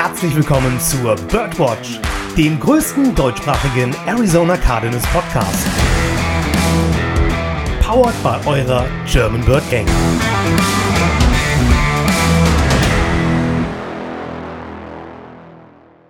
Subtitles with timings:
[0.00, 1.98] herzlich willkommen zur Birdwatch,
[2.36, 5.66] dem größten deutschsprachigen Arizona Cardinals Podcast.
[7.82, 9.88] Powered by eurer German Bird Gang.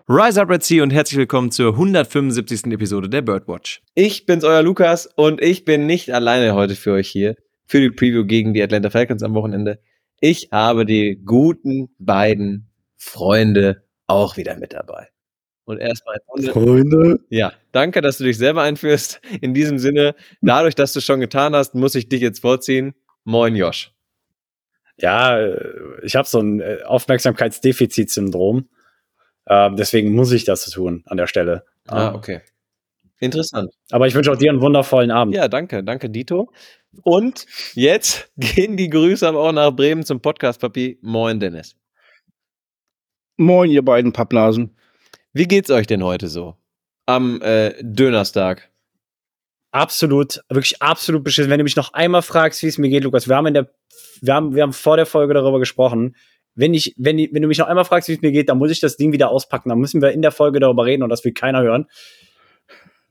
[0.07, 2.67] Rise Up Red Sea und herzlich willkommen zur 175.
[2.67, 3.81] Episode der Birdwatch.
[3.95, 7.89] Ich bin's, euer Lukas, und ich bin nicht alleine heute für euch hier, für die
[7.89, 9.81] Preview gegen die Atlanta Falcons am Wochenende.
[10.21, 12.68] Ich habe die guten beiden
[12.99, 15.09] Freunde auch wieder mit dabei.
[15.65, 16.17] Und erstmal
[16.53, 17.21] Freunde.
[17.29, 19.21] Ja, danke, dass du dich selber einführst.
[19.41, 22.95] In diesem Sinne, dadurch, dass du schon getan hast, muss ich dich jetzt vorziehen.
[23.25, 23.93] Moin, Josh.
[24.97, 25.61] Ja, äh,
[26.03, 28.69] ich habe so ein äh, Aufmerksamkeitsdefizitsyndrom.
[29.47, 31.65] Ähm, deswegen muss ich das tun an der Stelle.
[31.87, 32.41] Ah, Ähm, okay.
[33.21, 33.73] Interessant.
[33.91, 35.35] Aber ich wünsche auch dir einen wundervollen Abend.
[35.35, 36.51] Ja, danke, danke, Dito.
[37.03, 40.99] Und jetzt gehen die Grüße aber auch nach Bremen zum Podcast, Papi.
[41.03, 41.77] Moin, Dennis.
[43.39, 44.77] Moin, ihr beiden Pappnasen.
[45.33, 46.57] Wie geht's euch denn heute so?
[47.07, 48.69] Am äh, Dönerstag.
[49.71, 51.51] Absolut, wirklich absolut beschissen.
[51.51, 53.71] Wenn du mich noch einmal fragst, wie es mir geht, Lukas, wir haben in der,
[54.21, 56.17] wir haben, wir haben vor der Folge darüber gesprochen.
[56.57, 58.59] Wenn ich, wenn, ich- wenn du mich noch einmal fragst, wie es mir geht, dann
[58.59, 59.69] muss ich das Ding wieder auspacken.
[59.69, 61.87] Dann müssen wir in der Folge darüber reden und das will keiner hören.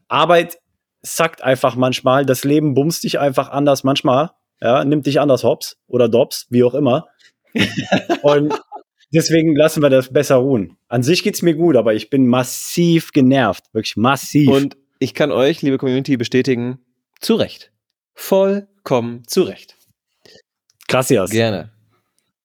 [0.09, 0.58] Arbeit
[1.03, 2.25] sackt einfach manchmal.
[2.25, 4.31] Das Leben bumst dich einfach anders manchmal.
[4.59, 7.08] Ja, nimmt dich anders hops oder dops, wie auch immer.
[8.23, 8.53] und
[9.13, 10.77] deswegen lassen wir das besser ruhen.
[10.88, 13.66] An sich geht's mir gut, aber ich bin massiv genervt.
[13.73, 14.50] Wirklich massiv.
[14.50, 16.80] Und ich kann euch, liebe Community, bestätigen,
[17.19, 17.72] zu Recht.
[18.16, 19.75] Vollkommen zu Recht.
[20.88, 21.30] Gracias.
[21.31, 21.72] Gerne.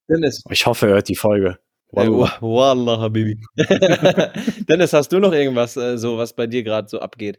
[0.08, 0.42] Dennis.
[0.50, 1.58] Ich hoffe, er hört die Folge.
[1.94, 3.38] Äh, wa- Wallah, Habibi.
[4.68, 7.38] Dennis, hast du noch irgendwas, äh, so, was bei dir gerade so abgeht?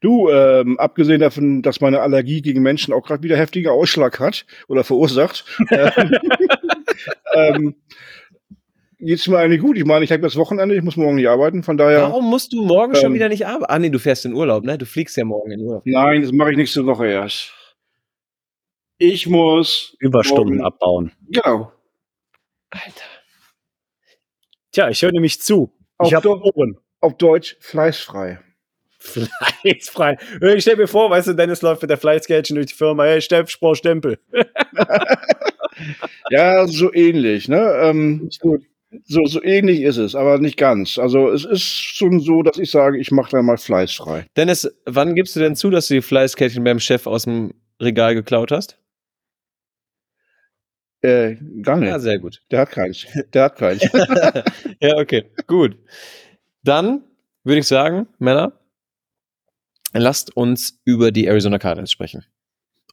[0.00, 4.44] Du, ähm, abgesehen davon, dass meine Allergie gegen Menschen auch gerade wieder heftiger Ausschlag hat
[4.68, 6.12] oder verursacht, ähm,
[7.34, 7.74] ähm,
[8.98, 9.76] geht's mir eigentlich gut.
[9.76, 12.02] Ich meine, ich habe das Wochenende, ich muss morgen nicht arbeiten, von daher.
[12.02, 13.66] Warum musst du morgen schon Ähm, wieder nicht arbeiten?
[13.72, 14.78] Ah, nee, du fährst in Urlaub, ne?
[14.78, 15.82] Du fliegst ja morgen in Urlaub.
[15.84, 17.52] Nein, das mache ich nächste Woche erst.
[18.98, 19.96] Ich muss.
[19.98, 21.12] Überstunden morgen- abbauen.
[21.28, 21.72] Genau.
[22.70, 23.04] Alter.
[24.72, 25.72] Tja, ich höre nämlich zu.
[25.98, 26.78] Auf, Ich Ohren.
[27.00, 28.40] auf Deutsch fleißfrei.
[28.98, 30.16] Fleißfrei.
[30.54, 33.04] Ich stell mir vor, weißt du, Dennis läuft mit der Fleißgeldchen durch die Firma.
[33.04, 34.18] Hey, Stempel, ich brauch Stempel.
[36.30, 37.74] Ja, so ähnlich, ne?
[37.82, 38.28] Ähm,
[39.04, 40.98] so, so ähnlich ist es, aber nicht ganz.
[40.98, 44.26] Also es ist schon so, dass ich sage, ich mache da mal fleißfrei.
[44.36, 48.14] Dennis, wann gibst du denn zu, dass du die Fleißkärtchen beim Chef aus dem Regal
[48.14, 48.78] geklaut hast?
[51.02, 51.90] Äh, gar nicht.
[51.90, 52.40] Ja, sehr gut.
[52.50, 53.06] Der hat keins.
[53.34, 53.82] Der hat keins.
[54.80, 55.76] ja, okay, gut.
[56.62, 57.02] Dann
[57.42, 58.58] würde ich sagen, Männer,
[59.92, 62.24] lasst uns über die Arizona Cardinals sprechen.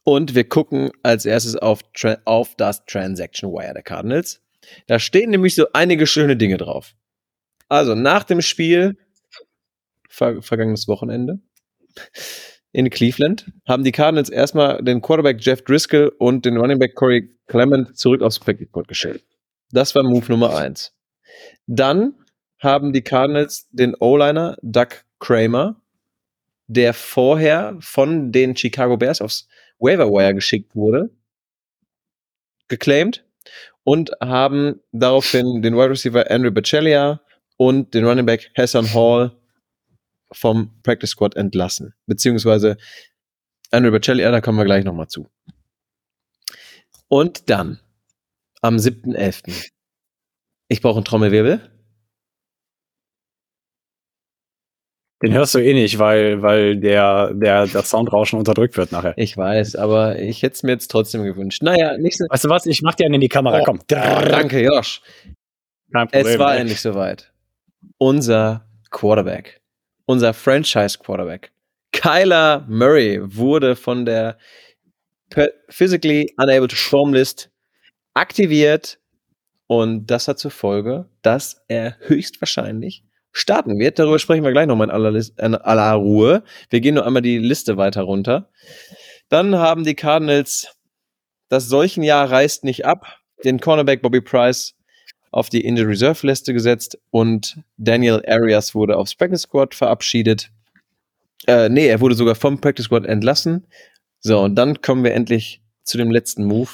[0.04, 1.80] Und wir gucken als erstes auf,
[2.24, 4.40] auf das Transaction Wire der Cardinals.
[4.86, 6.94] Da stehen nämlich so einige schöne Dinge drauf.
[7.68, 8.96] Also nach dem Spiel,
[10.08, 11.40] ver vergangenes Wochenende,
[12.72, 17.34] in Cleveland, haben die Cardinals erstmal den Quarterback Jeff Driscoll und den Running Back Corey
[17.46, 19.24] Clement zurück aufs Practice Squad gestellt.
[19.70, 20.94] Das war Move Nummer eins.
[21.66, 22.14] Dann
[22.58, 25.80] haben die Cardinals den O-Liner Doug Kramer,
[26.66, 29.48] der vorher von den Chicago Bears aufs
[29.82, 31.10] Waiver Wire geschickt wurde,
[32.68, 33.24] geclaimed
[33.84, 37.20] und haben daraufhin den Wide Receiver Andrew Bachelia
[37.56, 39.36] und den Running Back Hassan Hall
[40.30, 41.94] vom Practice Squad entlassen.
[42.06, 42.76] Beziehungsweise
[43.70, 45.28] Andrew Bachelia, da kommen wir gleich nochmal zu.
[47.08, 47.80] Und dann
[48.60, 49.70] am 7.11.
[50.68, 51.71] Ich brauche einen Trommelwirbel.
[55.22, 59.14] Den hörst du eh nicht, weil, weil der, der, das Soundrauschen unterdrückt wird nachher.
[59.16, 61.62] Ich weiß, aber ich hätte es mir jetzt trotzdem gewünscht.
[61.62, 62.24] Naja, nicht so.
[62.28, 62.66] Weißt du was?
[62.66, 63.60] Ich mach dir einen in die Kamera.
[63.60, 63.78] Oh, Komm.
[63.80, 65.00] Oh, danke, Josh.
[65.92, 66.60] Kein Es war ey.
[66.60, 67.32] endlich soweit.
[67.98, 69.60] Unser Quarterback,
[70.06, 71.52] unser Franchise-Quarterback,
[71.92, 74.38] Kyler Murray wurde von der
[75.68, 77.50] Physically Unable to Perform List
[78.14, 78.98] aktiviert
[79.66, 83.98] und das hat zur Folge, dass er höchstwahrscheinlich starten wird.
[83.98, 86.44] Darüber sprechen wir gleich nochmal in aller, in aller Ruhe.
[86.70, 88.50] Wir gehen nur einmal die Liste weiter runter.
[89.28, 90.68] Dann haben die Cardinals
[91.52, 93.18] das solchen Jahr reißt nicht ab.
[93.44, 94.74] Den Cornerback Bobby Price
[95.32, 100.50] auf die Injured Reserve Liste gesetzt und Daniel Arias wurde aufs Practice Squad verabschiedet.
[101.46, 103.66] Äh, nee, er wurde sogar vom Practice Squad entlassen.
[104.20, 106.70] So, und dann kommen wir endlich zu dem letzten Move.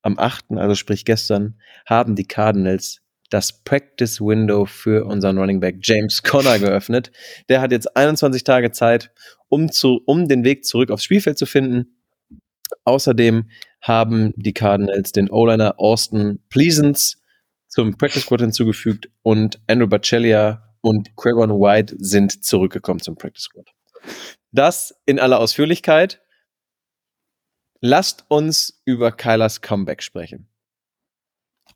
[0.00, 5.78] Am 8., also sprich gestern, haben die Cardinals das Practice Window für unseren Running Back
[5.82, 7.10] James Conner geöffnet.
[7.48, 9.12] Der hat jetzt 21 Tage Zeit,
[9.48, 11.96] um, zu, um den Weg zurück aufs Spielfeld zu finden.
[12.84, 13.48] Außerdem
[13.80, 17.16] haben die Cardinals den O-Liner Austin Pleasance
[17.68, 23.68] zum Practice Squad hinzugefügt und Andrew Bacelia und Craig White sind zurückgekommen zum Practice Squad.
[24.50, 26.20] Das in aller Ausführlichkeit.
[27.80, 30.49] Lasst uns über Kylers Comeback sprechen.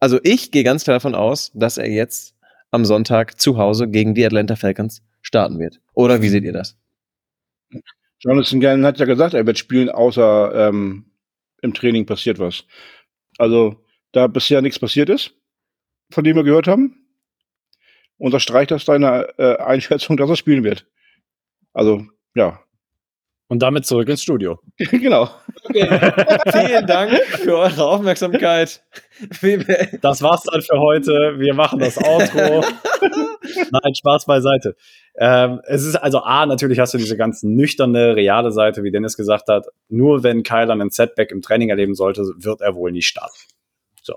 [0.00, 2.34] Also ich gehe ganz klar davon aus, dass er jetzt
[2.70, 5.80] am Sonntag zu Hause gegen die Atlanta Falcons starten wird.
[5.94, 6.76] Oder wie seht ihr das?
[8.18, 11.04] Jonathan Gannon hat ja gesagt, er wird spielen, außer ähm,
[11.62, 12.64] im Training passiert was.
[13.38, 15.34] Also, da bisher nichts passiert ist,
[16.10, 17.06] von dem wir gehört haben,
[18.16, 20.86] unterstreicht das deine äh, Einschätzung, dass er spielen wird.
[21.72, 22.60] Also, ja.
[23.54, 24.58] Und damit zurück ins Studio.
[24.78, 25.30] genau.
[25.70, 28.82] Vielen Dank für eure Aufmerksamkeit.
[30.02, 31.38] Das war's dann für heute.
[31.38, 32.64] Wir machen das Outro.
[33.70, 34.74] Nein, Spaß beiseite.
[35.16, 39.16] Ähm, es ist also A, natürlich hast du diese ganz nüchterne, reale Seite, wie Dennis
[39.16, 39.66] gesagt hat.
[39.88, 43.38] Nur wenn Kyler einen Setback im Training erleben sollte, wird er wohl nicht starten.
[44.02, 44.16] So.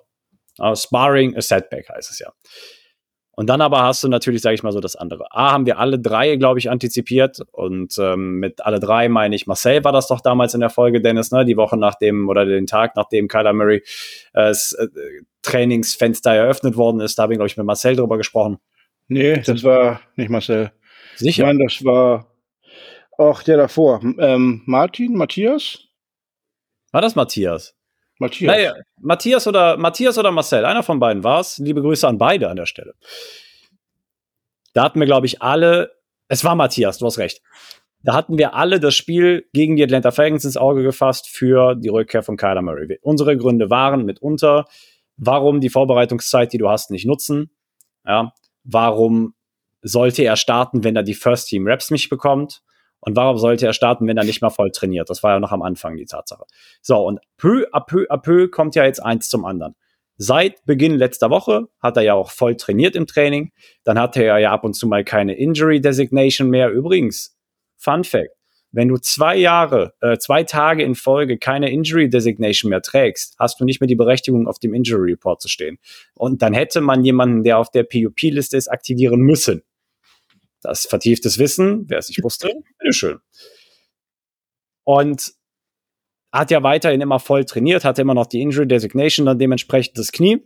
[0.57, 2.33] Aber Sparring, a Setback heißt es ja.
[3.39, 5.27] Und dann aber hast du natürlich, sage ich mal so, das andere.
[5.29, 7.39] A, haben wir alle drei, glaube ich, antizipiert.
[7.51, 11.01] Und ähm, mit alle drei meine ich, Marcel war das doch damals in der Folge,
[11.01, 11.45] Dennis, ne?
[11.45, 13.83] Die Woche nach dem oder den Tag, nachdem Kyler Murray
[14.33, 14.87] äh, das äh,
[15.43, 17.19] Trainingsfenster eröffnet worden ist.
[17.19, 18.57] Da habe ich, glaube ich, mit Marcel drüber gesprochen.
[19.07, 20.71] Nee, das war nicht Marcel.
[21.15, 21.45] Sicher.
[21.45, 22.25] Nein, das war
[23.19, 24.01] auch der davor.
[24.17, 25.83] Ähm, Martin, Matthias?
[26.91, 27.76] War das Matthias?
[28.19, 28.55] Matthias.
[28.55, 31.57] Naja, Matthias oder Matthias oder Marcel, einer von beiden war es.
[31.57, 32.93] Liebe Grüße an beide an der Stelle.
[34.73, 35.91] Da hatten wir, glaube ich, alle.
[36.27, 37.41] Es war Matthias, du hast recht.
[38.03, 41.89] Da hatten wir alle das Spiel gegen die Atlanta Falcons ins Auge gefasst für die
[41.89, 42.99] Rückkehr von Kyler Murray.
[43.01, 44.65] Unsere Gründe waren mitunter,
[45.17, 47.51] warum die Vorbereitungszeit, die du hast, nicht nutzen.
[48.05, 48.33] Ja,
[48.63, 49.33] warum
[49.81, 52.61] sollte er starten, wenn er die First Team Reps nicht bekommt?
[53.07, 55.09] Und warum sollte er starten, wenn er nicht mal voll trainiert?
[55.09, 56.43] Das war ja noch am Anfang die Tatsache.
[56.81, 59.75] So, und peu à peu à peu kommt ja jetzt eins zum anderen.
[60.17, 63.53] Seit Beginn letzter Woche hat er ja auch voll trainiert im Training.
[63.85, 66.69] Dann hatte er ja ab und zu mal keine Injury Designation mehr.
[66.69, 67.37] Übrigens,
[67.77, 68.31] Fun Fact.
[68.73, 73.57] Wenn du zwei Jahre, äh, zwei Tage in Folge keine Injury Designation mehr trägst, hast
[73.61, 75.77] du nicht mehr die Berechtigung, auf dem Injury Report zu stehen.
[76.13, 79.61] Und dann hätte man jemanden, der auf der PUP-Liste ist, aktivieren müssen.
[80.61, 82.49] Das vertieftes Wissen, wer es nicht wusste,
[82.79, 83.19] bitteschön.
[84.83, 85.33] Und
[86.31, 90.11] hat ja weiterhin immer voll trainiert, hatte immer noch die Injury Designation, dann dementsprechend das
[90.11, 90.43] Knie.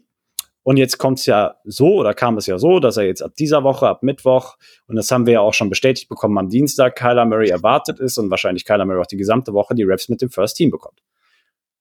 [0.63, 3.33] Und jetzt kommt es ja so, oder kam es ja so, dass er jetzt ab
[3.35, 6.95] dieser Woche, ab Mittwoch, und das haben wir ja auch schon bestätigt bekommen, am Dienstag
[6.95, 10.21] Kyler Murray erwartet ist und wahrscheinlich Kyler Murray auch die gesamte Woche die Raps mit
[10.21, 11.01] dem First Team bekommt.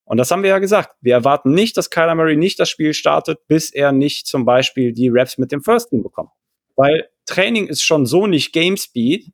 [0.03, 0.95] Und das haben wir ja gesagt.
[0.99, 4.93] Wir erwarten nicht, dass Kyler Murray nicht das Spiel startet, bis er nicht zum Beispiel
[4.93, 6.31] die Raps mit dem First Team bekommt.
[6.75, 9.31] Weil Training ist schon so nicht Game Speed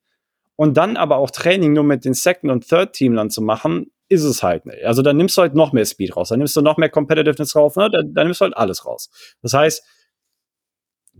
[0.55, 4.43] und dann aber auch Training nur mit den Second- und Third-Teamlern zu machen, ist es
[4.43, 4.83] halt nicht.
[4.83, 7.55] Also dann nimmst du halt noch mehr Speed raus, dann nimmst du noch mehr Competitiveness
[7.55, 7.89] raus, ne?
[7.91, 9.09] dann, dann nimmst du halt alles raus.
[9.41, 9.83] Das heißt,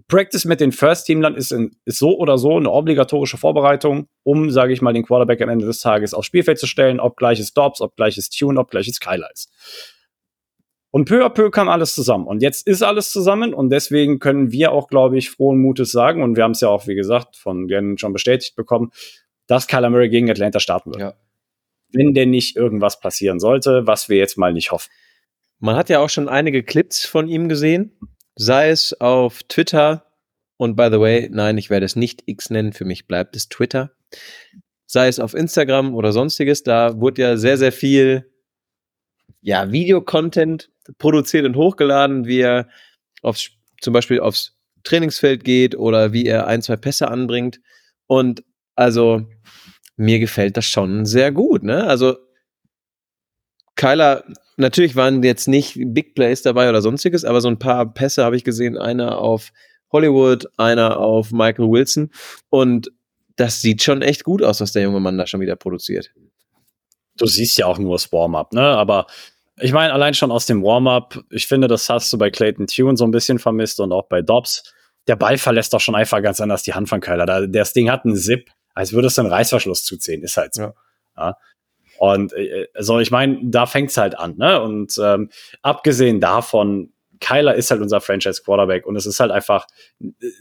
[0.07, 4.81] Practice mit den First-Teamlern ist, ist so oder so eine obligatorische Vorbereitung, um, sage ich
[4.81, 7.95] mal, den Quarterback am Ende des Tages aufs Spielfeld zu stellen, ob gleiches Dobbs, ob
[7.95, 9.49] gleiches Tune, ob gleiches Kyler ist.
[10.97, 12.25] Und peu à peu kam alles zusammen.
[12.25, 16.23] Und jetzt ist alles zusammen und deswegen können wir auch, glaube ich, frohen Mutes sagen,
[16.23, 18.89] und wir haben es ja auch, wie gesagt, von Glenn schon bestätigt bekommen,
[19.45, 21.01] dass Kyler Murray gegen Atlanta starten wird.
[21.01, 21.13] Ja.
[21.93, 24.89] Wenn denn nicht irgendwas passieren sollte, was wir jetzt mal nicht hoffen.
[25.59, 27.99] Man hat ja auch schon einige Clips von ihm gesehen,
[28.33, 30.03] sei es auf Twitter
[30.57, 33.49] und by the way, nein, ich werde es nicht X nennen, für mich bleibt es
[33.49, 33.91] Twitter.
[34.87, 38.31] Sei es auf Instagram oder sonstiges, da wurde ja sehr, sehr viel
[39.41, 42.69] ja, Videocontent produziert und hochgeladen, wie er
[43.21, 43.49] aufs,
[43.81, 47.59] zum Beispiel aufs Trainingsfeld geht oder wie er ein, zwei Pässe anbringt.
[48.07, 48.43] Und
[48.75, 49.27] also
[49.95, 51.63] mir gefällt das schon sehr gut.
[51.63, 51.85] Ne?
[51.85, 52.17] Also
[53.75, 54.23] Kyler,
[54.57, 58.35] natürlich waren jetzt nicht Big Plays dabei oder sonstiges, aber so ein paar Pässe habe
[58.35, 58.77] ich gesehen.
[58.77, 59.51] Einer auf
[59.91, 62.11] Hollywood, einer auf Michael Wilson.
[62.49, 62.91] Und
[63.35, 66.11] das sieht schon echt gut aus, was der junge Mann da schon wieder produziert.
[67.17, 68.61] Du siehst ja auch nur das Warm-up, ne?
[68.61, 69.07] Aber
[69.59, 72.95] ich meine, allein schon aus dem Warm-up, ich finde, das hast du bei Clayton Tune
[72.95, 74.63] so ein bisschen vermisst und auch bei Dobbs.
[75.07, 77.25] Der Ball verlässt doch schon einfach ganz anders die Hand von Kyler.
[77.25, 80.21] Da, das Ding hat einen Zip, als würde es einen Reißverschluss zuziehen.
[80.21, 80.61] Ist halt so.
[80.61, 80.73] Ja.
[81.17, 81.37] ja.
[81.97, 84.61] Und äh, also ich meine, da fängt's halt an, ne?
[84.61, 85.29] Und ähm,
[85.63, 89.65] abgesehen davon, Kyler ist halt unser Franchise Quarterback und es ist halt einfach,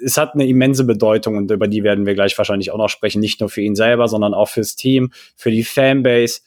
[0.04, 3.20] es hat eine immense Bedeutung und über die werden wir gleich wahrscheinlich auch noch sprechen,
[3.20, 6.40] nicht nur für ihn selber, sondern auch fürs Team, für die Fanbase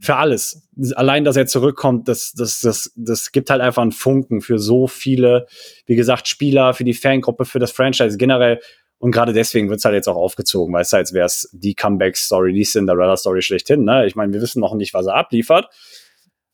[0.00, 0.66] für alles.
[0.94, 4.86] Allein, dass er zurückkommt, das, das, das, das gibt halt einfach einen Funken für so
[4.86, 5.46] viele,
[5.86, 8.60] wie gesagt, Spieler, für die Fangruppe, für das Franchise generell.
[8.98, 12.52] Und gerade deswegen wird's halt jetzt auch aufgezogen, weil es als wäre es die Comeback-Story,
[12.52, 13.84] die Cinderella-Story schlechthin.
[13.84, 14.06] Ne?
[14.06, 15.68] Ich meine, wir wissen noch nicht, was er abliefert.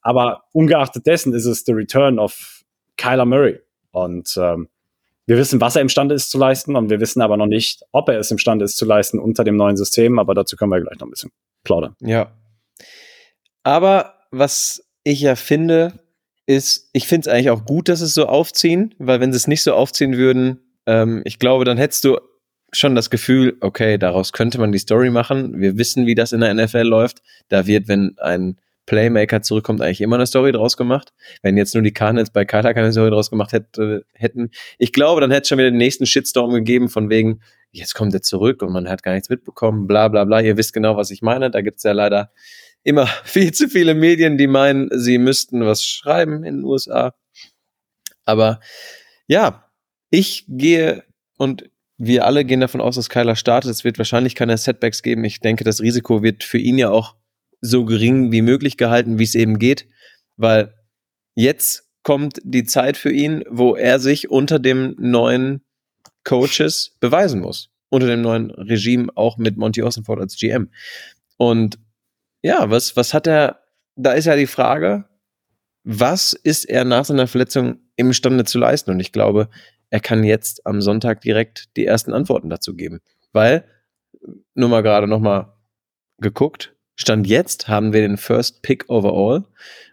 [0.00, 2.62] Aber ungeachtet dessen ist es the return of
[2.96, 3.60] Kyler Murray.
[3.90, 4.68] Und ähm,
[5.28, 8.08] Wir wissen, was er imstande ist zu leisten und wir wissen aber noch nicht, ob
[8.08, 10.98] er es imstande ist zu leisten unter dem neuen System, aber dazu können wir gleich
[11.00, 11.32] noch ein bisschen
[11.64, 11.96] plaudern.
[12.00, 12.30] Ja.
[13.66, 15.98] Aber was ich ja finde,
[16.46, 19.48] ist, ich finde es eigentlich auch gut, dass es so aufziehen, weil wenn sie es
[19.48, 22.16] nicht so aufziehen würden, ähm, ich glaube, dann hättest du
[22.70, 25.60] schon das Gefühl, okay, daraus könnte man die Story machen.
[25.60, 27.22] Wir wissen, wie das in der NFL läuft.
[27.48, 28.56] Da wird, wenn ein
[28.86, 31.12] Playmaker zurückkommt, eigentlich immer eine Story draus gemacht.
[31.42, 35.20] Wenn jetzt nur die Cardinals bei Kyler keine Story draus gemacht hätte, hätten, ich glaube,
[35.20, 37.40] dann hätte es schon wieder den nächsten Shitstorm gegeben, von wegen,
[37.72, 40.40] jetzt kommt er zurück und man hat gar nichts mitbekommen, bla bla bla.
[40.40, 41.50] Ihr wisst genau, was ich meine.
[41.50, 42.30] Da gibt's ja leider
[42.86, 47.14] immer viel zu viele Medien, die meinen, sie müssten was schreiben in den USA.
[48.24, 48.60] Aber
[49.26, 49.70] ja,
[50.10, 51.04] ich gehe
[51.36, 53.70] und wir alle gehen davon aus, dass Kyler startet.
[53.70, 55.24] Es wird wahrscheinlich keine Setbacks geben.
[55.24, 57.16] Ich denke, das Risiko wird für ihn ja auch
[57.60, 59.86] so gering wie möglich gehalten, wie es eben geht,
[60.36, 60.74] weil
[61.34, 65.64] jetzt kommt die Zeit für ihn, wo er sich unter dem neuen
[66.22, 67.70] Coaches beweisen muss.
[67.88, 70.70] Unter dem neuen Regime, auch mit Monty Ossenford als GM.
[71.36, 71.78] Und
[72.42, 73.60] ja, was, was hat er,
[73.96, 75.04] da ist ja die Frage,
[75.84, 78.90] was ist er nach seiner Verletzung imstande zu leisten?
[78.90, 79.48] Und ich glaube,
[79.90, 83.00] er kann jetzt am Sonntag direkt die ersten Antworten dazu geben.
[83.32, 83.64] Weil,
[84.54, 85.52] nur mal gerade nochmal
[86.18, 89.44] geguckt, Stand jetzt haben wir den First Pick overall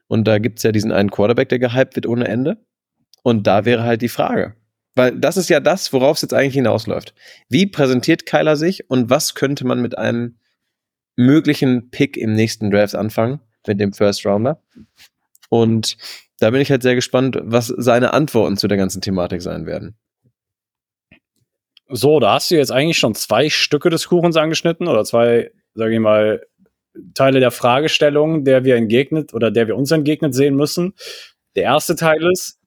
[0.08, 2.58] und da gibt es ja diesen einen Quarterback, der gehypt wird ohne Ende.
[3.24, 4.56] Und da wäre halt die Frage.
[4.96, 7.14] Weil das ist ja das, worauf es jetzt eigentlich hinausläuft.
[7.50, 10.38] Wie präsentiert Kyler sich und was könnte man mit einem
[11.16, 14.62] möglichen Pick im nächsten Draft anfangen, mit dem First Rounder?
[15.50, 15.98] Und
[16.40, 19.96] da bin ich halt sehr gespannt, was seine Antworten zu der ganzen Thematik sein werden.
[21.90, 25.94] So, da hast du jetzt eigentlich schon zwei Stücke des Kuchens angeschnitten oder zwei, sage
[25.94, 26.46] ich mal,
[27.14, 30.94] Teile der Fragestellung, der wir entgegnet oder der wir uns entgegnet sehen müssen.
[31.56, 32.60] Der erste Teil ist,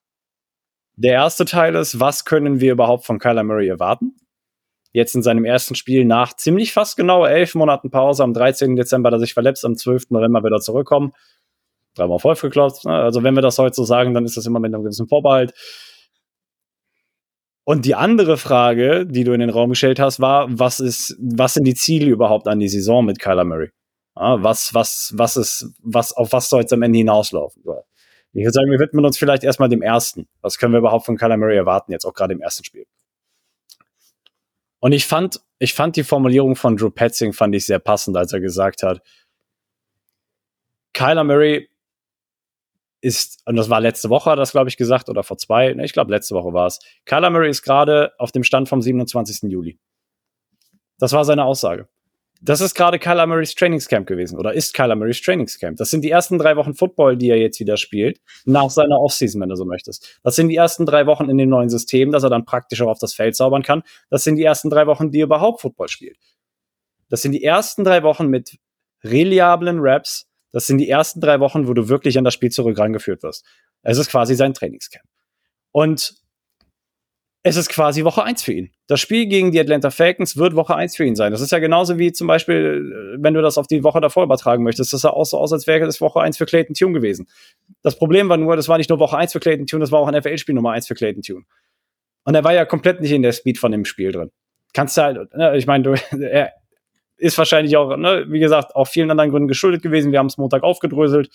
[0.97, 4.17] der erste Teil ist, was können wir überhaupt von Kyler Murray erwarten?
[4.97, 8.25] Jetzt in seinem ersten Spiel nach ziemlich fast genau elf Monaten Pause.
[8.25, 8.77] Am 13.
[8.77, 10.09] Dezember hat er sich verletzt, am 12.
[10.09, 11.13] November wieder zurückkommen.
[11.95, 12.87] Dreimal voll geklopft.
[12.87, 12.95] Ne?
[12.95, 15.53] Also wenn wir das heute so sagen, dann ist das immer mit einem gewissen Vorbehalt.
[17.65, 21.53] Und die andere Frage, die du in den Raum gestellt hast, war, was ist, was
[21.53, 23.73] sind die Ziele überhaupt an die Saison mit Kyler Murray?
[24.19, 27.63] Ja, was, was, was ist, was, auf was soll es am Ende hinauslaufen?
[28.33, 30.27] Ich würde sagen, wir widmen uns vielleicht erstmal dem ersten.
[30.41, 32.87] Was können wir überhaupt von Kyler Murray erwarten, jetzt auch gerade im ersten Spiel?
[34.81, 38.33] Und ich fand, ich fand die Formulierung von Drew Petzing fand ich sehr passend, als
[38.33, 39.01] er gesagt hat,
[40.93, 41.69] Kyler Murray
[43.01, 45.85] ist, und das war letzte Woche, hat das, glaube ich, gesagt, oder vor zwei, ne,
[45.85, 46.81] ich glaube, letzte Woche war es.
[47.05, 49.51] Kyler Murray ist gerade auf dem Stand vom 27.
[49.51, 49.79] Juli.
[50.99, 51.89] Das war seine Aussage.
[52.43, 55.79] Das ist gerade Kyler Murrays Trainingscamp gewesen oder ist Kyler Murrays Trainingscamp.
[55.79, 59.41] Das sind die ersten drei Wochen Football, die er jetzt wieder spielt, nach seiner Offseason,
[59.41, 60.21] wenn du so möchtest.
[60.23, 62.89] Das sind die ersten drei Wochen in dem neuen System, dass er dann praktisch auch
[62.89, 63.83] auf das Feld zaubern kann.
[64.11, 66.19] Das sind die ersten drei Wochen, die er überhaupt Football spielt.
[67.09, 68.59] Das sind die ersten drei Wochen mit
[69.03, 70.27] reliablen Raps.
[70.53, 73.45] Das sind die ersten drei Wochen, wo du wirklich an das Spiel zurück rangeführt wirst.
[73.83, 75.05] Es ist quasi sein Trainingscamp.
[75.73, 76.15] Und
[77.47, 78.73] es ist quasi Woche 1 für ihn.
[78.89, 81.31] Das Spiel gegen die Atlanta Falcons wird Woche 1 für ihn sein.
[81.31, 84.25] Das ist ja genauso wie zum Beispiel, äh, wenn du das auf die Woche davor
[84.25, 84.93] übertragen möchtest.
[84.93, 87.29] Das sah auch so aus, als wäre das Woche 1 für Clayton Tune gewesen.
[87.83, 90.01] Das Problem war nur, das war nicht nur Woche 1 für Clayton Tune, das war
[90.01, 91.45] auch ein FL-Spiel Nummer 1 für Clayton Tune.
[92.25, 94.33] Und er war ja komplett nicht in der Speed von dem Spiel drin.
[94.73, 96.53] Kannst du halt, ne, ich meine, er
[97.17, 100.11] ist wahrscheinlich auch, ne, wie gesagt, auch vielen anderen Gründen geschuldet gewesen.
[100.11, 101.31] Wir haben es Montag aufgedröselt.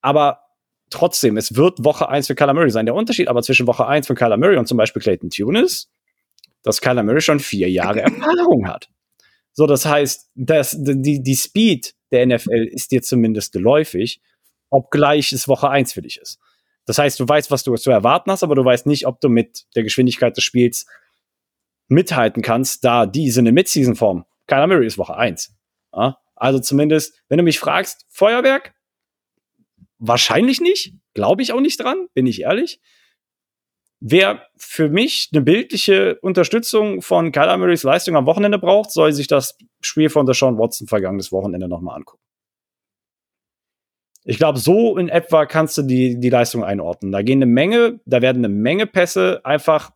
[0.00, 0.41] Aber
[0.92, 2.86] trotzdem, es wird Woche 1 für Kyler Murray sein.
[2.86, 5.90] Der Unterschied aber zwischen Woche 1 von Kyler Murray und zum Beispiel Clayton Tune ist,
[6.62, 8.88] dass Kyler Murray schon vier Jahre Erfahrung hat.
[9.52, 14.20] So, das heißt, das, die, die Speed der NFL ist dir zumindest geläufig,
[14.70, 16.38] obgleich es Woche 1 für dich ist.
[16.84, 19.28] Das heißt, du weißt, was du zu erwarten hast, aber du weißt nicht, ob du
[19.28, 20.86] mit der Geschwindigkeit des Spiels
[21.88, 24.24] mithalten kannst, da diese eine Mid-Season-Form.
[24.46, 25.54] Kyler Murray ist Woche 1.
[25.94, 26.18] Ja?
[26.34, 28.74] Also zumindest, wenn du mich fragst, Feuerwerk,
[30.04, 32.80] Wahrscheinlich nicht, glaube ich auch nicht dran, bin ich ehrlich.
[34.00, 39.28] Wer für mich eine bildliche Unterstützung von Kyler Murrays Leistung am Wochenende braucht, soll sich
[39.28, 42.20] das Spiel von der Sean Watson vergangenes Wochenende nochmal angucken.
[44.24, 47.12] Ich glaube, so in etwa kannst du die, die Leistung einordnen.
[47.12, 49.92] Da gehen eine Menge, da werden eine Menge Pässe einfach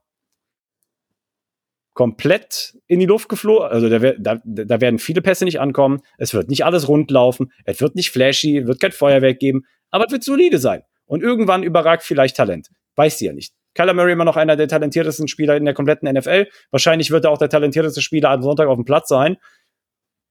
[1.94, 3.66] komplett in die Luft geflogen.
[3.66, 6.00] Also da, da, da werden viele Pässe nicht ankommen.
[6.16, 7.50] Es wird nicht alles rund laufen.
[7.64, 10.82] Es wird nicht flashy, wird kein Feuerwerk geben aber es wird solide sein.
[11.06, 12.70] Und irgendwann überragt vielleicht Talent.
[12.96, 13.54] Weiß sie ja nicht.
[13.74, 16.48] Kyler Murray immer noch einer der talentiertesten Spieler in der kompletten NFL.
[16.70, 19.36] Wahrscheinlich wird er auch der talentierteste Spieler am Sonntag auf dem Platz sein.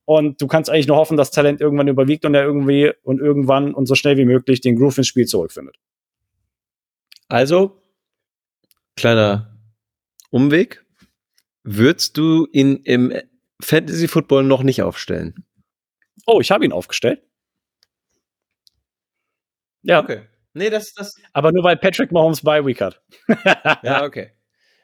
[0.06, 3.74] Und du kannst eigentlich nur hoffen, dass Talent irgendwann überwiegt und er irgendwie und irgendwann
[3.74, 5.78] und so schnell wie möglich den Groove ins Spiel zurückfindet.
[7.28, 7.82] Also,
[8.96, 9.58] kleiner
[10.30, 10.84] Umweg.
[11.64, 13.14] Würdest du ihn im
[13.62, 15.46] Fantasy Football noch nicht aufstellen?
[16.28, 17.24] Oh, ich habe ihn aufgestellt.
[19.86, 20.22] Ja, Okay.
[20.58, 21.16] Nee, das, das.
[21.34, 23.02] aber nur weil Patrick Mahomes bei Week hat.
[23.84, 24.32] Ja, okay.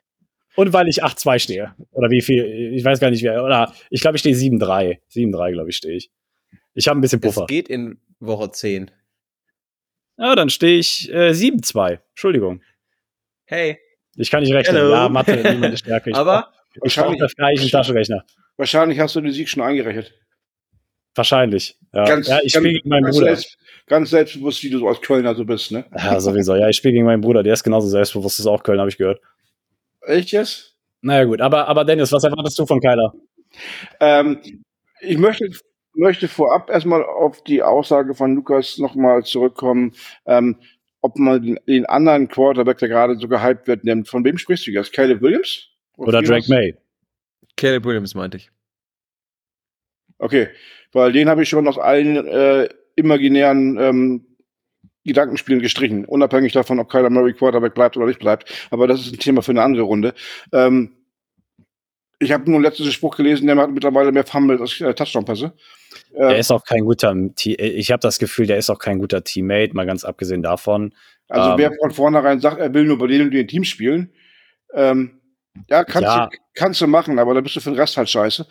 [0.57, 1.73] Und weil ich 8-2 stehe.
[1.91, 3.41] Oder wie viel, ich weiß gar nicht, wer.
[3.41, 4.99] Oder ich glaube, ich stehe 7-3.
[5.09, 6.11] 7-3, glaube ich, stehe ich.
[6.73, 7.45] Ich habe ein bisschen Es Puffer.
[7.47, 8.91] geht in Woche 10.
[10.17, 11.99] Ja, dann stehe ich äh, 7-2.
[12.09, 12.61] Entschuldigung.
[13.45, 13.79] Hey.
[14.17, 14.75] Ich kann nicht rechnen.
[14.75, 14.91] Hello.
[14.91, 16.13] Ja, Mathe, niemand ist stärker.
[16.17, 16.51] Aber
[16.83, 18.25] ich brauche wahrscheinlich, da gleich einen Taschenrechner.
[18.57, 20.13] wahrscheinlich hast du den Sieg schon eingerechnet.
[21.15, 21.77] Wahrscheinlich.
[21.93, 23.35] Ja, Ganz, ja ich spiele gegen meinen Bruder.
[23.35, 25.85] Selbst, ganz selbstbewusst, wie du so als Kölner so bist, ne?
[25.95, 26.55] Ja, sowieso.
[26.55, 27.43] Ja, ich spiele gegen meinen Bruder.
[27.43, 29.19] Der ist genauso selbstbewusst, ist auch Köln, habe ich gehört.
[30.01, 30.75] Echt jetzt?
[31.01, 31.41] Naja, gut.
[31.41, 33.13] Aber, aber Dennis, was erwartest du von Kyler?
[33.99, 34.39] Ähm,
[35.01, 35.49] ich möchte,
[35.93, 39.93] möchte vorab erstmal auf die Aussage von Lukas nochmal zurückkommen,
[40.25, 40.57] ähm,
[41.01, 44.07] ob man den, den anderen Quarterback, der gerade so gehypt wird, nimmt.
[44.07, 44.93] Von wem sprichst du jetzt?
[44.93, 45.67] Caleb Williams?
[45.97, 46.75] Oder Drake May?
[47.57, 48.51] Caleb Williams meinte ich.
[50.19, 50.49] Okay,
[50.93, 54.25] weil den habe ich schon aus allen äh, imaginären ähm,
[55.03, 58.67] Gedankenspielen gestrichen, unabhängig davon, ob Kyler Murray Quarterback bleibt oder nicht bleibt.
[58.69, 60.13] Aber das ist ein Thema für eine andere Runde.
[60.53, 60.95] Ähm,
[62.19, 65.53] ich habe nur letzten Spruch gelesen, der hat mittlerweile mehr Fumbles als äh, Touchdown-Pässe.
[66.15, 68.99] Der Äh, ist auch kein guter, Te- ich habe das Gefühl, der ist auch kein
[68.99, 70.93] guter Teammate, mal ganz abgesehen davon.
[71.29, 74.13] also ähm, wer von vornherein sagt, er will nur bei denen und den Teams spielen,
[74.73, 75.19] ähm,
[75.67, 76.27] ja, kannst, Ja.
[76.27, 78.45] Du, kannst du machen, aber da bist du für den Rest halt scheiße.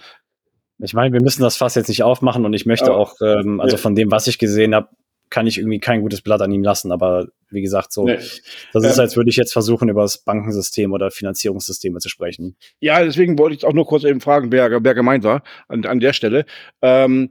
[0.82, 3.76] Ich meine, wir müssen das Fass jetzt nicht aufmachen und ich möchte auch, ähm, also
[3.76, 3.82] Nee.
[3.82, 4.88] von dem, was ich gesehen habe,
[5.28, 6.90] kann ich irgendwie kein gutes Blatt an ihm lassen.
[6.90, 8.14] Aber wie gesagt, so, Nee.
[8.16, 12.56] das ist, Ähm, als würde ich jetzt versuchen, über das Bankensystem oder Finanzierungssysteme zu sprechen.
[12.80, 16.00] Ja, deswegen wollte ich auch nur kurz eben fragen, wer, wer gemeint war an, an
[16.00, 16.46] der Stelle.
[16.82, 17.30] Ähm,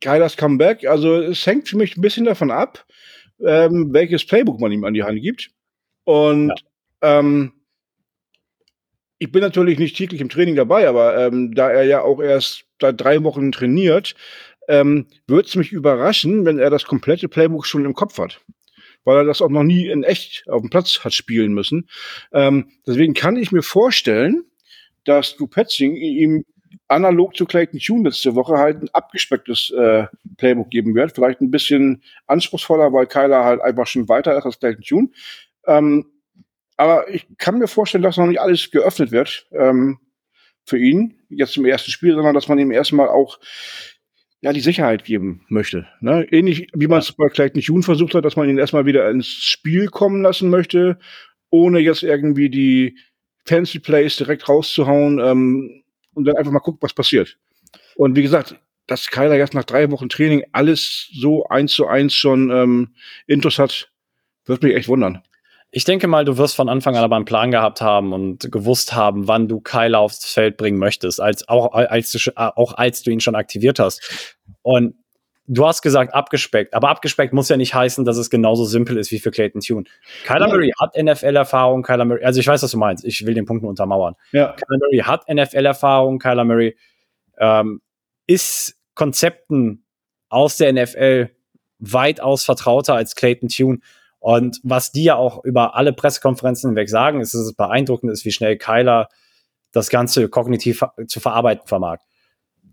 [0.00, 2.86] Kylers Comeback, also es hängt für mich ein bisschen davon ab,
[3.44, 5.50] ähm, welches Playbook man ihm an die Hand gibt.
[6.04, 6.52] Und
[7.02, 7.52] ähm,
[9.18, 12.64] ich bin natürlich nicht täglich im Training dabei, aber ähm, da er ja auch erst
[12.80, 14.14] seit drei Wochen trainiert,
[14.68, 18.40] ähm, würde es mich überraschen, wenn er das komplette Playbook schon im Kopf hat.
[19.04, 21.88] Weil er das auch noch nie in echt auf dem Platz hat spielen müssen.
[22.32, 24.44] Ähm, deswegen kann ich mir vorstellen,
[25.04, 26.44] dass Drew Petzing ihm
[26.88, 31.12] analog zu Clayton Tune letzte Woche halt ein abgespecktes äh, Playbook geben wird.
[31.12, 35.08] Vielleicht ein bisschen anspruchsvoller, weil Kyler halt einfach schon weiter ist als Clayton Tune.
[35.66, 36.06] Ähm,
[36.78, 39.98] aber ich kann mir vorstellen, dass noch nicht alles geöffnet wird ähm,
[40.64, 43.38] für ihn, jetzt im ersten Spiel, sondern dass man ihm erstmal auch
[44.40, 45.88] ja, die Sicherheit geben möchte.
[46.00, 46.26] Ne?
[46.30, 49.26] Ähnlich wie man es bei Clayton Tune versucht hat, dass man ihn erstmal wieder ins
[49.26, 50.98] Spiel kommen lassen möchte,
[51.50, 52.96] ohne jetzt irgendwie die
[53.44, 55.82] Fancy Plays direkt rauszuhauen ähm,
[56.14, 57.38] und dann einfach mal guckt, was passiert.
[57.96, 58.54] Und wie gesagt,
[58.86, 62.94] dass Kyler jetzt nach drei Wochen Training alles so eins zu eins schon ähm,
[63.26, 63.90] Intus hat,
[64.44, 65.22] wird mich echt wundern.
[65.70, 68.94] Ich denke mal, du wirst von Anfang an aber einen Plan gehabt haben und gewusst
[68.94, 73.02] haben, wann du Kyler aufs Feld bringen möchtest, als, auch, als du, äh, auch als
[73.02, 74.36] du ihn schon aktiviert hast.
[74.62, 74.94] Und
[75.48, 76.74] du hast gesagt, abgespeckt.
[76.74, 79.84] Aber abgespeckt muss ja nicht heißen, dass es genauso simpel ist wie für Clayton Tune.
[80.24, 80.54] Kyler Ja.
[80.54, 83.04] Murray hat NFL-Erfahrung, Kyler Murray, also ich weiß, was du meinst.
[83.04, 84.14] Ich will den Punkt nur untermauern.
[84.32, 84.52] Ja.
[84.52, 86.76] Kyler Murray hat NFL-Erfahrung, Kyler Murray
[87.38, 87.80] ähm,
[88.26, 89.84] ist Konzepten
[90.28, 91.30] aus der NFL
[91.78, 93.78] weitaus vertrauter als Clayton Tune.
[94.20, 98.24] Und was die ja auch über alle Pressekonferenzen hinweg sagen, ist, dass es beeindruckend ist,
[98.24, 99.08] wie schnell Kyler
[99.72, 101.98] das Ganze kognitiv zu verarbeiten vermag.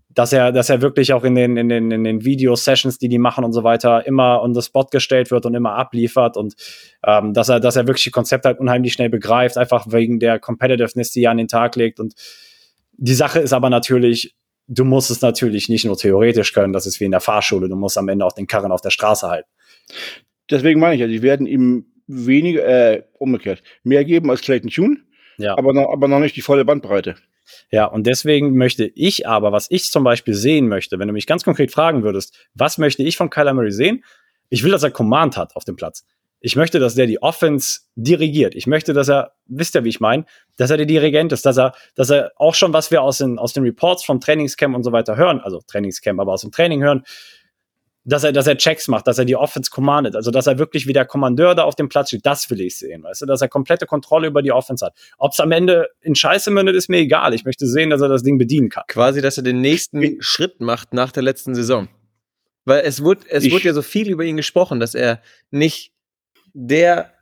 [0.08, 3.18] Dass er, dass er wirklich auch in den, in den, in den Video-Sessions, die die
[3.18, 6.54] machen und so weiter, immer on the spot gestellt wird und immer abliefert und
[7.04, 10.38] ähm, dass er, dass er wirklich die Konzepte halt unheimlich schnell begreift, einfach wegen der
[10.38, 12.00] Competitiveness, die er an den Tag legt.
[12.00, 12.14] Und
[12.92, 14.34] die Sache ist aber natürlich,
[14.68, 17.76] du musst es natürlich nicht nur theoretisch können, das ist wie in der Fahrschule, du
[17.76, 19.50] musst am Ende auch den Karren auf der Straße halten.
[20.50, 24.96] Deswegen meine ich ja, die werden ihm weniger, äh, umgekehrt, mehr geben als Clayton Tune,
[25.38, 25.56] Ja.
[25.58, 27.16] aber, noch, aber noch nicht die volle Bandbreite.
[27.70, 31.26] Ja, und deswegen möchte ich aber, was ich zum Beispiel sehen möchte, wenn du mich
[31.26, 34.04] ganz konkret fragen würdest, was möchte ich von Kyler Murray sehen?
[34.48, 36.04] Ich will, dass er Command hat auf dem Platz.
[36.40, 38.54] Ich möchte, dass der die Offense dirigiert.
[38.54, 40.26] Ich möchte, dass er, wisst ihr, wie ich meine,
[40.58, 43.38] dass er der Dirigent ist, dass er, dass er auch schon, was wir aus den,
[43.38, 46.82] aus den Reports vom Trainingscamp und so weiter hören, also Trainingscamp, aber aus dem Training
[46.82, 47.02] hören,
[48.08, 50.86] dass er, dass er Checks macht, dass er die Offense commandet, also dass er wirklich
[50.86, 53.42] wie der Kommandeur da auf dem Platz steht, das will ich sehen, weißt du, dass
[53.42, 54.94] er komplette Kontrolle über die Offense hat.
[55.18, 57.34] Ob es am Ende in Scheiße mündet, ist mir egal.
[57.34, 58.84] Ich möchte sehen, dass er das Ding bedienen kann.
[58.86, 61.88] Quasi, dass er den nächsten Schritt macht nach der letzten Saison.
[62.64, 65.92] Weil es wurde, es Ich- wurde ja so viel über ihn gesprochen, dass er nicht
[66.54, 67.12] der,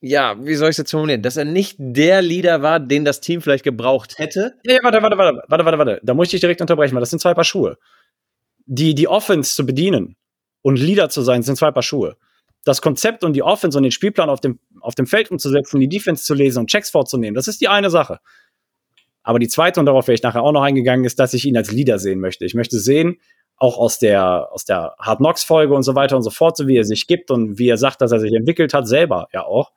[0.00, 3.20] ja, wie soll ich es jetzt formulieren, dass er nicht der Leader war, den das
[3.20, 4.54] Team vielleicht gebraucht hätte.
[4.64, 6.00] Ja, ja, warte, warte, warte, warte, warte, warte.
[6.02, 7.76] Da muss ich dich direkt unterbrechen, weil das sind zwei Paar Schuhe.
[8.72, 10.14] Die, die Offense zu bedienen
[10.62, 12.16] und Leader zu sein, sind zwei Paar Schuhe.
[12.64, 15.88] das Konzept und die Offense und den Spielplan auf dem, auf dem Feld umzusetzen, die
[15.88, 17.34] Defense zu lesen und Checks vorzunehmen.
[17.34, 18.20] Das ist die eine Sache.
[19.22, 21.56] Aber die zweite, und darauf wäre ich nachher auch noch eingegangen, ist, dass ich ihn
[21.56, 22.44] als Leader sehen möchte.
[22.44, 23.18] Ich möchte sehen,
[23.56, 26.66] auch aus der, aus der Hard Knocks Folge und so weiter und so fort, so
[26.66, 29.44] wie er sich gibt und wie er sagt, dass er sich entwickelt hat, selber ja
[29.44, 29.72] auch.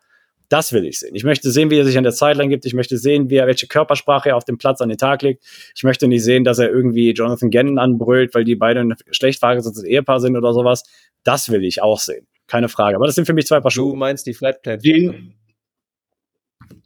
[0.53, 1.15] Das will ich sehen.
[1.15, 2.63] Ich möchte sehen, wie er sich an der Sideline gibt.
[2.67, 5.43] Ich möchte sehen, wie er, welche Körpersprache er auf dem Platz an den Tag legt.
[5.75, 9.39] Ich möchte nicht sehen, dass er irgendwie Jonathan Gannon anbrüllt, weil die beide ein schlecht
[9.39, 10.83] verheiratetes Ehepaar sind oder sowas.
[11.23, 12.27] Das will ich auch sehen.
[12.45, 12.97] Keine Frage.
[12.97, 13.93] Aber das sind für mich zwei Paar Schuhe.
[13.93, 14.77] Du meinst die Flightplan?
[14.77, 15.33] Den,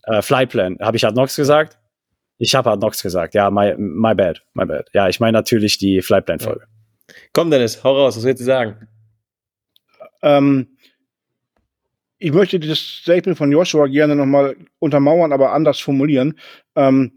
[0.04, 0.78] Äh, Flyplan.
[0.80, 1.78] Habe ich Hard Knocks gesagt?
[2.38, 3.34] Ich habe Hard Knocks gesagt.
[3.34, 4.44] Ja, my, my bad.
[4.54, 4.88] My bad.
[4.94, 6.68] Ja, ich meine natürlich die Flyplan-Folge.
[7.34, 8.88] Komm, Dennis, hau raus, was willst du sagen?
[10.22, 10.77] ähm,
[12.20, 16.40] ich möchte das Statement von Joshua gerne nochmal untermauern, aber anders formulieren.
[16.76, 17.14] Ähm,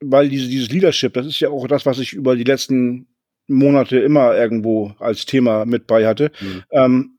[0.00, 3.06] weil diese, dieses Leadership, das ist ja auch das, was ich über die letzten
[3.48, 6.30] Monate immer irgendwo als Thema mit bei hatte.
[6.40, 6.62] Mhm.
[6.72, 7.18] Ähm,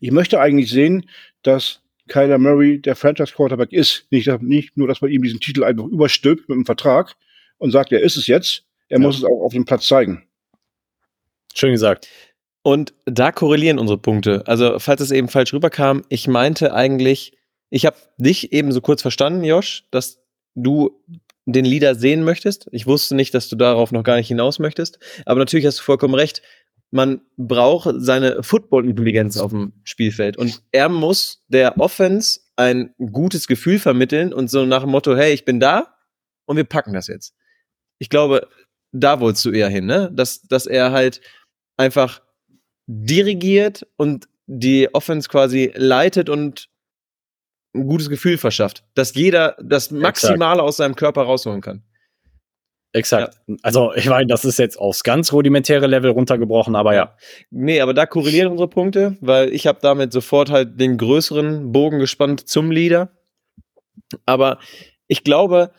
[0.00, 1.08] ich möchte eigentlich sehen,
[1.42, 4.06] dass Kyler Murray der Franchise Quarterback ist.
[4.10, 7.16] Nicht, nicht nur, dass man ihm diesen Titel einfach überstülpt mit einem Vertrag
[7.58, 8.64] und sagt, er ist es jetzt.
[8.88, 9.06] Er Ja.
[9.06, 10.26] muss es auch auf dem Platz zeigen.
[11.54, 12.08] Schön gesagt.
[12.66, 14.42] Und da korrelieren unsere Punkte.
[14.48, 17.38] Also, falls es eben falsch rüberkam, ich meinte eigentlich,
[17.70, 20.18] ich habe dich eben so kurz verstanden, Josh, dass
[20.56, 21.00] du
[21.44, 22.66] den Leader sehen möchtest.
[22.72, 24.98] Ich wusste nicht, dass du darauf noch gar nicht hinaus möchtest.
[25.26, 26.42] Aber natürlich hast du vollkommen recht.
[26.90, 30.36] Man braucht seine Football-Intelligenz auf dem Spielfeld.
[30.36, 35.32] Und er muss der Offense ein gutes Gefühl vermitteln und so nach dem Motto, hey,
[35.32, 35.94] ich bin da
[36.46, 37.32] und wir packen das jetzt.
[38.00, 38.48] Ich glaube,
[38.90, 40.10] da wolltest du eher hin, ne?
[40.12, 41.20] Dass, dass er halt
[41.76, 42.25] einfach
[42.86, 46.68] dirigiert und die Offense quasi leitet und
[47.74, 51.82] ein gutes Gefühl verschafft, dass jeder das Maximale aus seinem Körper rausholen kann.
[52.92, 53.38] Exakt.
[53.62, 57.14] Also, ich meine, das ist jetzt aufs ganz rudimentäre Level runtergebrochen, aber ja.
[57.50, 61.98] Nee, aber da korrelieren unsere Punkte, weil ich habe damit sofort halt den größeren Bogen
[61.98, 63.10] gespannt zum Leader.
[64.24, 64.58] Aber
[65.08, 65.72] ich glaube,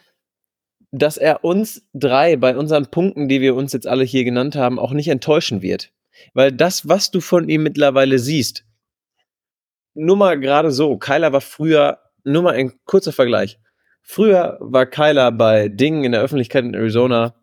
[0.91, 4.78] dass er uns drei bei unseren Punkten, die wir uns jetzt alle hier genannt haben,
[4.78, 5.91] auch nicht enttäuschen wird.
[6.34, 8.65] Weil das, was du von ihm mittlerweile siehst,
[9.93, 13.60] nur mal gerade so, Kyler war früher, nur mal ein kurzer Vergleich.
[14.03, 17.36] Früher war Kyler bei Dingen in der Öffentlichkeit in Arizona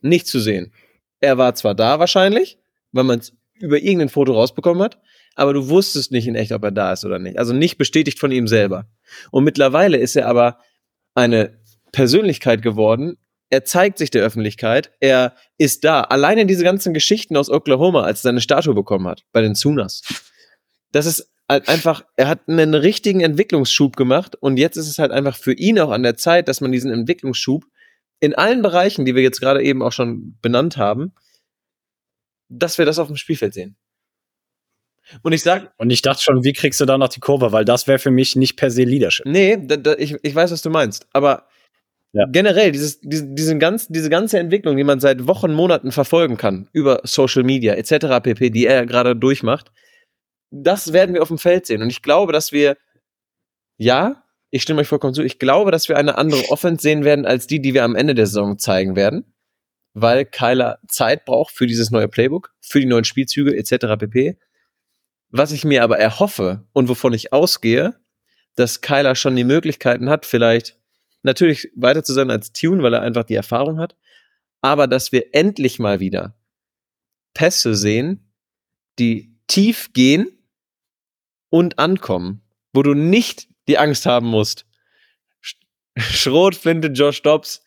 [0.00, 0.72] nicht zu sehen.
[1.20, 2.58] Er war zwar da wahrscheinlich,
[2.92, 5.00] weil man es über irgendein Foto rausbekommen hat,
[5.34, 7.38] aber du wusstest nicht in echt, ob er da ist oder nicht.
[7.38, 8.86] Also nicht bestätigt von ihm selber.
[9.30, 10.58] Und mittlerweile ist er aber
[11.14, 11.58] eine
[11.92, 13.18] Persönlichkeit geworden.
[13.50, 14.92] Er zeigt sich der Öffentlichkeit.
[15.00, 16.02] Er ist da.
[16.02, 20.02] Alleine diese ganzen Geschichten aus Oklahoma, als er seine Statue bekommen hat, bei den Sooners.
[20.92, 25.12] Das ist halt einfach, er hat einen richtigen Entwicklungsschub gemacht und jetzt ist es halt
[25.12, 27.64] einfach für ihn auch an der Zeit, dass man diesen Entwicklungsschub
[28.20, 31.12] in allen Bereichen, die wir jetzt gerade eben auch schon benannt haben,
[32.48, 33.76] dass wir das auf dem Spielfeld sehen.
[35.22, 37.50] Und ich sag, Und ich dachte schon, wie kriegst du da noch die Kurve?
[37.52, 39.24] Weil das wäre für mich nicht per se Leadership.
[39.24, 41.46] nee, da, da, ich, ich weiß, was du meinst, aber
[42.12, 42.24] Ja.
[42.30, 46.68] generell, dieses, diese, diesen ganz, diese ganze Entwicklung, die man seit Wochen, Monaten verfolgen kann,
[46.72, 48.22] über Social Media etc.
[48.22, 49.70] pp., die er gerade durchmacht,
[50.50, 51.82] das werden wir auf dem Feld sehen.
[51.82, 52.78] Und ich glaube, dass wir,
[53.76, 57.26] ja, ich stimme euch vollkommen zu, ich glaube, dass wir eine andere Offense sehen werden,
[57.26, 59.34] als die, die wir am Ende der Saison zeigen werden,
[59.92, 63.98] weil Kyler Zeit braucht für dieses neue Playbook, für die neuen Spielzüge etc.
[63.98, 64.38] pp.
[65.30, 67.96] Was ich mir aber erhoffe und wovon ich ausgehe,
[68.56, 70.78] dass Kyler schon die Möglichkeiten hat, vielleicht
[71.22, 73.96] natürlich weiter zu sein als Tune, weil er einfach die Erfahrung hat,
[74.60, 76.38] aber dass wir endlich mal wieder
[77.34, 78.32] Pässe sehen,
[78.98, 80.28] die tief gehen
[81.50, 84.66] und ankommen, wo du nicht die Angst haben musst.
[85.42, 85.56] Sch-
[85.98, 87.62] Schrotflinte Josh Dobbs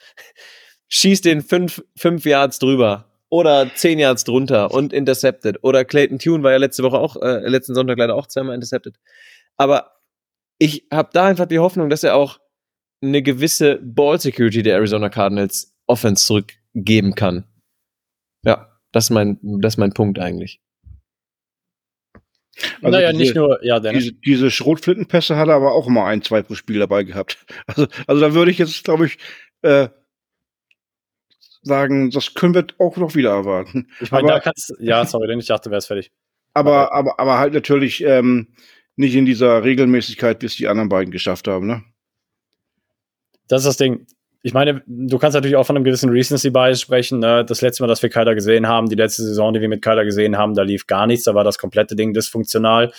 [0.89, 5.63] schießt den fünf, fünf Yards drüber oder zehn Yards drunter und intercepted.
[5.63, 8.97] Oder Clayton Tune war ja letzte Woche auch, äh, letzten Sonntag leider auch zweimal intercepted.
[9.55, 10.01] Aber
[10.57, 12.39] ich habe da einfach die Hoffnung, dass er auch
[13.01, 17.45] eine gewisse Ball Security der Arizona Cardinals Offense zurückgeben kann.
[18.43, 20.61] Ja, das ist mein, das ist mein Punkt eigentlich.
[22.81, 24.03] Also naja, diese- nicht nur, ja, Dennis.
[24.03, 27.45] Diese, diese Schrotflintenpässe hat er aber auch immer ein, zwei pro Spiel dabei gehabt.
[27.67, 29.17] Also, also da würde ich jetzt, glaube ich,
[29.61, 29.89] äh,
[31.63, 33.87] sagen, das können wir auch noch wieder erwarten.
[33.99, 36.11] Ich meine, aber- da kannst ja, sorry, denn ich dachte, du wärst fertig.
[36.53, 38.49] Aber, aber, aber halt natürlich ähm,
[38.97, 41.65] nicht in dieser Regelmäßigkeit, wie es die anderen beiden geschafft haben.
[41.67, 41.83] Ne?
[43.47, 44.05] Das ist das Ding.
[44.43, 47.19] Ich meine, du kannst natürlich auch von einem gewissen Recency Bias sprechen.
[47.19, 47.45] Ne?
[47.45, 50.03] Das letzte Mal, dass wir Kyler gesehen haben, die letzte Saison, die wir mit Kyler
[50.03, 51.25] gesehen haben, da lief gar nichts.
[51.25, 52.91] Da war das komplette Ding dysfunktional.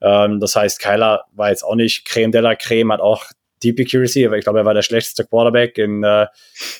[0.00, 3.24] Ähm, das heißt, Kyler war jetzt auch nicht Creme de la Creme, hat auch
[3.62, 6.26] Deep Accuracy, aber ich glaube, er war der schlechteste Quarterback in, äh,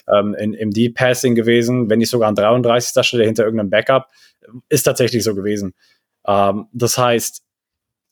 [0.07, 3.05] ähm, in, im Deep Passing gewesen, wenn nicht sogar an 33.
[3.05, 4.07] Stelle hinter irgendeinem Backup.
[4.69, 5.73] Ist tatsächlich so gewesen.
[6.25, 7.43] Ähm, das heißt,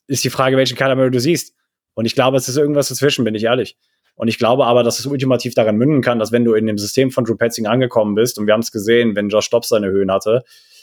[0.08, 1.54] ist die Frage, welchen Kyler du siehst.
[1.94, 3.76] Und ich glaube, es ist irgendwas dazwischen, bin ich ehrlich.
[4.16, 6.78] Und ich glaube aber, dass es ultimativ daran münden kann, dass wenn du in dem
[6.78, 9.88] System von Drew Petzing angekommen bist, und wir haben es gesehen, wenn Josh Dobbs seine
[9.88, 10.42] Höhen hatte,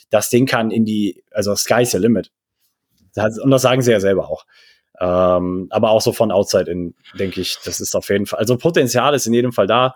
[0.10, 2.32] das Ding kann in die, also sky's the limit.
[3.16, 4.46] Und das sagen sie ja selber auch.
[5.00, 8.58] Ähm, aber auch so von Outside in, denke ich, das ist auf jeden Fall, also
[8.58, 9.96] Potenzial ist in jedem Fall da.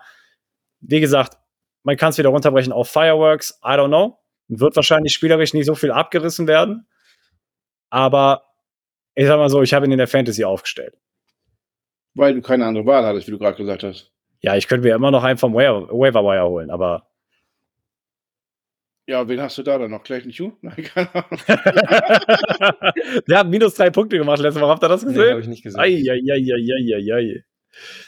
[0.80, 1.38] Wie gesagt,
[1.84, 4.18] man kann es wieder runterbrechen auf Fireworks, I don't know.
[4.48, 6.86] Wird wahrscheinlich spielerisch nicht so viel abgerissen werden.
[7.90, 8.44] Aber
[9.14, 10.96] ich sag mal so, ich habe ihn in der Fantasy aufgestellt.
[12.18, 14.10] Weil du keine andere Wahl hattest, wie du gerade gesagt hast.
[14.40, 17.06] Ja, ich könnte mir immer noch einen vom Waiver Wire holen, aber.
[19.06, 20.02] Ja, wen hast du da dann noch?
[20.02, 20.52] Clayton Hugh?
[20.60, 21.40] Nein, keine Ahnung.
[23.28, 24.68] Der hat minus drei Punkte gemacht letztes Mal.
[24.68, 25.22] Habt ihr das gesehen?
[25.22, 25.80] Nee, habe ich nicht gesehen.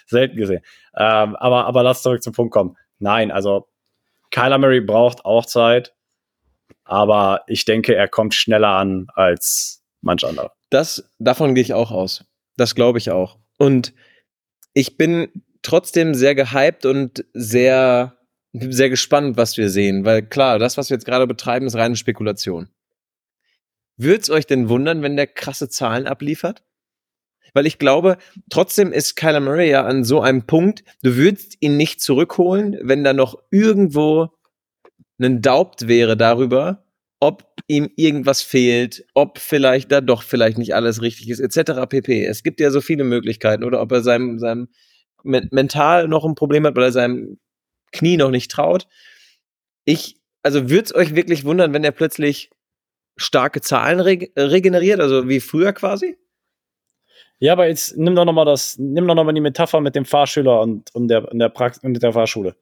[0.07, 0.63] Selten gesehen.
[0.97, 2.77] Ähm, aber, aber lass zurück zum Punkt kommen.
[2.99, 3.69] Nein, also
[4.33, 5.95] Kyler Murray braucht auch Zeit,
[6.83, 10.53] aber ich denke, er kommt schneller an als manch anderer.
[10.69, 12.25] Das, davon gehe ich auch aus.
[12.57, 13.39] Das glaube ich auch.
[13.61, 13.93] Und
[14.73, 15.29] ich bin
[15.61, 18.17] trotzdem sehr gehypt und sehr,
[18.55, 20.07] sehr gespannt, was wir sehen.
[20.07, 22.71] Weil klar, das, was wir jetzt gerade betreiben, ist reine Spekulation.
[23.99, 26.63] Würde es euch denn wundern, wenn der krasse Zahlen abliefert?
[27.53, 28.17] Weil ich glaube,
[28.49, 33.05] trotzdem ist Kyler Murray ja an so einem Punkt, du würdest ihn nicht zurückholen, wenn
[33.05, 34.31] da noch irgendwo
[35.21, 36.87] ein Daubt wäre darüber,
[37.21, 41.87] ob ihm irgendwas fehlt, ob vielleicht da doch vielleicht nicht alles richtig ist, etc.
[41.89, 42.25] pp.
[42.25, 44.69] Es gibt ja so viele Möglichkeiten, oder ob er seinem, seinem
[45.23, 47.39] mental noch ein Problem hat, weil er seinem
[47.93, 48.89] Knie noch nicht traut.
[49.85, 52.51] Ich, also würde es euch wirklich wundern, wenn er plötzlich
[53.17, 56.17] starke Zahlen reg regeneriert, also wie früher quasi?
[57.39, 60.61] Ja, aber jetzt nimm doch nochmal das, nimm doch nochmal die Metapher mit dem Fahrschüler
[60.61, 62.57] und, und der, und der Prax und der Fahrschule.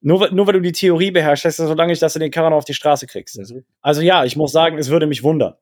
[0.00, 2.30] Nur, nur weil du die Theorie beherrschst, heißt das so lange nicht, dass du den
[2.30, 3.38] Karren auf die Straße kriegst.
[3.80, 5.54] Also ja, ich muss sagen, es würde mich wundern.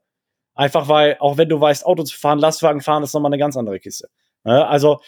[0.54, 3.56] Einfach weil, auch wenn du weißt, Auto zu fahren, Lastwagen fahren, ist nochmal eine ganz
[3.56, 4.08] andere Kiste.
[4.44, 5.00] Also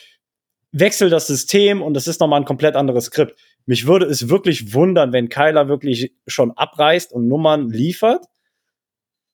[0.72, 3.38] wechsel das System und es ist nochmal ein komplett anderes Skript.
[3.66, 8.26] Mich würde es wirklich wundern, wenn Kyler wirklich schon abreißt und Nummern liefert.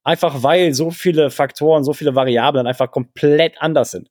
[0.03, 4.11] Einfach weil so viele Faktoren, so viele Variablen einfach komplett anders sind.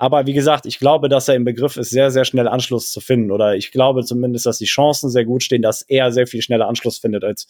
[0.00, 3.00] Aber wie gesagt, ich glaube, dass er im Begriff ist, sehr, sehr schnell Anschluss zu
[3.00, 3.32] finden.
[3.32, 6.68] Oder ich glaube zumindest, dass die Chancen sehr gut stehen, dass er sehr viel schneller
[6.68, 7.48] Anschluss findet als,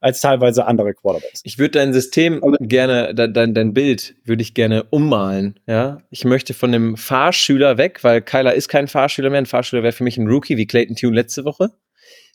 [0.00, 1.42] als teilweise andere Quarterbacks.
[1.44, 5.60] Ich würde dein System gerne, dein, dein Bild würde ich gerne ummalen.
[5.66, 9.42] Ja, ich möchte von dem Fahrschüler weg, weil Kyler ist kein Fahrschüler mehr.
[9.42, 11.70] Ein Fahrschüler wäre für mich ein Rookie wie Clayton Tune letzte Woche.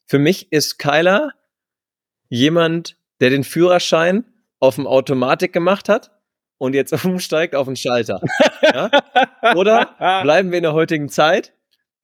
[0.06, 1.32] Für mich ist Kyler
[2.30, 4.26] jemand, der den Führerschein
[4.60, 6.12] auf dem Automatik gemacht hat
[6.58, 8.22] und jetzt umsteigt auf den Schalter.
[8.62, 8.90] Ja?
[9.56, 11.54] Oder bleiben wir in der heutigen Zeit.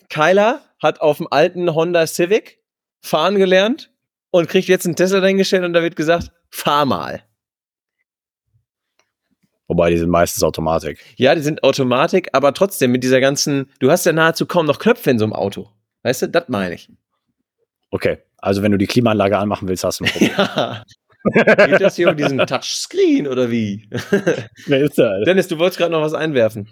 [0.09, 2.59] Kyler hat auf dem alten Honda Civic
[3.01, 3.91] fahren gelernt
[4.29, 7.23] und kriegt jetzt einen Tesla dahingestellt und da wird gesagt, fahr mal.
[9.67, 10.99] Wobei, die sind meistens Automatik.
[11.15, 14.79] Ja, die sind Automatik, aber trotzdem mit dieser ganzen, du hast ja nahezu kaum noch
[14.79, 15.69] Knöpfe in so einem Auto.
[16.03, 16.89] Weißt du, das meine ich.
[17.89, 20.31] Okay, also wenn du die Klimaanlage anmachen willst, hast du ein Problem.
[20.37, 20.83] ja.
[21.23, 23.87] Geht das hier um diesen Touchscreen oder wie?
[24.67, 25.21] Wer ist der?
[25.21, 26.69] Dennis, du wolltest gerade noch was einwerfen.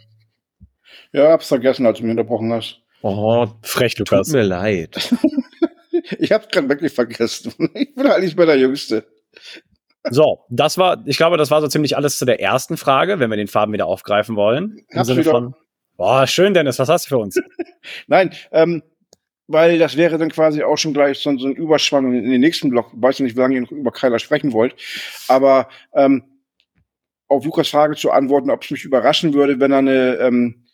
[1.12, 2.82] Ja, hab's vergessen, als du mich unterbrochen hast.
[3.02, 4.28] Oh, frech, Lukas.
[4.28, 5.14] Tut mir leid.
[6.20, 7.54] ich hab's gerade wirklich vergessen.
[7.74, 9.06] Ich bin eigentlich bei der Jüngste.
[10.10, 13.30] So, das war, ich glaube, das war so ziemlich alles zu der ersten Frage, wenn
[13.30, 14.78] wir den Faden wieder aufgreifen wollen.
[14.90, 15.56] Im Sinne von,
[15.98, 17.40] boah, schön, Dennis, was hast du für uns?
[18.08, 18.82] Nein, ähm,
[19.50, 22.70] weil das wäre dann quasi auch schon gleich so, so ein Überschwang in den nächsten
[22.70, 22.92] Block.
[22.96, 24.76] Ich weiß nicht, wie lange ihr noch über Kyler sprechen wollt,
[25.28, 26.24] aber ähm,
[27.28, 30.66] auf Lukas Frage zu antworten, ob es mich überraschen würde, wenn er eine ähm,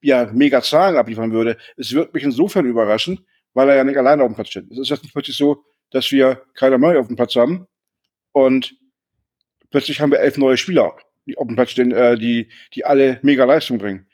[0.00, 1.56] ja, mega Zahlen abliefern würde.
[1.76, 4.70] Es würde mich insofern überraschen, weil er ja nicht alleine auf dem Platz steht.
[4.70, 7.66] Es ist jetzt nicht plötzlich so, dass wir Kyler Murray auf dem Platz haben
[8.32, 8.74] und
[9.70, 13.18] plötzlich haben wir elf neue Spieler die auf dem Platz stehen, äh, die, die alle
[13.22, 14.06] mega Leistung bringen.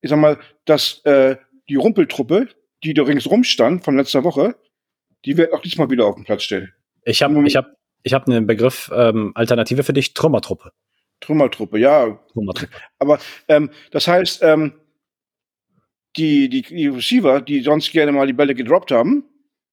[0.00, 1.36] Ich sag mal, dass äh,
[1.68, 2.48] die Rumpeltruppe,
[2.84, 4.56] die da ringsrum stand von letzter Woche,
[5.24, 6.72] die wird auch diesmal wieder auf dem Platz stehen.
[7.04, 10.72] Ich habe ich hab, ich hab einen Begriff, ähm, Alternative für dich, Trümmertruppe.
[11.20, 12.18] Trümmertruppe, ja.
[12.32, 12.72] Trümmertruppe.
[12.98, 14.74] Aber ähm, das heißt, ähm,
[16.16, 19.24] die, die, die Receiver, die sonst gerne mal die Bälle gedroppt haben,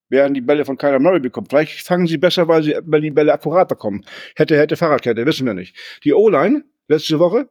[0.10, 1.48] werden die Bälle von Kyler Murray bekommen.
[1.50, 4.06] Vielleicht fangen sie besser, weil, sie, weil die Bälle akkurat bekommen.
[4.36, 5.76] Hätte, hätte Fahrradkette, wissen wir nicht.
[6.04, 7.50] Die O-Line, letzte Woche,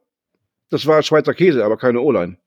[0.69, 2.37] das war Schweizer Käse, aber keine O-Line.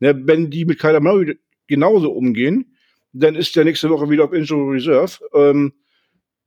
[0.00, 1.38] Ne, wenn die mit Kyler Murray
[1.72, 2.76] genauso umgehen,
[3.12, 5.72] dann ist der nächste Woche wieder auf Injury Reserve, ähm,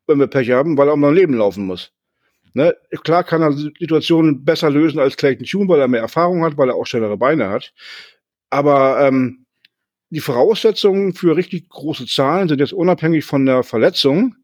[0.07, 1.91] wenn wir Pech haben, weil er um sein Leben laufen muss.
[2.53, 2.75] Ne?
[3.03, 6.69] Klar kann er Situationen besser lösen als Clayton Tune, weil er mehr Erfahrung hat, weil
[6.69, 7.73] er auch schnellere Beine hat.
[8.49, 9.45] Aber ähm,
[10.09, 14.35] die Voraussetzungen für richtig große Zahlen sind jetzt unabhängig von der Verletzung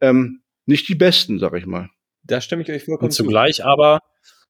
[0.00, 1.88] ähm, nicht die besten, sag ich mal.
[2.22, 4.00] Da stimme ich euch vollkommen Und zugleich aber,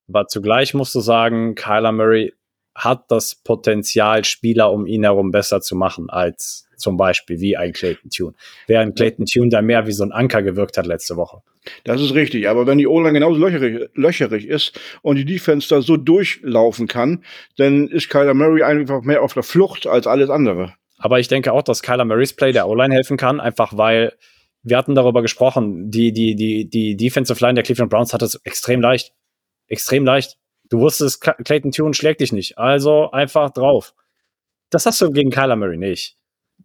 [0.09, 2.33] aber zugleich musst du sagen, Kyler Murray
[2.79, 7.73] hat das Potenzial, Spieler um ihn herum besser zu machen als zum Beispiel wie ein
[7.73, 8.35] Clayton Tune.
[8.67, 11.43] Während Clayton Tune da mehr wie so ein Anker gewirkt hat letzte Woche.
[11.85, 12.49] Das ist richtig.
[12.49, 17.25] Aber wenn die O-Line genauso löcherig, löcherig ist und die Defense da so durchlaufen kann,
[17.57, 20.75] dann ist Kyler Murray einfach mehr auf der Flucht als alles andere.
[20.99, 24.13] Aber ich denke auch, dass Kyler Murrays Play der O-Line helfen kann, einfach weil
[24.63, 28.37] wir hatten darüber gesprochen, die, die, die, die Defensive Line der Cleveland Browns hat es
[28.45, 29.13] extrem leicht.
[29.67, 30.37] Extrem leicht.
[30.71, 32.59] Du wusstest, Clayton Tune schlägt dich nicht.
[32.59, 33.95] Also einfach drauf.
[34.71, 36.17] Das hast du gegen Kyler Murray nicht.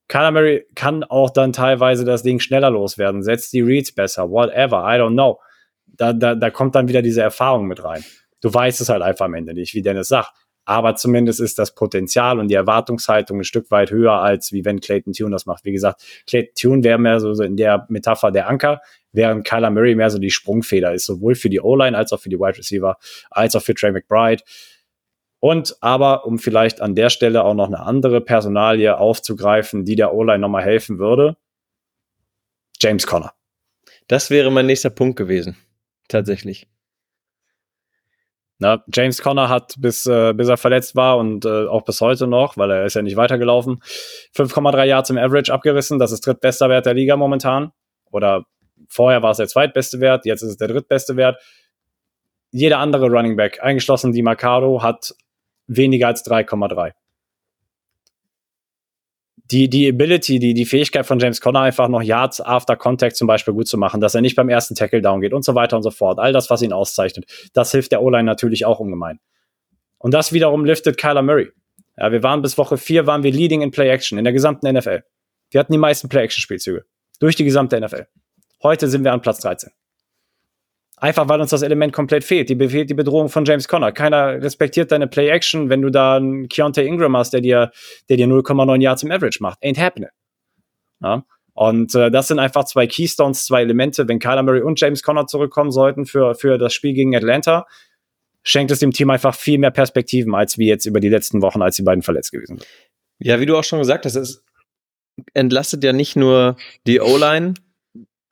[0.08, 4.84] Kyler Murray kann auch dann teilweise das Ding schneller loswerden, setzt die Reads besser, whatever,
[4.84, 5.39] I don't know.
[5.86, 8.04] Da, da, da kommt dann wieder diese Erfahrung mit rein.
[8.42, 10.32] Du weißt es halt einfach am Ende nicht, wie Dennis sagt.
[10.65, 14.80] Aber zumindest ist das Potenzial und die Erwartungshaltung ein Stück weit höher, als wie wenn
[14.80, 15.65] Clayton Tune das macht.
[15.65, 19.95] Wie gesagt, Clayton Tune wäre mehr so in der Metapher der Anker, während Kyler Murray
[19.95, 22.97] mehr so die Sprungfeder ist, sowohl für die O-Line als auch für die Wide Receiver,
[23.30, 24.43] als auch für Trey McBride.
[25.39, 30.13] Und aber, um vielleicht an der Stelle auch noch eine andere Personalie aufzugreifen, die der
[30.13, 31.36] O-Line nochmal helfen würde,
[32.80, 33.34] James Conner.
[34.08, 35.58] Das wäre mein nächster Punkt gewesen.
[36.08, 36.67] Tatsächlich.
[38.60, 42.28] Na, James Conner hat bis, äh, bis er verletzt war und äh, auch bis heute
[42.28, 43.80] noch, weil er ist ja nicht weitergelaufen,
[44.36, 46.00] 5,3 Yards im Average abgerissen.
[46.00, 47.72] Das ist drittbester Wert der Liga momentan.
[48.12, 48.46] Oder
[48.88, 51.42] vorher war es der zweitbeste Wert, jetzt ist es der drittbeste Wert.
[52.52, 55.16] Jeder andere Running Back, eingeschlossen die Mercado, hat
[55.68, 56.94] weniger als 3,3
[59.51, 63.27] die, die Ability, die, die Fähigkeit von James Conner einfach noch Yards after Contact zum
[63.27, 65.75] Beispiel gut zu machen, dass er nicht beim ersten Tackle down geht und so weiter
[65.75, 66.19] und so fort.
[66.19, 69.19] All das, was ihn auszeichnet, das hilft der O-Line natürlich auch ungemein.
[69.97, 71.49] Und das wiederum liftet Kyler Murray.
[71.97, 74.71] Ja, wir waren bis Woche 4 waren wir leading in Play Action in der gesamten
[74.71, 75.03] NFL.
[75.51, 76.86] Wir hatten die meisten Play Action Spielzüge.
[77.19, 78.08] Durch die gesamte NFL.
[78.63, 79.71] Heute sind wir an Platz 13.
[81.04, 82.48] Einfach weil uns das Element komplett fehlt.
[82.48, 83.92] Die fehlt die Bedrohung von James Conner.
[83.92, 87.72] Keiner respektiert deine Play-Action, wenn du da einen Keontae Ingram hast, der dir,
[88.08, 89.62] der dir 0,9 Yards im Average macht.
[89.62, 90.12] Ain't happening.
[91.02, 91.26] Ja?
[91.56, 94.08] Und äh, das sind einfach zwei Keystones, zwei Elemente.
[94.08, 97.66] Wenn Kyler Murray und James Conner zurückkommen sollten für, für das Spiel gegen Atlanta,
[98.42, 101.62] schenkt es dem Team einfach viel mehr Perspektiven, als wie jetzt über die letzten Wochen,
[101.62, 102.68] als die beiden verletzt gewesen sind.
[103.20, 104.42] Ja, wie du auch schon gesagt hast, es
[105.34, 106.56] entlastet ja nicht nur
[106.88, 107.56] die O-Line,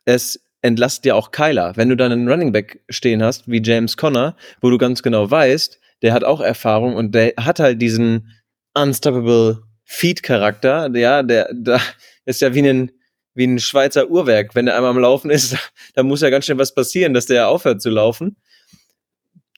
[0.06, 1.74] es entlastet ja auch Kyler.
[1.76, 5.30] Wenn du dann einen Running Back stehen hast, wie James Conner, wo du ganz genau
[5.30, 8.32] weißt, der hat auch Erfahrung und der hat halt diesen
[8.74, 11.80] unstoppable Feed-Charakter, ja, der, da
[12.26, 12.92] ist ja wie ein,
[13.34, 14.56] wie ein Schweizer Uhrwerk.
[14.56, 15.58] Wenn der einmal am Laufen ist,
[15.96, 18.38] da muss ja ganz schön was passieren, dass der aufhört zu laufen.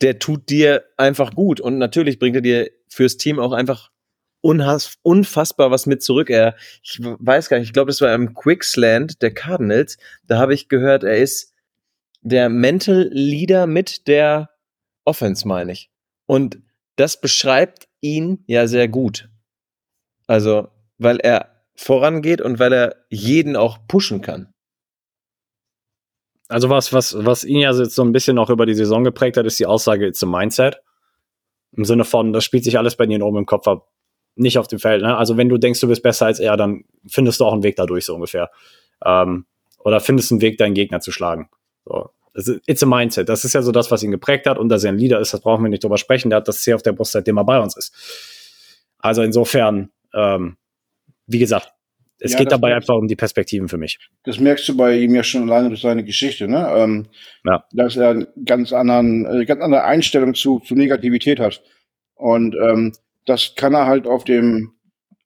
[0.01, 3.89] Der tut dir einfach gut und natürlich bringt er dir fürs Team auch einfach
[4.43, 6.29] unfassbar was mit zurück.
[6.29, 9.97] Er, ich weiß gar nicht, ich glaube, das war im Quicksland der Cardinals.
[10.27, 11.53] Da habe ich gehört, er ist
[12.21, 14.49] der Mental Leader mit der
[15.05, 15.89] Offense, meine ich.
[16.25, 16.59] Und
[16.97, 19.29] das beschreibt ihn ja sehr gut.
[20.27, 24.53] Also, weil er vorangeht und weil er jeden auch pushen kann.
[26.49, 29.37] Also was, was, was ihn ja jetzt so ein bisschen auch über die Saison geprägt
[29.37, 30.81] hat, ist die Aussage, it's a mindset.
[31.71, 33.92] Im Sinne von, das spielt sich alles bei dir oben im Kopf ab
[34.35, 35.01] nicht auf dem Feld.
[35.01, 35.15] Ne?
[35.15, 37.75] Also wenn du denkst, du bist besser als er, dann findest du auch einen Weg
[37.75, 38.49] dadurch, so ungefähr.
[39.05, 39.45] Ähm,
[39.79, 41.49] oder findest einen Weg, deinen Gegner zu schlagen.
[41.85, 42.09] So.
[42.65, 43.29] It's a Mindset.
[43.29, 45.33] Das ist ja so das, was ihn geprägt hat und dass er ein Leader ist,
[45.33, 46.29] das brauchen wir nicht drüber sprechen.
[46.29, 47.93] Der hat das C auf der Brust, seitdem er bei uns ist.
[48.97, 50.57] Also insofern, ähm,
[51.27, 51.71] wie gesagt,
[52.19, 53.99] es ja, geht dabei einfach um die Perspektiven für mich.
[54.23, 56.73] Das merkst du bei ihm ja schon alleine durch seine Geschichte, ne?
[56.75, 57.07] Ähm,
[57.45, 57.65] ja.
[57.73, 61.61] Dass er eine ganz, anderen, äh, ganz andere Einstellung zu, zu Negativität hat.
[62.15, 62.93] Und ähm,
[63.25, 64.73] das kann er halt auf dem,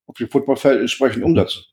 [0.05, 1.63] auf dem Footballfeld entsprechend umsetzen.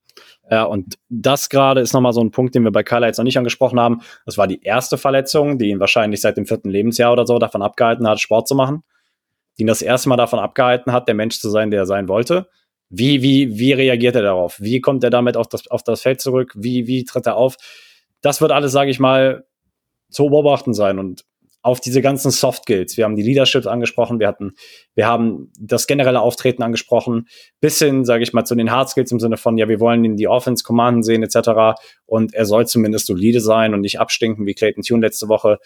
[0.51, 3.25] Ja, und das gerade ist nochmal so ein Punkt, den wir bei Kyler jetzt noch
[3.25, 4.03] nicht angesprochen haben.
[4.27, 7.63] Das war die erste Verletzung, die ihn wahrscheinlich seit dem vierten Lebensjahr oder so davon
[7.63, 8.83] abgehalten hat, Sport zu machen.
[9.57, 12.09] Die ihn das erste Mal davon abgehalten hat, der Mensch zu sein, der er sein
[12.09, 12.49] wollte.
[12.91, 14.61] Wie, wie, wie reagiert er darauf?
[14.61, 16.53] Wie kommt er damit auf das, auf das Feld zurück?
[16.55, 17.57] Wie, wie tritt er auf?
[18.21, 19.47] Das wird alles, sage ich mal,
[20.11, 20.99] zu beobachten sein.
[20.99, 21.25] Und
[21.65, 22.97] auf diese ganzen Soft Skills.
[22.99, 24.53] Wir haben die Leadership angesprochen, wir hatten,
[24.95, 27.27] wir haben das generelle Auftreten angesprochen,
[27.61, 30.05] bis hin, sage ich mal, zu den Hard Skills im Sinne von, ja, wir wollen
[30.05, 31.81] ihn die Offense commanden sehen, etc.
[32.05, 35.59] Und er soll zumindest solide sein und nicht abstinken wie Clayton Tune letzte Woche.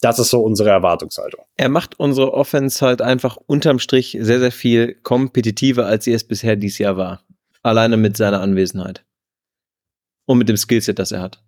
[0.00, 1.44] Das ist so unsere Erwartungshaltung.
[1.56, 6.22] Er macht unsere Offense halt einfach unterm Strich sehr, sehr viel kompetitiver, als sie es
[6.22, 7.24] bisher dieses Jahr war.
[7.62, 9.04] Alleine mit seiner Anwesenheit.
[10.26, 11.42] Und mit dem Skillset, das er hat.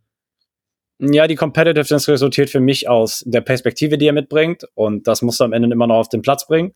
[1.05, 4.63] Ja, die Competitiveness resultiert für mich aus der Perspektive, die er mitbringt.
[4.75, 6.75] Und das muss er am Ende immer noch auf den Platz bringen.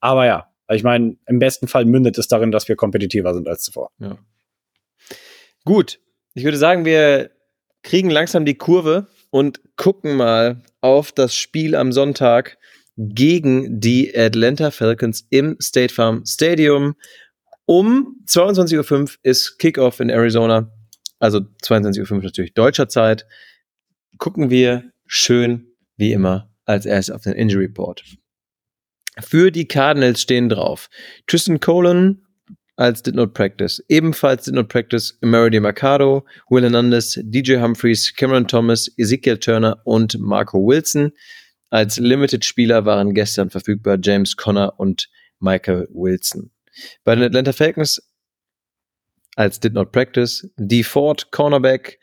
[0.00, 3.62] Aber ja, ich meine, im besten Fall mündet es darin, dass wir kompetitiver sind als
[3.62, 3.90] zuvor.
[3.98, 4.16] Ja.
[5.66, 6.00] Gut.
[6.32, 7.32] Ich würde sagen, wir
[7.82, 12.56] kriegen langsam die Kurve und gucken mal auf das Spiel am Sonntag
[12.96, 16.94] gegen die Atlanta Falcons im State Farm Stadium.
[17.66, 20.72] Um 22.05 Uhr ist Kickoff in Arizona,
[21.18, 23.26] also 22.05 Uhr natürlich deutscher Zeit.
[24.20, 28.04] Gucken wir schön wie immer als erstes auf den Injury Report.
[29.18, 30.90] Für die Cardinals stehen drauf
[31.26, 32.26] Tristan Colon
[32.76, 33.82] als Did Not Practice.
[33.88, 40.18] Ebenfalls Did Not Practice Meredy Mercado, Will Hernandez, DJ Humphreys, Cameron Thomas, Ezekiel Turner und
[40.18, 41.12] Marco Wilson.
[41.70, 45.08] Als Limited-Spieler waren gestern verfügbar James Conner und
[45.38, 46.50] Michael Wilson.
[47.04, 48.02] Bei den Atlanta Falcons
[49.36, 50.82] als Did Not Practice D.
[50.82, 51.98] Ford, Cornerback,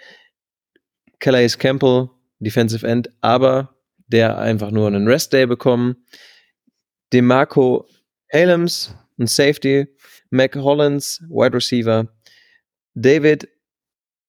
[1.19, 2.09] Calais Campbell,
[2.39, 3.75] Defensive End, aber
[4.07, 5.97] der einfach nur einen Rest Day bekommen.
[7.13, 7.87] DeMarco
[8.31, 9.87] Halems, ein Safety,
[10.29, 12.07] Mac Hollins, Wide Receiver,
[12.93, 13.47] David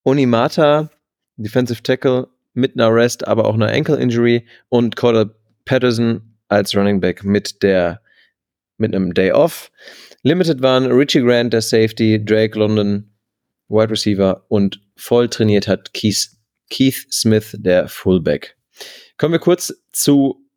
[0.05, 0.91] Onimata,
[1.37, 5.31] Defensive Tackle mit einer Rest, aber auch einer Ankle Injury und Cordell
[5.65, 8.01] Patterson als Running Back mit der
[8.79, 9.71] mit einem Day Off.
[10.23, 13.13] Limited waren Richie Grant, der Safety, Drake London,
[13.69, 16.31] Wide Receiver und voll trainiert hat Keith,
[16.71, 18.57] Keith Smith, der Fullback.
[19.17, 20.49] Kommen wir kurz zu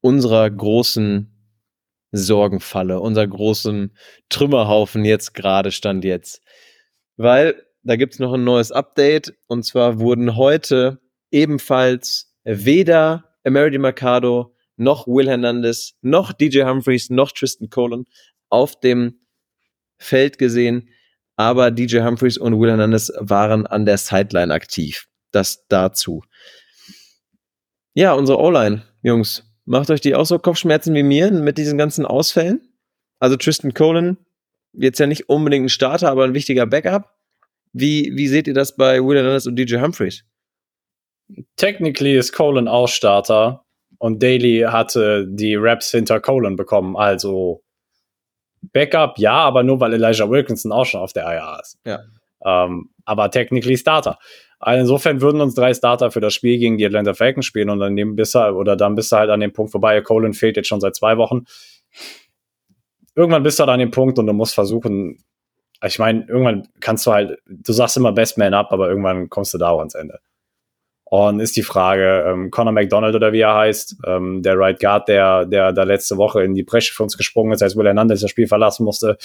[0.00, 1.32] unserer großen
[2.12, 3.96] Sorgenfalle, unser großen
[4.28, 6.40] Trümmerhaufen jetzt gerade stand jetzt.
[7.16, 11.00] Weil da gibt es noch ein neues Update und zwar wurden heute
[11.30, 18.04] ebenfalls weder Emerity Mercado noch Will Hernandez noch DJ Humphreys noch Tristan Colon
[18.48, 19.20] auf dem
[19.98, 20.88] Feld gesehen,
[21.36, 25.08] aber DJ Humphreys und Will Hernandez waren an der Sideline aktiv.
[25.36, 26.22] Das dazu.
[27.94, 32.06] Ja, unsere O-Line, Jungs, Macht euch die auch so Kopfschmerzen wie mir mit diesen ganzen
[32.06, 32.72] Ausfällen?
[33.18, 34.16] Also Tristan Colin,
[34.72, 37.12] jetzt ja nicht unbedingt ein Starter, aber ein wichtiger Backup.
[37.72, 40.24] Wie, wie seht ihr das bei Will Hernandez und DJ Humphreys?
[41.56, 43.64] Technically ist Colin auch Starter
[43.98, 46.96] und Daly hatte die Raps hinter Colin bekommen.
[46.96, 47.64] Also
[48.72, 51.76] Backup, ja, aber nur weil Elijah Wilkinson auch schon auf der IA ist.
[51.84, 52.04] Ja.
[52.44, 54.18] Ähm, aber technically Starter.
[54.58, 57.78] Also insofern würden uns drei Starter für das Spiel gegen die Atlanta Falcons spielen und
[57.78, 60.00] dann bist du, oder dann bist du halt an dem Punkt vorbei.
[60.00, 61.44] Colin fehlt jetzt schon seit zwei Wochen.
[63.14, 65.18] Irgendwann bist du halt an dem Punkt und du musst versuchen,
[65.84, 69.52] ich meine, irgendwann kannst du halt, du sagst immer Best Man up, aber irgendwann kommst
[69.52, 70.20] du da auch ans Ende.
[71.08, 75.06] Und ist die Frage, ähm, Conor McDonald oder wie er heißt, ähm, der Right Guard,
[75.06, 78.22] der, der da letzte Woche in die Bresche für uns gesprungen ist, als Will Hernandez
[78.22, 79.16] das Spiel verlassen musste,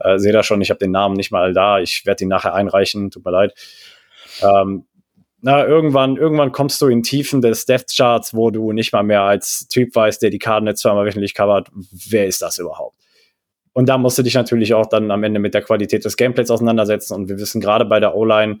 [0.00, 2.54] äh, sehe da schon, ich habe den Namen nicht mal da, ich werde ihn nachher
[2.54, 3.54] einreichen, tut mir leid.
[4.42, 4.84] Ähm,
[5.42, 9.22] na, irgendwann, irgendwann kommst du in Tiefen des Death Charts, wo du nicht mal mehr
[9.22, 12.96] als Typ weißt, der die Karten jetzt zweimal wöchentlich covert, wer ist das überhaupt?
[13.72, 16.50] Und da musst du dich natürlich auch dann am Ende mit der Qualität des Gameplays
[16.50, 17.14] auseinandersetzen.
[17.14, 18.58] Und wir wissen gerade bei der O-Line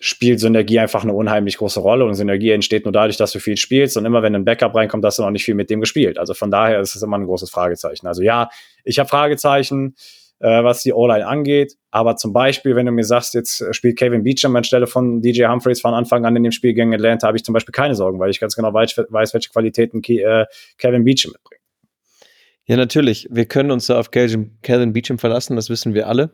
[0.00, 2.04] spielt Synergie einfach eine unheimlich große Rolle.
[2.04, 3.96] Und Synergie entsteht nur dadurch, dass du viel spielst.
[3.96, 6.18] Und immer wenn ein Backup reinkommt, hast du noch nicht viel mit dem gespielt.
[6.18, 8.06] Also von daher ist es immer ein großes Fragezeichen.
[8.06, 8.50] Also ja,
[8.84, 9.94] ich habe Fragezeichen
[10.40, 11.76] äh, was die O-Line angeht.
[11.90, 15.46] Aber zum Beispiel, wenn du mir sagst, jetzt äh, spielt Kevin Beecham anstelle von DJ
[15.46, 18.18] Humphreys von Anfang an in dem Spiel gegen Atlanta, habe ich zum Beispiel keine Sorgen,
[18.18, 20.46] weil ich ganz genau weiß, weiß welche Qualitäten äh,
[20.78, 21.62] Kevin Beecham mitbringt.
[22.66, 23.28] Ja, natürlich.
[23.30, 26.30] Wir können uns da auf Kevin Beecham verlassen, das wissen wir alle.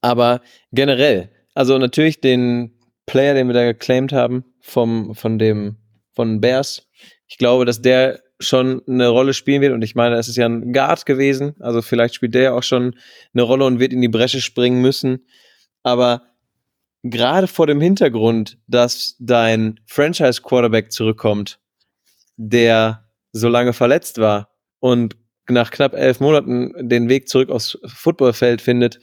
[0.00, 5.78] Aber generell, also natürlich den Player, den wir da geclaimed haben, vom, von dem,
[6.14, 6.86] von Bears.
[7.26, 9.72] Ich glaube, dass der schon eine Rolle spielen wird.
[9.72, 11.54] Und ich meine, es ist ja ein Guard gewesen.
[11.60, 12.96] Also vielleicht spielt der ja auch schon
[13.34, 15.26] eine Rolle und wird in die Bresche springen müssen.
[15.82, 16.22] Aber
[17.02, 21.58] gerade vor dem Hintergrund, dass dein Franchise-Quarterback zurückkommt,
[22.36, 25.16] der so lange verletzt war und
[25.48, 29.00] nach knapp elf Monaten den Weg zurück aufs Footballfeld findet.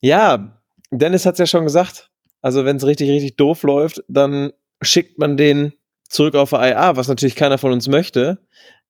[0.00, 0.60] Ja,
[0.90, 2.10] Dennis hat es ja schon gesagt.
[2.42, 5.72] Also wenn es richtig, richtig doof läuft, dann schickt man den
[6.10, 8.38] zurück auf IA, was natürlich keiner von uns möchte.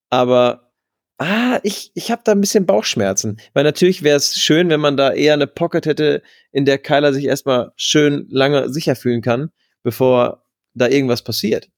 [0.09, 0.73] Aber
[1.19, 3.41] ah, ich, ich habe da ein bisschen Bauchschmerzen.
[3.53, 7.13] Weil natürlich wäre es schön, wenn man da eher eine Pocket hätte, in der Kyler
[7.13, 9.51] sich erstmal schön lange sicher fühlen kann,
[9.83, 10.45] bevor
[10.75, 11.69] da irgendwas passiert.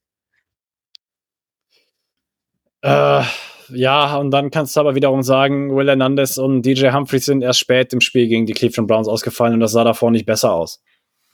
[2.82, 3.22] Äh,
[3.68, 7.61] ja, und dann kannst du aber wiederum sagen, Will Hernandez und DJ Humphreys sind erst
[7.61, 10.82] spät im Spiel gegen die Cleveland Browns ausgefallen und das sah davor nicht besser aus.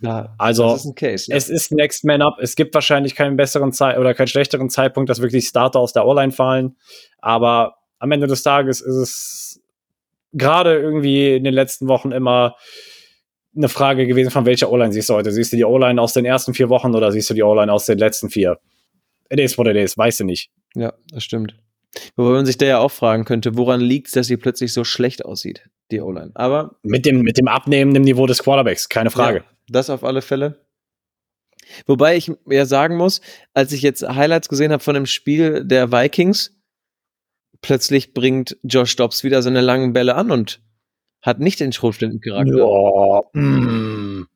[0.01, 1.36] Ja, also ist Case, ja.
[1.36, 2.38] es ist Next Man Up.
[2.40, 6.07] Es gibt wahrscheinlich keinen besseren Zeit oder keinen schlechteren Zeitpunkt, dass wirklich Starter aus der
[6.07, 6.76] O-Line fallen.
[7.18, 9.62] Aber am Ende des Tages ist es
[10.32, 12.55] gerade irgendwie in den letzten Wochen immer
[13.57, 15.32] eine Frage gewesen, von welcher O-Line siehst du heute?
[15.32, 17.86] Siehst du die O-Line aus den ersten vier Wochen oder siehst du die O-Line aus
[17.86, 18.59] den letzten vier?
[19.30, 20.51] It is what it is, weißt du nicht.
[20.74, 21.55] Ja, das stimmt.
[22.16, 24.84] Wobei man sich da ja auch fragen könnte, woran liegt es, dass sie plötzlich so
[24.84, 26.32] schlecht aussieht, die O-Line.
[26.34, 29.39] Aber mit dem, mit dem abnehmenden Niveau des Quarterbacks, keine Frage.
[29.39, 30.64] Ja, das auf alle Fälle.
[31.86, 33.20] Wobei ich ja sagen muss,
[33.53, 36.57] als ich jetzt Highlights gesehen habe von dem Spiel der Vikings,
[37.61, 40.61] plötzlich bringt Josh Dobbs wieder seine langen Bälle an und
[41.22, 42.57] hat nicht den Schrotflintencharakter.
[42.57, 44.26] Ja, mm.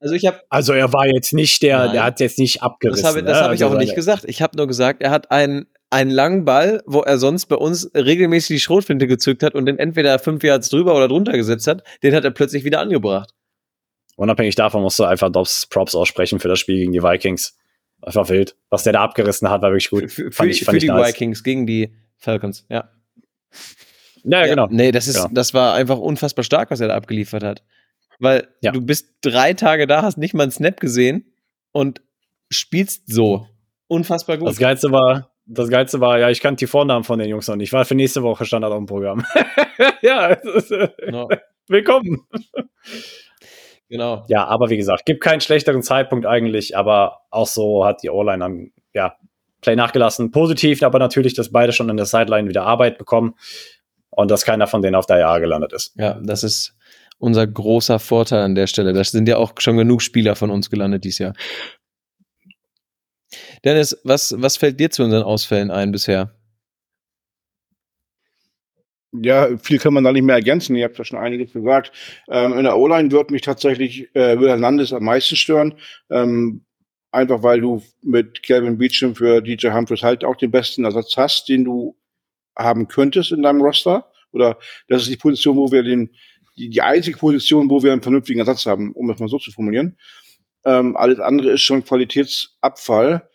[0.00, 1.92] Also ich habe Also er war jetzt nicht der, Nein.
[1.92, 3.02] der hat jetzt nicht abgerissen.
[3.02, 3.44] das habe das ne?
[3.44, 4.24] hab ich Also auch nicht gesagt.
[4.26, 7.90] Ich habe nur gesagt, er hat einen einen langen Ball, wo er sonst bei uns
[7.94, 11.82] regelmäßig die Schrotflinte gezückt hat und den entweder fünf Yards drüber oder drunter gesetzt hat,
[12.02, 13.32] den hat er plötzlich wieder angebracht.
[14.16, 17.56] Unabhängig davon musst du einfach Dobbs Props aussprechen für das Spiel gegen die Vikings.
[18.02, 18.56] Einfach wild.
[18.68, 20.02] Was der da abgerissen hat, war wirklich gut.
[20.10, 21.08] Für, für, Fand ich- für die nice.
[21.08, 22.90] Vikings gegen die Falcons, ja.
[24.24, 24.66] Ja, genau.
[24.70, 25.28] Nee, das ist, Ja.
[25.32, 27.62] das war einfach unfassbar stark, was er da abgeliefert hat.
[28.18, 28.72] Weil Ja.
[28.72, 31.32] du bist drei Tage da, hast nicht mal einen Snap gesehen
[31.72, 32.02] und
[32.50, 33.46] spielst so.
[33.86, 34.48] Unfassbar gut.
[34.48, 37.56] Das Geilste war, das Geilste war, ja, ich kannte die Vornamen von den Jungs noch
[37.56, 37.72] nicht.
[37.72, 39.24] War für nächste Woche Standard auf dem Programm.
[40.02, 41.28] ja, es ist, äh, No,
[41.68, 42.26] willkommen.
[43.88, 44.24] genau.
[44.28, 48.44] Ja, aber wie gesagt, gibt keinen schlechteren Zeitpunkt eigentlich, aber auch so hat die O-Line
[48.44, 49.16] am ja,
[49.62, 50.30] Play nachgelassen.
[50.30, 53.34] Positiv, aber natürlich, dass beide schon an der Sideline wieder Arbeit bekommen
[54.10, 55.94] und dass keiner von denen auf der IA gelandet ist.
[55.96, 56.74] Ja, das ist
[57.18, 58.92] unser großer Vorteil an der Stelle.
[58.92, 61.32] Da sind ja auch schon genug Spieler von uns gelandet dieses Jahr.
[63.64, 66.34] Dennis, was, was fällt dir zu unseren Ausfällen ein bisher?
[69.12, 70.76] Ja, viel kann man da nicht mehr ergänzen.
[70.76, 71.92] Ihr habt ja schon einiges gesagt.
[72.28, 75.74] Ähm, in der O-Line wird mich tatsächlich äh, Will Hernandez am meisten stören.
[76.10, 76.64] Ähm,
[77.10, 81.48] einfach weil du mit Calvin Beecham für DJ Humphries halt auch den besten Ersatz hast,
[81.48, 81.96] den du
[82.56, 84.10] haben könntest in deinem Roster.
[84.32, 86.10] Oder das ist die Position, wo wir den,
[86.58, 89.50] die, die einzige Position, wo wir einen vernünftigen Ersatz haben, um es mal so zu
[89.52, 89.96] formulieren.
[90.64, 93.28] Ähm, alles andere ist schon Qualitätsabfall.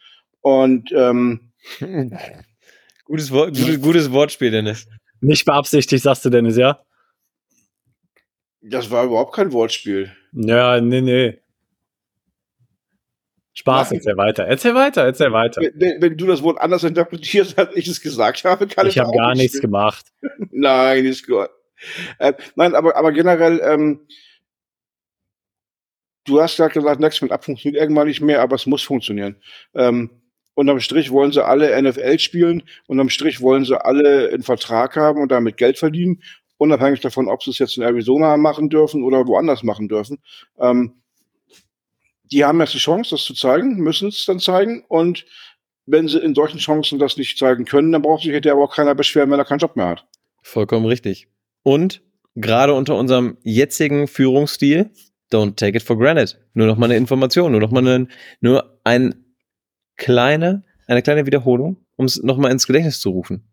[0.44, 1.52] Und ähm,
[3.06, 4.88] Gutes, Wort, gutes, gutes Wortspiel, Dennis.
[5.22, 6.80] Nicht beabsichtigt, sagst du, Dennis, ja?
[8.62, 10.12] das war überhaupt kein Wortspiel.
[10.32, 11.40] Ja, nee, nee.
[13.54, 14.00] Spaß, Nein.
[14.00, 14.44] erzähl weiter.
[14.46, 15.62] Erzähl weiter, erzähl weiter.
[15.76, 19.04] Wenn, wenn du das Wort anders interpretierst, als ich es gesagt habe, kann Ich es
[19.04, 19.74] habe gar nicht nichts stimmen.
[19.74, 20.06] gemacht.
[20.52, 21.50] Nein, ist gut.
[22.20, 24.08] Äh, nein, aber, aber generell, ähm,
[26.26, 29.36] du hast gerade gesagt, Next Man Up funktioniert irgendwann nicht mehr, aber es muss funktionieren.
[29.74, 30.23] Ähm,
[30.56, 35.22] unterm Strich wollen sie alle NFL spielen, unterm Strich wollen sie alle einen Vertrag haben
[35.22, 36.22] und damit Geld verdienen,
[36.58, 40.20] unabhängig davon, ob sie es jetzt in Arizona machen dürfen oder woanders machen dürfen.
[40.60, 40.94] Ähm,
[42.32, 45.26] die haben jetzt die Chance, das zu zeigen, müssen es dann zeigen und
[45.86, 48.76] wenn sie in solchen Chancen das nicht zeigen können, dann braucht sich hinterher aber auch
[48.76, 50.06] keiner beschweren, wenn er keinen Job mehr hat.
[50.42, 51.28] Vollkommen richtig.
[51.64, 52.02] Und
[52.36, 54.92] gerade unter unserem jetzigen Führungsstil,
[55.32, 56.40] don't take it for granted.
[56.54, 58.08] Nur noch mal eine Information, nur noch mal eine,
[58.40, 59.23] nur ein
[59.98, 63.44] kleine, eine kleine Wiederholung, um es noch mal ins Gedächtnis zu rufen.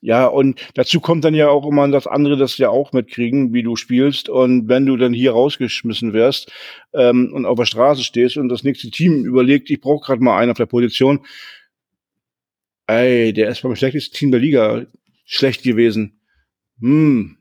[0.00, 3.64] Ja, und dazu kommt dann ja auch immer das andere, das ja auch mitkriegen, wie
[3.64, 4.28] du spielst.
[4.28, 6.52] Und wenn du dann hier rausgeschmissen wirst
[6.92, 10.38] ähm, und auf der Straße stehst und das nächste Team überlegt, ich brauche gerade mal
[10.38, 11.26] einen auf der Position,
[12.86, 14.86] ey, der ist beim schlechtesten Team der Liga
[15.24, 16.20] schlecht gewesen.
[16.80, 17.36] Hm.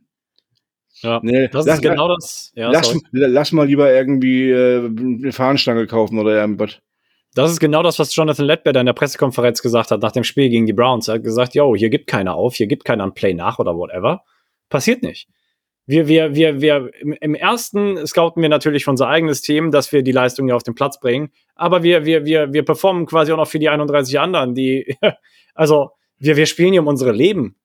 [1.02, 1.20] Ja.
[1.22, 2.52] Nee, Das lass, ist genau das.
[2.56, 6.80] Ja, lass, lass mal lieber irgendwie äh, eine Fahnenstange kaufen oder irgendwas.
[7.38, 10.50] Das ist genau das, was Jonathan Ledbetter in der Pressekonferenz gesagt hat nach dem Spiel
[10.50, 11.08] gegen die Browns.
[11.08, 13.76] Er hat gesagt, yo, hier gibt keiner auf, hier gibt keiner ein Play nach oder
[13.78, 14.24] whatever.
[14.70, 15.30] Passiert nicht.
[15.86, 16.90] Wir, wir, wir, wir,
[17.22, 20.64] im, ersten scouten wir natürlich für unser eigenes Team, dass wir die Leistung hier auf
[20.64, 21.30] den Platz bringen.
[21.54, 24.98] Aber wir, wir, wir, wir performen quasi auch noch für die 31 anderen, die,
[25.54, 27.56] also, wir, wir spielen hier um unsere Leben.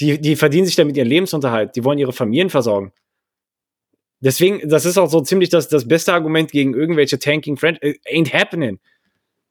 [0.00, 1.76] Die, die verdienen sich damit ihren Lebensunterhalt.
[1.76, 2.92] Die wollen ihre Familien versorgen.
[4.20, 7.78] Deswegen, das ist auch so ziemlich das, das beste Argument gegen irgendwelche Tanking Friends.
[7.80, 8.80] Ain't happening.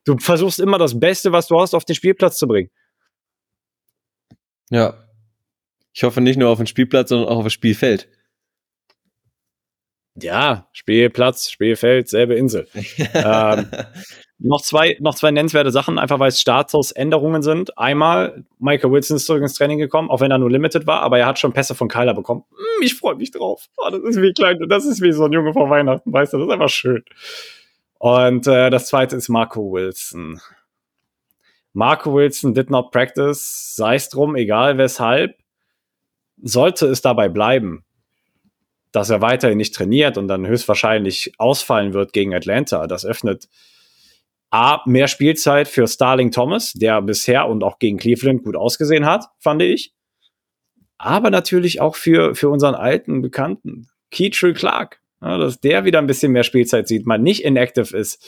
[0.06, 2.70] Du versuchst immer das Beste, was du hast, auf den Spielplatz zu bringen.
[4.70, 5.06] Ja.
[5.94, 8.08] Ich hoffe nicht nur auf den Spielplatz, sondern auch auf das Spielfeld.
[10.16, 12.68] Ja, Spielplatz, Spielfeld, selbe Insel.
[13.14, 13.68] ähm,
[14.40, 17.78] noch zwei, noch zwei nennenswerte Sachen, einfach weil es Statusänderungen sind.
[17.78, 21.20] Einmal, Michael Wilson ist zurück ins Training gekommen, auch wenn er nur limited war, aber
[21.20, 22.44] er hat schon Pässe von Kyler bekommen.
[22.50, 23.68] Hm, ich freue mich drauf.
[23.78, 26.38] Oh, das ist wie klein, das ist wie so ein Junge vor Weihnachten, weißt du,
[26.38, 27.04] das ist einfach schön.
[28.02, 30.42] Und äh, das zweite ist Marco Wilson.
[31.72, 35.38] Marco Wilson did not practice, sei es drum, egal weshalb.
[36.42, 37.86] Sollte es dabei bleiben,
[38.92, 43.48] dass er weiterhin nicht trainiert und dann höchstwahrscheinlich ausfallen wird gegen Atlanta, das öffnet
[44.50, 49.28] A, mehr Spielzeit für Starling Thomas, der bisher und auch gegen Cleveland gut ausgesehen hat,
[49.38, 49.94] fand ich.
[50.98, 56.08] Aber natürlich auch für, für unseren alten Bekannten, Keatrill Clark, ja, dass der wieder ein
[56.08, 58.26] bisschen mehr Spielzeit sieht, man nicht inactive ist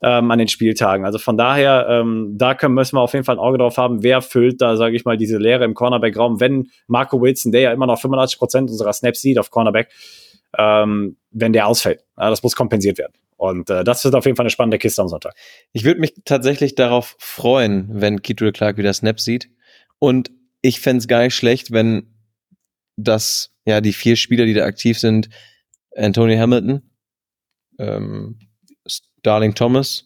[0.00, 1.04] ähm, an den Spieltagen.
[1.04, 4.02] Also von daher, ähm, da können, müssen wir auf jeden Fall ein Auge drauf haben,
[4.02, 7.72] wer füllt da, sage ich mal, diese Leere im Cornerback-Raum, wenn Marco Wilson, der ja
[7.72, 9.90] immer noch 85% unserer Snaps sieht auf Cornerback,
[10.56, 12.04] ähm, wenn der ausfällt.
[12.16, 13.14] Ja, das muss kompensiert werden.
[13.36, 15.34] Und äh, das wird auf jeden Fall eine spannende Kiste am Sonntag.
[15.72, 19.50] Ich würde mich tatsächlich darauf freuen, wenn Keaton Clark wieder Snaps sieht.
[19.98, 20.30] Und
[20.62, 22.14] ich fände es gar nicht schlecht, wenn
[22.96, 25.28] das, ja, die vier Spieler, die da aktiv sind,
[25.96, 26.82] Anthony Hamilton,
[27.78, 28.38] ähm,
[28.86, 30.04] Starling Thomas,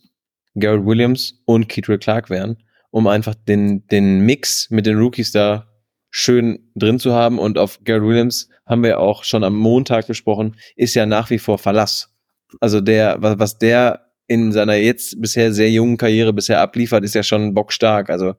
[0.59, 2.57] Garrett Williams und Keaton Clark wären,
[2.91, 5.69] um einfach den, den Mix mit den Rookies da
[6.11, 7.39] schön drin zu haben.
[7.39, 11.39] Und auf Garrett Williams haben wir auch schon am Montag besprochen, ist ja nach wie
[11.39, 12.15] vor Verlass.
[12.61, 17.15] Also der, was, was der in seiner jetzt bisher sehr jungen Karriere bisher abliefert, ist
[17.15, 18.11] ja schon bockstark.
[18.11, 18.35] Also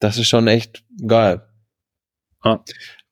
[0.00, 1.42] das ist schon echt geil.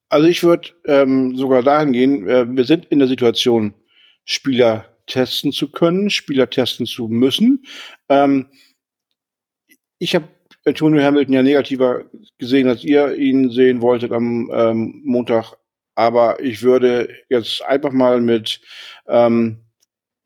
[0.09, 3.75] Also ich würde ähm, sogar dahin gehen, äh, wir sind in der Situation,
[4.25, 7.65] Spieler testen zu können, Spieler testen zu müssen.
[8.09, 8.47] Ähm,
[9.99, 10.29] ich habe
[10.65, 12.05] Antonio Hamilton ja negativer
[12.39, 15.55] gesehen, als ihr ihn sehen wolltet am ähm, Montag.
[15.95, 18.61] Aber ich würde jetzt einfach mal mit
[19.07, 19.61] ähm,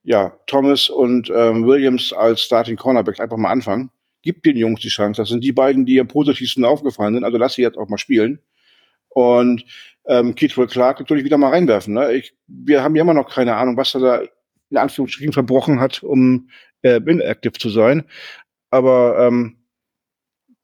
[0.03, 3.91] ja, Thomas und ähm, Williams als Starting Cornerbacks einfach mal anfangen.
[4.23, 5.21] Gibt den Jungs die Chance.
[5.21, 7.25] Das sind die beiden, die am positivsten aufgefallen sind.
[7.25, 8.41] Also lass sie jetzt auch mal spielen.
[9.11, 9.65] Und
[10.07, 11.95] ähm, Keith Clark natürlich wieder mal reinwerfen.
[11.95, 12.13] Ne?
[12.15, 14.23] Ich, wir haben ja immer noch keine Ahnung, was er da
[14.71, 16.49] in Anführungsstrichen verbrochen hat, um
[16.83, 18.05] äh, inactive zu sein.
[18.71, 19.57] Aber ähm,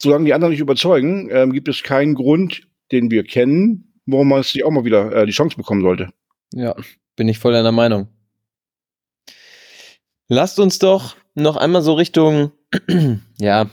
[0.00, 4.42] solange die anderen nicht überzeugen, ähm, gibt es keinen Grund, den wir kennen, warum man
[4.42, 6.10] sich auch mal wieder äh, die Chance bekommen sollte.
[6.54, 6.74] Ja,
[7.16, 8.08] bin ich voll deiner Meinung.
[10.28, 12.52] Lasst uns doch noch einmal so Richtung,
[13.38, 13.70] ja,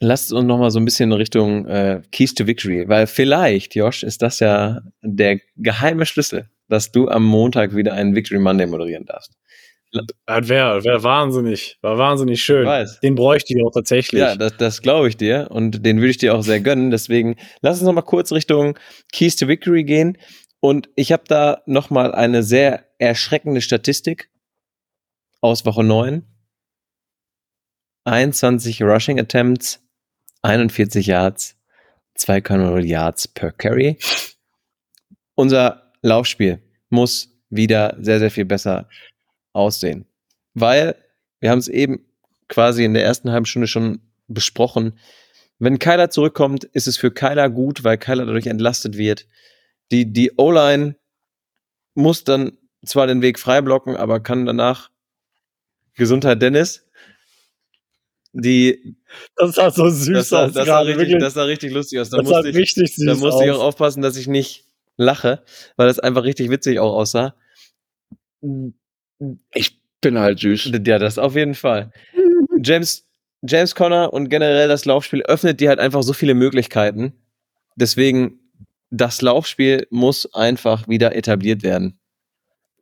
[0.00, 4.02] lasst uns noch mal so ein bisschen Richtung äh, Keys to Victory, weil vielleicht, Josh,
[4.02, 9.06] ist das ja der geheime Schlüssel, dass du am Montag wieder einen Victory Monday moderieren
[9.06, 9.32] darfst.
[10.26, 12.66] Das wäre wär wahnsinnig, war wahnsinnig schön.
[13.02, 14.20] Den bräuchte ich auch tatsächlich.
[14.20, 16.90] Ja, das, das glaube ich dir und den würde ich dir auch sehr gönnen.
[16.90, 18.76] Deswegen lass uns noch mal kurz Richtung
[19.12, 20.18] Keys to Victory gehen.
[20.60, 24.30] Und ich habe da noch mal eine sehr erschreckende Statistik
[25.40, 26.24] aus Woche 9.
[28.04, 29.80] 21 Rushing Attempts,
[30.42, 31.56] 41 Yards,
[32.18, 33.98] 2,0 Yards per Carry.
[35.34, 38.88] Unser Laufspiel muss wieder sehr, sehr viel besser
[39.52, 40.06] aussehen.
[40.54, 40.96] Weil,
[41.40, 42.06] wir haben es eben
[42.48, 44.98] quasi in der ersten halben Stunde schon besprochen,
[45.58, 49.26] wenn Kyler zurückkommt, ist es für Kyler gut, weil Kyler dadurch entlastet wird.
[49.92, 50.96] Die, die O-Line
[51.94, 54.90] muss dann zwar den Weg frei blocken, aber kann danach
[55.94, 56.86] Gesundheit Dennis.
[58.36, 58.96] Die,
[59.36, 60.52] Das sah so süß das, sah, aus.
[60.52, 61.18] das, sah richtig, wirklich.
[61.20, 62.10] das sah richtig lustig aus.
[62.10, 63.58] Da Das sah musste ich, richtig süß da musste ich aus.
[63.58, 64.64] auch aufpassen, dass ich nicht
[64.96, 65.42] lache,
[65.76, 67.34] weil das einfach richtig witzig auch aussah.
[69.54, 70.70] Ich bin halt süß.
[70.84, 71.92] Ja, das auf jeden Fall.
[72.62, 73.06] James,
[73.42, 77.12] James Conner und generell das Laufspiel öffnet dir halt einfach so viele Möglichkeiten.
[77.76, 78.40] Deswegen,
[78.90, 81.98] das Laufspiel muss einfach wieder etabliert werden.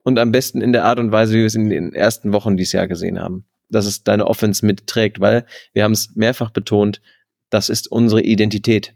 [0.02, 2.56] Und am besten in der Art und Weise, wie wir es in den ersten Wochen
[2.56, 3.44] dieses Jahr gesehen haben.
[3.72, 7.02] Dass es deine Offense mitträgt, weil wir haben es mehrfach betont,
[7.50, 8.94] das ist unsere Identität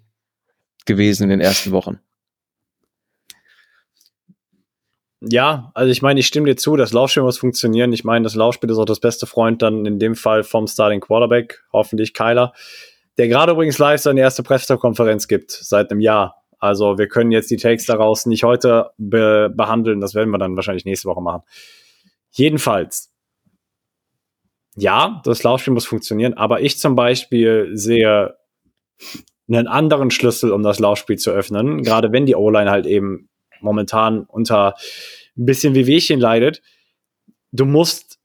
[0.84, 1.98] gewesen in den ersten Wochen.
[5.20, 7.92] Ja, also ich meine, ich stimme dir zu, das Laufspiel muss funktionieren.
[7.92, 11.00] Ich meine, das Laufspiel ist auch das beste Freund dann in dem Fall vom Starting
[11.00, 12.52] Quarterback, hoffentlich Kyler,
[13.18, 16.42] der gerade übrigens live seine erste Pressekonferenz gibt, seit einem Jahr.
[16.58, 20.56] Also wir können jetzt die Takes daraus nicht heute be behandeln, das werden wir dann
[20.56, 21.42] wahrscheinlich nächste Woche machen.
[22.30, 23.10] Jedenfalls,
[24.76, 28.36] ja, das Laufspiel muss funktionieren, aber ich zum Beispiel sehe
[29.48, 33.28] einen anderen Schlüssel, um das Laufspiel zu öffnen, gerade wenn die O-Line halt eben
[33.60, 34.74] momentan unter
[35.36, 36.62] ein bisschen Wehwehchen leidet.
[37.52, 38.18] Du musst,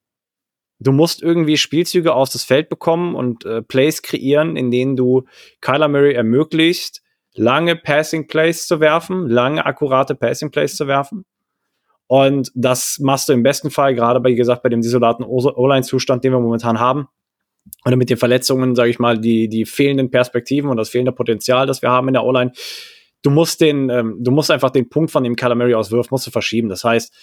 [0.80, 5.24] du musst irgendwie Spielzüge auf das Feld bekommen und äh, Plays kreieren, in denen du
[5.62, 7.02] Kyler Murray ermöglicht,
[7.34, 11.26] lange Passing Plays zu werfen, lange akkurate Passing Plays zu werfen.
[12.12, 16.26] Und das machst du im besten Fall gerade bei, wie gesagt, bei dem desolaten O-Line-Zustand,
[16.26, 17.08] den wir momentan haben.
[17.86, 21.68] Oder mit den Verletzungen, sage ich mal, die, die fehlenden Perspektiven und das fehlende Potenzial,
[21.68, 22.52] das wir haben in der O-Line.
[23.22, 26.32] Du musst den, ähm, du musst einfach den Punkt, von dem Calamari aus musst du
[26.32, 26.68] verschieben.
[26.68, 27.16] Das heißt,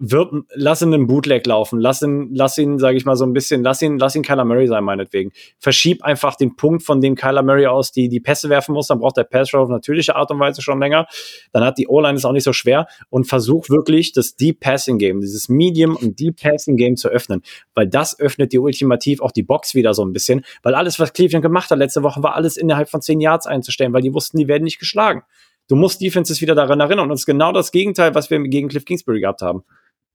[0.00, 3.34] wirf, lass ihn einen Bootleg laufen, lass ihn, lass ihn, sage ich mal so ein
[3.34, 5.30] bisschen, lass ihn, lass ihn Kyler Murray sein, meinetwegen.
[5.58, 8.98] Verschieb einfach den Punkt, von dem Kyler Murray aus die, die Pässe werfen muss, dann
[8.98, 11.06] braucht der Pass auf natürliche Art und Weise schon länger.
[11.52, 14.98] Dann hat die O-Line es auch nicht so schwer und versuch wirklich das Deep Passing
[14.98, 17.42] Game, dieses Medium und Deep Passing Game zu öffnen,
[17.74, 21.12] weil das öffnet dir ultimativ auch die Box wieder so ein bisschen, weil alles, was
[21.12, 24.38] Cleveland gemacht hat letzte Woche, war alles innerhalb von zehn Yards einzustellen, weil die wussten,
[24.38, 25.22] die werden nicht geschlagen.
[25.68, 28.68] Du musst Defenses wieder daran erinnern und das ist genau das Gegenteil, was wir gegen
[28.68, 29.62] Cliff Kingsbury gehabt haben.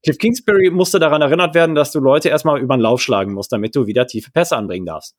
[0.06, 3.52] Cliff Kingsbury musste daran erinnert werden, dass du Leute erstmal über den Lauf schlagen musst,
[3.52, 5.16] damit du wieder tiefe Pässe anbringen darfst.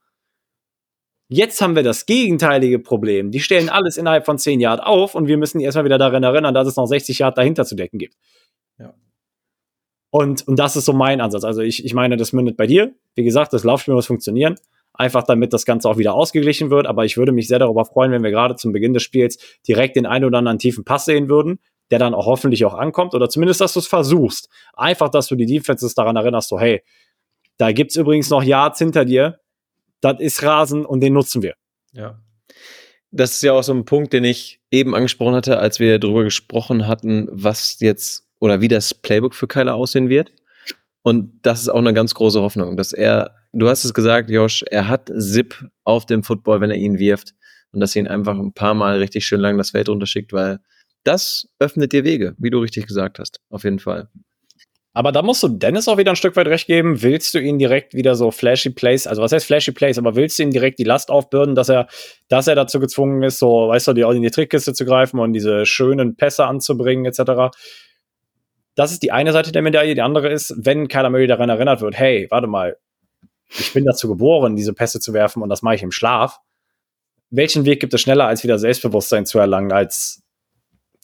[1.28, 3.32] Jetzt haben wir das gegenteilige Problem.
[3.32, 6.22] Die stellen alles innerhalb von 10 Yard auf und wir müssen die erstmal wieder daran
[6.22, 8.14] erinnern, dass es noch 60 Yard dahinter zu decken gibt.
[8.78, 8.95] Ja.
[10.11, 11.43] Und, und das ist so mein Ansatz.
[11.43, 12.95] Also ich, ich meine, das mündet bei dir.
[13.16, 14.55] Wie gesagt, das Laufspiel muss funktionieren.
[14.95, 16.87] Einfach damit das Ganze auch wieder ausgeglichen wird.
[16.87, 19.97] Aber ich würde mich sehr darüber freuen, wenn wir gerade zum Beginn des Spiels direkt
[19.97, 21.59] den einen oder anderen tiefen Pass sehen würden,
[21.91, 23.14] der dann auch hoffentlich auch ankommt.
[23.14, 24.49] Oder zumindest, dass du es versuchst.
[24.74, 26.82] Einfach, dass du die Defenses daran erinnerst, so, hey,
[27.59, 29.41] da gibt's übrigens noch Yards hinter dir.
[30.01, 31.55] Das ist Rasen und den nutzen wir.
[31.93, 32.20] Ja.
[33.11, 36.24] Das ist ja auch so ein Punkt, den ich eben angesprochen hatte, als wir darüber
[36.24, 40.32] gesprochen hatten, was jetzt oder wie das Playbook für Kyler aussehen wird.
[41.03, 44.64] Und das ist auch eine ganz große Hoffnung, dass er, du hast es gesagt, Josh,
[44.64, 47.34] er hat Zip auf dem Football, wenn er ihn wirft.
[47.72, 50.59] Und dass er ihn einfach ein paar Mal richtig schön lang das Feld runterschickt, weil
[51.07, 53.40] das öffnet dir Wege, wie du richtig gesagt hast.
[53.50, 54.09] Auf jeden Fall.
[54.96, 57.02] Aber da musst du Dennis auch wieder ein Stück weit recht geben.
[57.02, 60.38] Willst du ihn direkt wieder so flashy Plays, also was heißt flashy Plays, aber willst
[60.38, 61.86] du ihm direkt die Last aufbürden, dass er,
[62.28, 65.34] dass er dazu gezwungen ist, so, weißt du, die in die Trickkiste zu greifen und
[65.34, 67.54] diese schönen Pässe anzubringen, etc.
[68.74, 69.94] Das ist die eine Seite der Medaille.
[69.94, 72.78] Die andere ist, wenn Kyler Murray daran erinnert wird, hey, warte mal,
[73.50, 76.38] ich bin dazu geboren, diese Pässe zu werfen und das mache ich im Schlaf.
[77.28, 80.22] Welchen Weg gibt es schneller, als wieder Selbstbewusstsein zu erlangen, als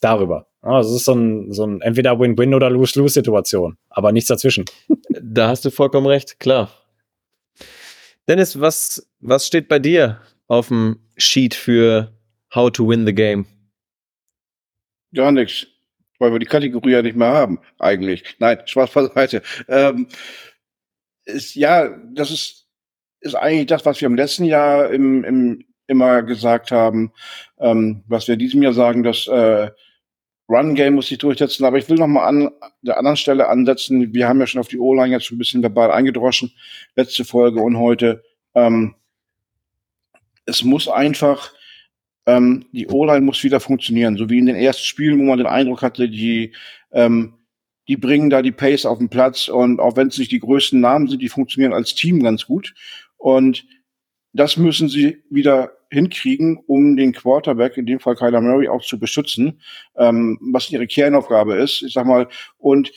[0.03, 0.47] darüber.
[0.61, 4.65] Also es ist so ein, so ein entweder Win-Win oder Lose-Lose-Situation, aber nichts dazwischen.
[5.09, 6.71] Da hast du vollkommen recht, klar.
[8.27, 12.13] Dennis, was, was steht bei dir auf dem Sheet für
[12.55, 13.45] How to Win the Game?
[15.13, 15.67] Gar nichts.
[16.19, 18.23] Weil wir die Kategorie ja nicht mehr haben, eigentlich.
[18.39, 19.41] Nein, Spaß beiseite.
[19.67, 20.07] Ähm,
[21.25, 22.67] ist, ja, das ist,
[23.19, 27.11] ist eigentlich das, was wir im letzten Jahr im, im, immer gesagt haben,
[27.59, 29.69] ähm, was wir diesem Jahr sagen, dass äh,
[30.49, 34.13] Run-Game muss sich durchsetzen, aber ich will noch mal an der anderen Stelle ansetzen.
[34.13, 36.51] Wir haben ja schon auf die O-Line jetzt ein bisschen verbal eingedroschen,
[36.95, 38.23] letzte Folge und heute.
[38.53, 38.95] Ähm,
[40.45, 41.53] es muss einfach,
[42.25, 45.47] ähm, die O-Line muss wieder funktionieren, so wie in den ersten Spielen, wo man den
[45.47, 46.53] Eindruck hatte, die,
[46.91, 47.35] ähm,
[47.87, 50.79] die bringen da die Pace auf den Platz und auch wenn es nicht die größten
[50.79, 52.73] Namen sind, die funktionieren als Team ganz gut.
[53.17, 53.65] Und
[54.33, 58.99] das müssen sie wieder hinkriegen, um den Quarterback, in dem Fall Kyler Murray, auch zu
[58.99, 59.61] beschützen,
[59.97, 61.81] ähm, was ihre Kernaufgabe ist.
[61.81, 62.27] Ich sag mal,
[62.57, 62.91] und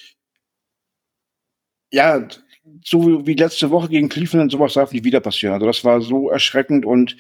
[1.93, 2.27] ja,
[2.85, 5.55] so wie letzte Woche gegen Cleveland, sowas darf nicht wieder passieren.
[5.55, 7.17] Also das war so erschreckend und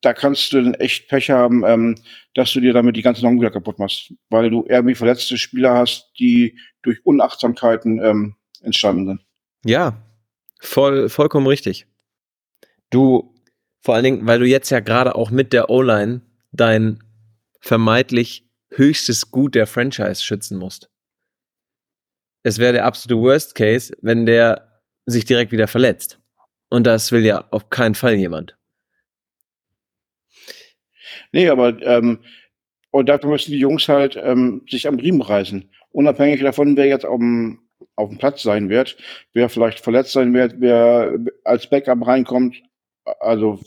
[0.00, 1.96] da kannst du dann echt Pech haben, ähm,
[2.34, 5.74] dass du dir damit die ganze Saison wieder kaputt machst, weil du irgendwie verletzte Spieler
[5.74, 9.24] hast, die durch Unachtsamkeiten ähm, entstanden sind.
[9.64, 10.00] Ja,
[10.60, 11.86] voll, vollkommen richtig.
[12.90, 13.34] Du
[13.80, 16.22] vor allen Dingen, weil du jetzt ja gerade auch mit der O-Line
[16.52, 17.02] dein
[17.60, 20.90] vermeintlich höchstes Gut der Franchise schützen musst.
[22.42, 26.20] Es wäre der absolute Worst Case, wenn der sich direkt wieder verletzt.
[26.70, 28.56] Und das will ja auf keinen Fall jemand.
[31.32, 32.20] Nee, aber ähm,
[32.90, 35.70] und dafür müssen die Jungs halt ähm, sich am Riemen reißen.
[35.90, 37.60] Unabhängig davon, wer jetzt auf dem,
[37.96, 38.96] auf dem Platz sein wird,
[39.32, 42.62] wer vielleicht verletzt sein wird, wer als Backup reinkommt,
[43.20, 43.60] also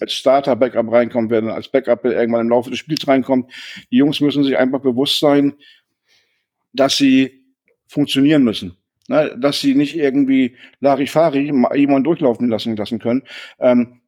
[0.00, 3.52] als Starter-Backup reinkommt, wer dann als Backup irgendwann im Laufe des Spiels reinkommt.
[3.90, 5.54] Die Jungs müssen sich einfach bewusst sein,
[6.72, 7.44] dass sie
[7.86, 8.76] funktionieren müssen.
[9.08, 9.36] Ne?
[9.38, 13.22] Dass sie nicht irgendwie Larifari jemanden durchlaufen lassen, lassen können.
[13.58, 14.00] Ähm,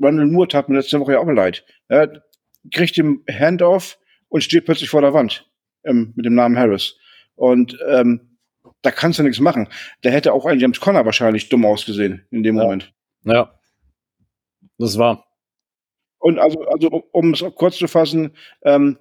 [0.00, 1.64] Randall Moore tat mir letzte Woche ja auch leid.
[1.88, 2.22] Er
[2.72, 3.98] kriegt den Handoff
[4.28, 5.50] und steht plötzlich vor der Wand
[5.84, 6.96] ähm, mit dem Namen Harris.
[7.34, 8.38] Und ähm,
[8.82, 9.68] da kannst du nichts machen.
[10.02, 12.62] Da hätte auch ein James Conner wahrscheinlich dumm ausgesehen in dem ja.
[12.62, 12.92] Moment.
[13.24, 13.59] Ja.
[14.80, 15.26] Das war.
[16.18, 18.96] Und also, also um es kurz zu fassen, ähm,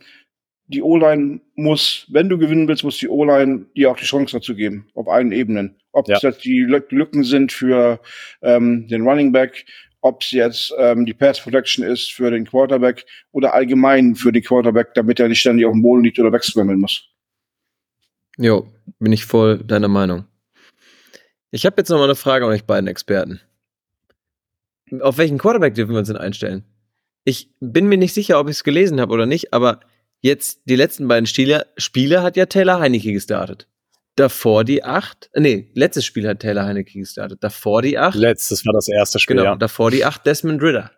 [0.68, 4.56] die O-Line muss, wenn du gewinnen willst, muss die O-Line dir auch die Chance dazu
[4.56, 5.78] geben, auf allen Ebenen.
[5.92, 8.00] Ob es jetzt die Lücken sind für
[8.42, 9.66] ähm, den Running Back,
[10.02, 14.44] ob es jetzt ähm, die Pass Protection ist für den Quarterback oder allgemein für den
[14.44, 17.10] Quarterback, damit er nicht ständig auf dem Boden liegt oder wegscrammeln muss.
[18.38, 18.68] Jo,
[19.00, 20.26] bin ich voll deiner Meinung.
[21.52, 23.42] Ich habe jetzt noch mal eine Frage an euch beiden Experten.
[25.02, 26.64] Auf welchen Quarterback dürfen wir uns denn einstellen?
[27.26, 29.82] Ich bin mir nicht sicher, ob ich es gelesen habe oder nicht, aber
[30.22, 33.68] jetzt die letzten beiden Spiele, Spiele hat ja Taylor Heinecke gestartet.
[34.16, 37.42] Davor die acht, nee, letztes Spiel hat Taylor Heinecke gestartet.
[37.42, 38.16] Davor die acht.
[38.16, 39.38] Letztes war das erste Spiel.
[39.38, 39.56] Genau, ja.
[39.56, 40.92] davor die acht Desmond Ritter.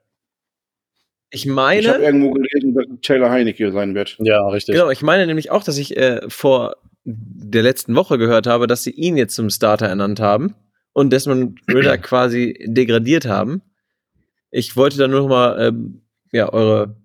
[1.30, 1.82] Ich meine.
[1.82, 4.18] Ich habe irgendwo gelesen, dass Taylor Heinecke sein wird.
[4.20, 4.76] Ja, richtig.
[4.76, 8.84] Genau, ich meine nämlich auch, dass ich äh, vor der letzten Woche gehört habe, dass
[8.84, 10.56] sie ihn jetzt zum Starter ernannt haben
[10.94, 13.62] und Desmond Ritter quasi degradiert haben.
[14.52, 16.96] Ich wollte da nur noch mal ähm, ja, eure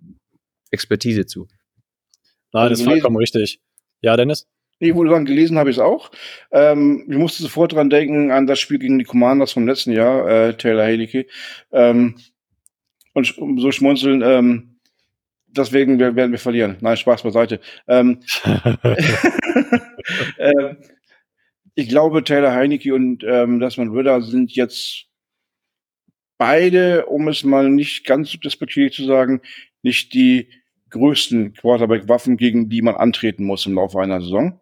[0.70, 1.48] Expertise zu.
[2.52, 3.60] Nein, das ist vollkommen richtig.
[4.00, 4.46] Ja, Dennis?
[4.78, 6.10] Ich würde sagen, gelesen habe ich es auch.
[6.50, 10.28] Ähm, ich musste sofort dran denken an das Spiel gegen die Commanders vom letzten Jahr,
[10.28, 11.26] äh, Taylor Heilicke.
[11.72, 12.16] Ähm,
[13.14, 14.78] und so schmunzeln, ähm,
[15.46, 16.76] deswegen werden wir verlieren.
[16.80, 17.60] Nein, Spaß beiseite.
[17.88, 18.20] Ähm,
[20.36, 20.74] äh,
[21.74, 25.06] ich glaube, Taylor Heinecke und ähm, Desmond Ritter sind jetzt
[26.38, 29.40] beide, um es mal nicht ganz so despektierlich zu sagen,
[29.82, 30.48] nicht die
[30.90, 34.60] größten Quarterback-Waffen, gegen die man antreten muss im Laufe einer Saison.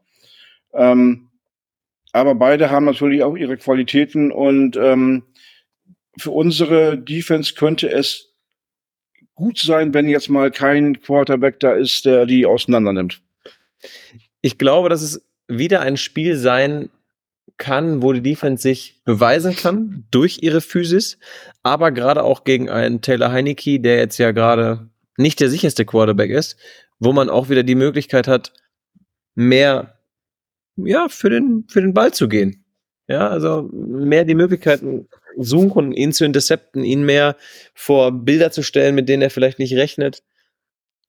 [0.73, 1.31] Ähm,
[2.13, 5.25] aber beide haben natürlich auch ihre Qualitäten und ähm,
[6.17, 8.35] für unsere Defense könnte es
[9.35, 13.21] gut sein, wenn jetzt mal kein Quarterback da ist, der die auseinander nimmt.
[14.41, 16.91] Ich glaube, dass es wieder ein Spiel sein
[17.57, 21.19] kann, wo die Defense sich beweisen kann durch ihre Physis,
[21.63, 26.31] aber gerade auch gegen einen Taylor Heineke, der jetzt ja gerade nicht der sicherste Quarterback
[26.31, 26.57] ist,
[26.99, 28.53] wo man auch wieder die Möglichkeit hat,
[29.35, 29.99] mehr
[30.77, 32.65] ja, für den, für den Ball zu gehen.
[33.07, 37.37] Ja, also mehr die Möglichkeiten suchen, ihn zu intercepten, ihn mehr
[37.75, 40.23] vor Bilder zu stellen, mit denen er vielleicht nicht rechnet.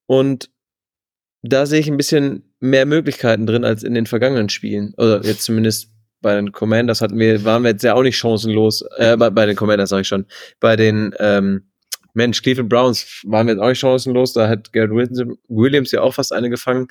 [0.05, 0.49] Und
[1.41, 4.93] da sehe ich ein bisschen mehr Möglichkeiten drin als in den vergangenen Spielen.
[4.97, 5.94] Oder jetzt zumindest
[6.25, 9.45] bei den Commanders hatten wir, waren wir jetzt ja auch nicht chancenlos, äh, bei, bei
[9.45, 10.25] den Commanders sage ich schon,
[10.59, 11.69] bei den ähm,
[12.15, 14.89] Mensch, Cleveland Browns waren wir jetzt auch nicht chancenlos, da hat Garrett
[15.47, 16.87] Williams ja auch fast eine gefangen.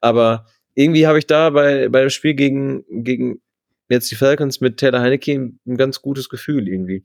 [0.00, 3.40] Aber irgendwie habe ich da bei, bei dem Spiel gegen, gegen
[3.88, 7.04] jetzt die Falcons mit Taylor Heineke ein ganz gutes Gefühl irgendwie.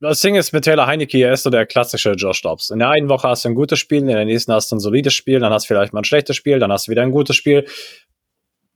[0.00, 2.70] Das Ding ist mit Taylor Heineke, er ist so der klassische Josh Dobbs.
[2.70, 4.80] In der einen Woche hast du ein gutes Spiel, in der nächsten hast du ein
[4.80, 7.12] solides Spiel, dann hast du vielleicht mal ein schlechtes Spiel, dann hast du wieder ein
[7.12, 7.64] gutes Spiel.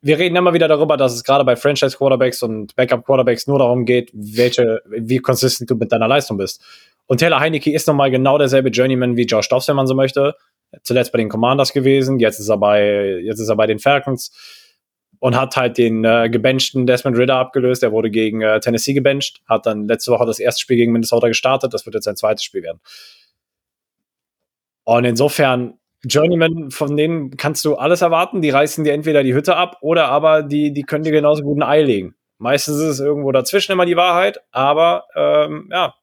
[0.00, 3.58] Wir reden immer wieder darüber, dass es gerade bei Franchise Quarterbacks und Backup Quarterbacks nur
[3.58, 6.62] darum geht, welche, wie konsistent du mit deiner Leistung bist.
[7.06, 10.34] Und Taylor Heineke ist nochmal genau derselbe Journeyman wie Josh Dobbs, wenn man so möchte.
[10.82, 14.30] Zuletzt bei den Commanders gewesen, jetzt ist er bei, jetzt ist er bei den Falcons
[15.18, 17.82] und hat halt den äh, gebenchten Desmond Ritter abgelöst.
[17.82, 21.28] Er wurde gegen äh, Tennessee gebencht, hat dann letzte Woche das erste Spiel gegen Minnesota
[21.28, 21.74] gestartet.
[21.74, 22.80] Das wird jetzt sein zweites Spiel werden.
[24.84, 28.42] Und insofern, Journeyman, von denen kannst du alles erwarten.
[28.42, 31.58] Die reißen dir entweder die Hütte ab oder aber die, die können dir genauso gut
[31.58, 32.14] ein Ei legen.
[32.38, 35.94] Meistens ist es irgendwo dazwischen immer die Wahrheit, aber ähm, ja,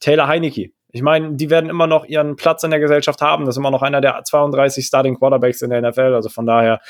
[0.00, 0.70] Taylor Heinecke.
[0.90, 3.44] Ich meine, die werden immer noch ihren Platz in der Gesellschaft haben.
[3.44, 6.14] Das ist immer noch einer der 32 Starting Quarterbacks in der NFL.
[6.14, 6.80] Also von daher,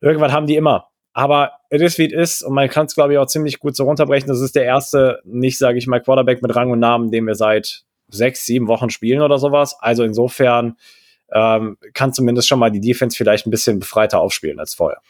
[0.00, 0.88] Irgendwann haben die immer.
[1.12, 3.74] Aber it is wie it is und man kann es, glaube ich, auch ziemlich gut
[3.74, 4.28] so runterbrechen.
[4.28, 7.34] Das ist der erste, nicht, sage ich mal, Quarterback mit Rang und Namen, den wir
[7.34, 9.76] seit sechs, sieben Wochen spielen oder sowas.
[9.80, 10.76] Also insofern
[11.32, 15.00] ähm, kann zumindest schon mal die Defense vielleicht ein bisschen befreiter aufspielen als vorher.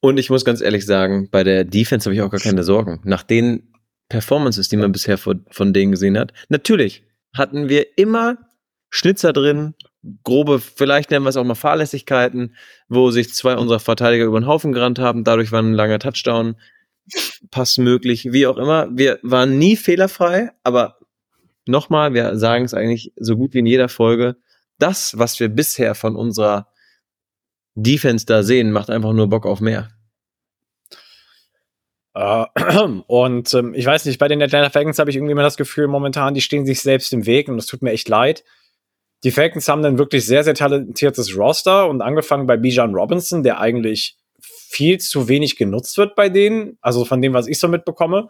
[0.00, 3.00] Und ich muss ganz ehrlich sagen, bei der Defense habe ich auch gar keine Sorgen.
[3.04, 3.74] Nach den
[4.08, 6.32] Performances, die man bisher von, von denen gesehen hat.
[6.48, 7.04] Natürlich
[7.34, 8.38] hatten wir immer
[8.88, 9.74] Schnitzer drin,
[10.24, 12.56] grobe, vielleicht nennen wir es auch mal Fahrlässigkeiten,
[12.88, 15.22] wo sich zwei unserer Verteidiger über den Haufen gerannt haben.
[15.22, 16.56] Dadurch war ein langer Touchdown,
[17.50, 18.88] Pass möglich, wie auch immer.
[18.92, 20.98] Wir waren nie fehlerfrei, aber
[21.70, 24.36] nochmal, wir sagen es eigentlich so gut wie in jeder Folge.
[24.78, 26.68] Das, was wir bisher von unserer
[27.74, 29.90] Defense da sehen, macht einfach nur Bock auf mehr.
[32.16, 32.46] Uh,
[33.06, 35.86] und ähm, ich weiß nicht, bei den Atlanta Falcons habe ich irgendwie immer das Gefühl,
[35.86, 38.44] momentan, die stehen sich selbst im Weg und das tut mir echt leid.
[39.22, 43.60] Die Falcons haben dann wirklich sehr, sehr talentiertes Roster und angefangen bei Bijan Robinson, der
[43.60, 48.28] eigentlich viel zu wenig genutzt wird bei denen, also von dem, was ich so mitbekomme,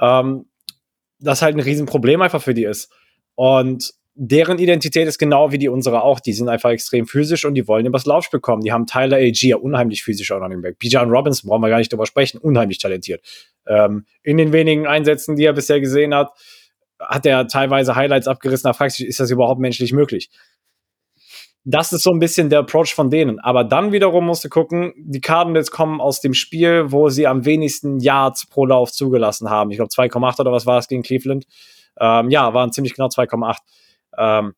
[0.00, 0.46] ähm,
[1.18, 2.92] das halt ein Riesenproblem einfach für die ist.
[3.34, 6.18] Und deren Identität ist genau wie die unsere auch.
[6.18, 8.62] Die sind einfach extrem physisch und die wollen übers Laufspiel kommen.
[8.62, 10.78] Die haben Tyler A.G., ja unheimlich physischer Running Back.
[10.80, 13.24] Bijan Robinson, brauchen wir gar nicht drüber sprechen, unheimlich talentiert.
[13.66, 16.32] Ähm, in den wenigen Einsätzen, die er bisher gesehen hat,
[16.98, 20.30] hat er teilweise Highlights abgerissen, da fragst du dich, ist das überhaupt menschlich möglich?
[21.70, 23.38] Das ist so ein bisschen der Approach von denen.
[23.40, 27.44] Aber dann wiederum musst du gucken, die Cardinals kommen aus dem Spiel, wo sie am
[27.44, 29.70] wenigsten Yards pro Lauf zugelassen haben.
[29.70, 31.46] Ich glaube 2,8 oder was war es gegen Cleveland?
[32.00, 33.56] Ähm, ja, waren ziemlich genau 2,8.
[34.16, 34.54] Ähm,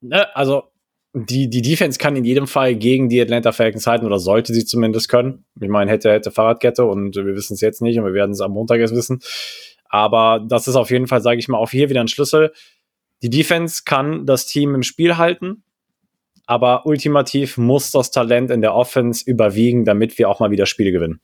[0.00, 0.62] ne, also
[1.12, 4.64] die, die Defense kann in jedem Fall gegen die Atlanta Falcons halten oder sollte sie
[4.64, 5.44] zumindest können.
[5.60, 8.40] Ich meine, hätte, hätte Fahrradkette und wir wissen es jetzt nicht und wir werden es
[8.40, 9.18] am Montag erst wissen.
[9.88, 12.52] Aber das ist auf jeden Fall, sage ich mal, auch hier wieder ein Schlüssel.
[13.24, 15.64] Die Defense kann das Team im Spiel halten,
[16.44, 20.92] aber ultimativ muss das Talent in der Offense überwiegen, damit wir auch mal wieder Spiele
[20.92, 21.22] gewinnen.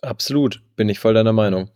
[0.00, 1.72] Absolut, bin ich voll deiner Meinung.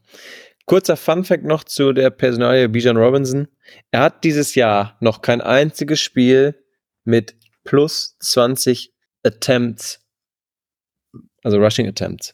[0.66, 3.49] Kurzer Fun-Fact noch zu der Personalie Bijan Robinson.
[3.90, 6.55] Er hat dieses Jahr noch kein einziges Spiel
[7.03, 7.34] mit
[7.64, 10.07] plus 20 Attempts,
[11.43, 12.32] also Rushing Attempts.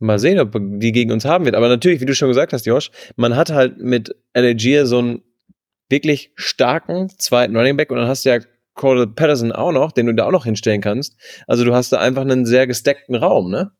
[0.00, 1.54] Mal sehen, ob die gegen uns haben wird.
[1.54, 5.22] Aber natürlich, wie du schon gesagt hast, Josh, man hat halt mit Allegier so einen
[5.92, 8.40] wirklich starken zweiten Running Back und dann hast du ja
[8.74, 11.16] Cordell Patterson auch noch, den du da auch noch hinstellen kannst.
[11.46, 13.70] Also du hast da einfach einen sehr gesteckten Raum, ne?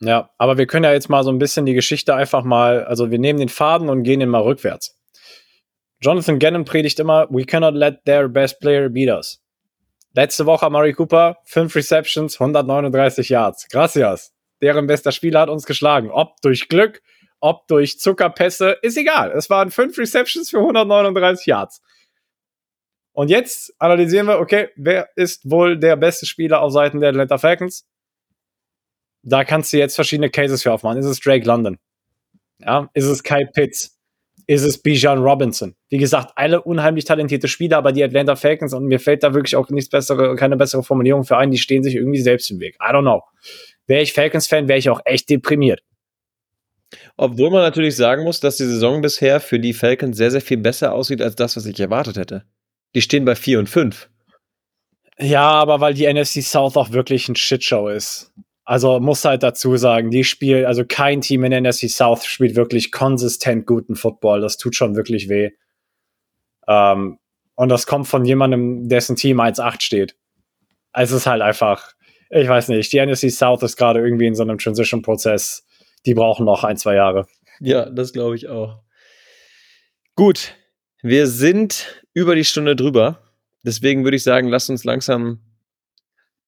[0.00, 3.10] Ja, aber wir können ja jetzt mal so ein bisschen die Geschichte einfach mal, also
[3.10, 4.98] wir nehmen den Faden und gehen den mal rückwärts.
[6.00, 9.42] Jonathan Gannon predigt immer, we cannot let their best player beat us.
[10.12, 13.66] Letzte Woche Amari Cooper, 5 Receptions, 139 Yards.
[13.70, 14.34] Gracias.
[14.60, 16.10] Deren bester Spieler hat uns geschlagen.
[16.10, 17.02] Ob durch Glück,
[17.40, 19.30] ob durch Zuckerpässe, ist egal.
[19.32, 21.82] Es waren 5 Receptions für 139 Yards.
[23.12, 27.38] Und jetzt analysieren wir, okay, wer ist wohl der beste Spieler auf Seiten der Atlanta
[27.38, 27.88] Falcons?
[29.22, 30.98] Da kannst du jetzt verschiedene Cases für aufmachen.
[30.98, 31.78] Ist es Drake London?
[32.58, 33.98] Ja, ist es Kyle Pitts?
[34.46, 35.74] Ist es Bijan Robinson?
[35.88, 39.56] Wie gesagt, alle unheimlich talentierte Spieler, aber die Atlanta Falcons und mir fällt da wirklich
[39.56, 42.76] auch nichts bessere, keine bessere Formulierung für ein, die stehen sich irgendwie selbst im Weg.
[42.76, 43.22] I don't know.
[43.86, 45.82] Wäre ich Falcons-Fan, wäre ich auch echt deprimiert.
[47.16, 50.58] Obwohl man natürlich sagen muss, dass die Saison bisher für die Falcons sehr, sehr viel
[50.58, 52.44] besser aussieht als das, was ich erwartet hätte.
[52.94, 54.08] Die stehen bei 4 und 5.
[55.18, 58.32] Ja, aber weil die NFC South auch wirklich ein Shitshow ist.
[58.64, 62.56] Also muss halt dazu sagen, die spielen, also kein Team in der NFC South spielt
[62.56, 64.40] wirklich konsistent guten Football.
[64.40, 65.52] Das tut schon wirklich weh.
[66.66, 67.18] Ähm,
[67.54, 70.16] und das kommt von jemandem, dessen Team 1-8 steht.
[70.92, 71.92] Also es ist halt einfach,
[72.30, 75.64] ich weiß nicht, die NFC South ist gerade irgendwie in so einem Transition-Prozess.
[76.06, 77.26] Die brauchen noch ein, zwei Jahre.
[77.60, 78.82] Ja, das glaube ich auch.
[80.14, 80.54] Gut,
[81.02, 83.22] wir sind über die Stunde drüber.
[83.62, 85.40] Deswegen würde ich sagen, lasst uns langsam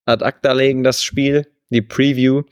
[0.04, 2.44] ad acta legen, das Spiel die Preview.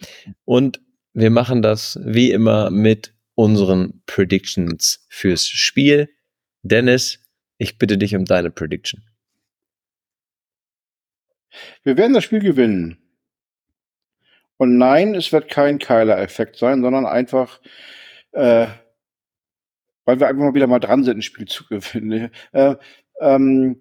[0.45, 0.81] Und
[1.13, 6.11] wir machen das wie immer mit unseren Predictions fürs Spiel.
[6.63, 7.21] Dennis,
[7.59, 9.03] ich bitte dich um deine Prediction.
[11.83, 12.99] Wir werden das Spiel gewinnen.
[14.59, 17.61] Und nein, es wird kein Keiler-Effekt sein, sondern einfach,
[18.33, 18.67] äh,
[20.05, 22.31] weil wir einfach mal wieder mal dran sind, ein Spiel zu gewinnen.
[22.53, 22.77] Äh,
[23.21, 23.81] ähm,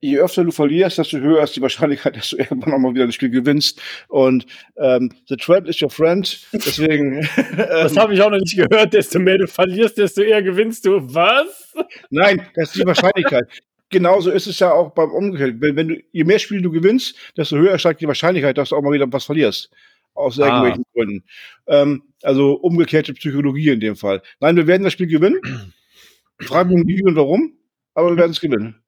[0.00, 3.04] je öfter du verlierst, desto höher ist die Wahrscheinlichkeit, dass du irgendwann auch mal wieder
[3.04, 3.80] ein Spiel gewinnst.
[4.08, 4.46] Und
[4.76, 6.46] ähm, the trend is your friend.
[6.52, 7.28] Deswegen.
[7.56, 8.92] das habe ich auch noch nicht gehört.
[8.92, 11.00] Desto mehr du verlierst, desto eher gewinnst du.
[11.14, 11.74] Was?
[12.10, 13.48] Nein, das ist die Wahrscheinlichkeit.
[13.90, 15.60] Genauso ist es ja auch beim Umgekehrt.
[15.60, 18.76] Wenn, wenn du, je mehr Spiele du gewinnst, desto höher steigt die Wahrscheinlichkeit, dass du
[18.76, 19.70] auch mal wieder was verlierst.
[20.14, 20.46] Aus ah.
[20.46, 21.24] irgendwelchen Gründen.
[21.66, 24.22] Ähm, also umgekehrte Psychologie in dem Fall.
[24.40, 25.40] Nein, wir werden das Spiel gewinnen.
[26.40, 27.56] Frage mich wie und warum,
[27.94, 28.82] aber wir werden es gewinnen.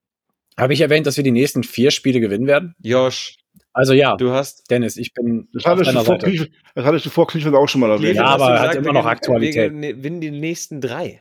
[0.58, 2.74] Habe ich erwähnt, dass wir die nächsten vier Spiele gewinnen werden?
[2.82, 3.36] Josh.
[3.72, 5.48] Also ja, du hast Dennis, ich bin.
[5.52, 8.16] Das hattest, du vor, das hattest du vor Cleveland auch schon mal erwähnt.
[8.16, 9.72] Ja, aber er hat immer noch Aktualität.
[9.72, 11.20] Wir gewinnen die nächsten drei.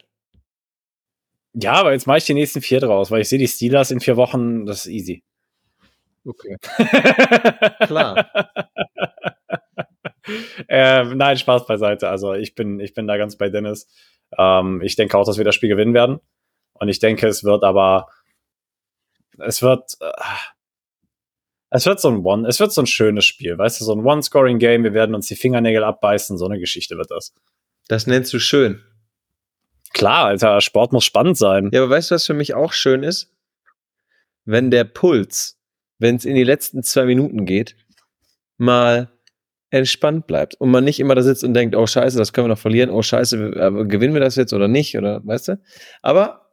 [1.60, 4.00] Ja, aber jetzt mache ich die nächsten vier draus, weil ich sehe die Steelers in
[4.00, 5.24] vier Wochen, das ist easy.
[6.24, 6.58] Okay.
[7.88, 8.30] Klar.
[10.68, 12.10] äh, nein, Spaß beiseite.
[12.10, 13.88] Also ich bin, ich bin da ganz bei Dennis.
[14.38, 16.20] Ähm, ich denke auch, dass wir das Spiel gewinnen werden.
[16.74, 18.08] Und ich denke, es wird aber
[19.40, 20.12] es wird, äh,
[21.70, 24.06] es wird so ein One, es wird so ein schönes Spiel, weißt du, so ein
[24.06, 27.34] One-Scoring-Game, wir werden uns die Fingernägel abbeißen, so eine Geschichte wird das.
[27.88, 28.84] Das nennst du schön.
[29.94, 31.70] Klar, Alter, Sport muss spannend sein.
[31.74, 33.34] Ja, aber weißt du, was für mich auch schön ist?
[34.46, 35.60] Wenn der Puls,
[36.00, 37.76] wenn es in die letzten zwei Minuten geht,
[38.58, 39.10] mal
[39.70, 42.54] entspannt bleibt und man nicht immer da sitzt und denkt, oh scheiße, das können wir
[42.54, 45.62] noch verlieren, oh scheiße, gewinnen wir das jetzt oder nicht, oder weißt du?
[46.02, 46.52] Aber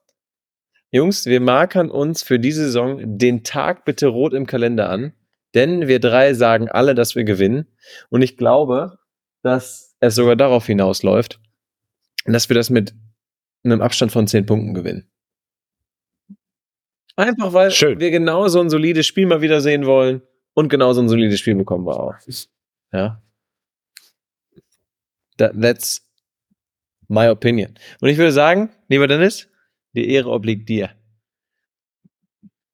[0.90, 5.12] Jungs, wir markern uns für diese Saison den Tag bitte rot im Kalender an,
[5.54, 7.66] denn wir drei sagen alle, dass wir gewinnen.
[8.10, 8.98] Und ich glaube,
[9.42, 11.40] dass es sogar darauf hinausläuft,
[12.26, 12.94] dass wir das mit
[13.64, 15.10] einem Abstand von zehn Punkten gewinnen.
[17.16, 18.00] Einfach weil Schön.
[18.00, 20.22] wir genau so ein solides Spiel mal wieder sehen wollen
[20.54, 22.14] und genau so ein solides Spiel bekommen wir auch.
[22.92, 23.22] Ja.
[25.36, 26.06] That, that's
[27.08, 27.74] my opinion.
[28.00, 29.48] Und ich würde sagen, lieber Dennis,
[29.94, 30.90] die Ehre obliegt dir.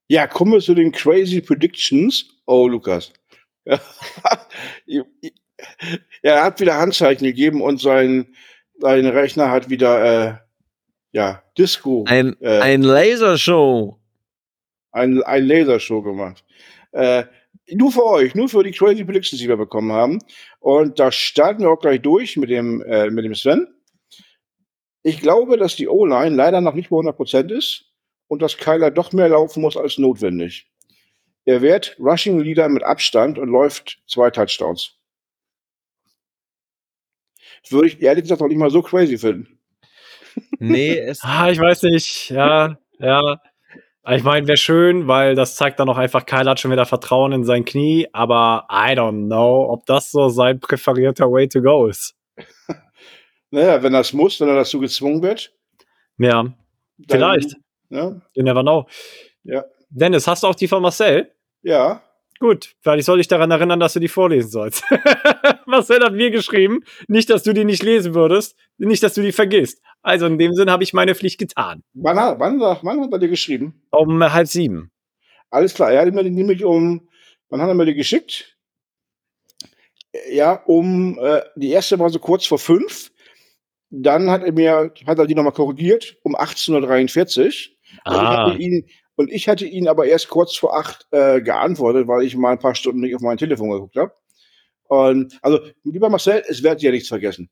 [0.09, 2.27] Ja, kommen wir zu den Crazy Predictions.
[2.47, 3.13] Oh, Lukas.
[6.23, 8.35] er hat wieder Handzeichen gegeben und sein,
[8.79, 10.39] sein Rechner hat wieder äh,
[11.13, 12.05] ja, Disco.
[12.07, 13.99] Ein, äh, ein Lasershow.
[14.93, 16.45] Ein, ein Lasershow gemacht.
[16.93, 17.25] Äh,
[17.73, 20.19] nur für euch, nur für die Crazy Predictions, die wir bekommen haben.
[20.59, 23.69] Und da starten wir auch gleich durch mit dem, äh, mit dem Sven.
[25.03, 27.87] Ich glaube, dass die O-Line leider noch nicht bei 100% ist
[28.29, 30.71] und dass Kyler doch mehr laufen muss als notwendig.
[31.45, 34.97] Er wird Rushing Leader mit Abstand und läuft zwei Touchdowns.
[37.69, 39.60] Würde ich ehrlich gesagt auch nicht mal so crazy finden.
[40.61, 41.21] Nee, es.
[41.23, 42.31] ah, ich weiß nicht.
[42.31, 43.41] Ja, ja.
[44.09, 47.33] Ich meine, wäre schön, weil das zeigt dann auch einfach, Kyle hat schon wieder Vertrauen
[47.33, 51.87] in sein Knie, aber I don't know, ob das so sein präferierter Way to go
[51.87, 52.15] ist.
[53.53, 55.53] Naja, wenn das muss, wenn er dazu gezwungen wird.
[56.19, 56.55] Ja, dann,
[57.09, 57.57] vielleicht.
[57.89, 58.21] Ja.
[58.35, 58.87] You never know.
[59.43, 59.65] Ja.
[59.89, 61.33] Dennis, hast du auch die von Marcel?
[61.63, 62.01] Ja.
[62.39, 64.85] Gut, weil ich soll dich daran erinnern, dass du die vorlesen sollst.
[65.67, 69.33] Marcel hat mir geschrieben, nicht, dass du die nicht lesen würdest, nicht, dass du die
[69.33, 69.81] vergisst.
[70.03, 71.83] Also in dem Sinn habe ich meine Pflicht getan.
[71.95, 73.83] Wann, wann, wann hat er dir geschrieben?
[73.91, 74.91] Um halb sieben.
[75.51, 77.09] Alles klar, er hat mir die nämlich um,
[77.49, 78.57] wann hat er mir die geschickt?
[80.31, 83.13] Ja, um, äh, die erste war so kurz vor fünf.
[83.91, 86.71] Dann hat er mir, hat er die nochmal korrigiert, um 18.43
[87.41, 87.45] Uhr.
[88.05, 88.47] Und, ich Ah.
[88.47, 88.87] hatte ihn,
[89.17, 92.59] und ich hatte ihn aber erst kurz vor acht äh, geantwortet, weil ich mal ein
[92.59, 94.13] paar Stunden nicht auf mein Telefon geguckt habe.
[94.91, 97.49] Und also, lieber Marcel, es wird dir nichts vergessen.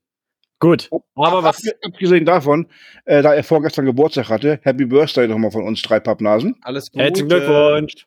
[0.59, 0.89] Gut.
[1.15, 2.67] Aber was, Abge- Abgesehen davon,
[3.05, 6.57] äh, da er vorgestern Geburtstag hatte, Happy Birthday nochmal von uns drei Pappnasen.
[6.63, 6.99] Alles gut.
[7.01, 8.05] herzlichen Glückwunsch.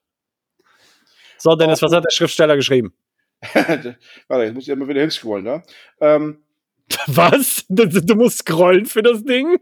[1.39, 2.93] So, Dennis, was hat der Schriftsteller geschrieben?
[3.55, 3.97] Warte,
[4.45, 5.63] jetzt muss ich immer wieder hinscrollen, ne?
[6.03, 6.43] Ähm,
[7.07, 7.65] Was?
[7.71, 9.57] Du, du musst scrollen für das Ding?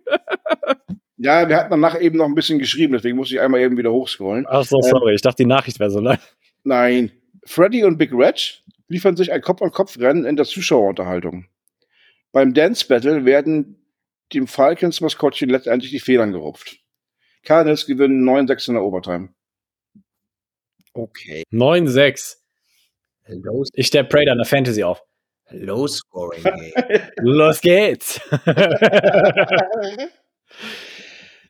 [1.16, 3.92] ja, wir hatten danach eben noch ein bisschen geschrieben, deswegen muss ich einmal eben wieder
[3.92, 4.46] hochscrollen.
[4.48, 5.14] Ach so, sorry.
[5.14, 6.18] Ich dachte, die Nachricht wäre so lang.
[6.64, 7.12] Nein.
[7.46, 11.46] Freddy und Big Red liefern sich ein Kopf-an-Kopf-Rennen in der Zuschauerunterhaltung.
[12.32, 13.76] Beim Dance Battle werden
[14.34, 16.78] dem Falcons-Maskottchen letztendlich die Federn gerupft.
[17.44, 19.28] Cardinals gewinnen 9-6 in der Overtime.
[20.92, 21.44] Okay.
[21.52, 22.36] 9-6.
[23.28, 25.02] Low, Ich stelle Prater in der Fantasy auf.
[25.50, 26.72] low scoring game.
[27.22, 28.20] Los geht's.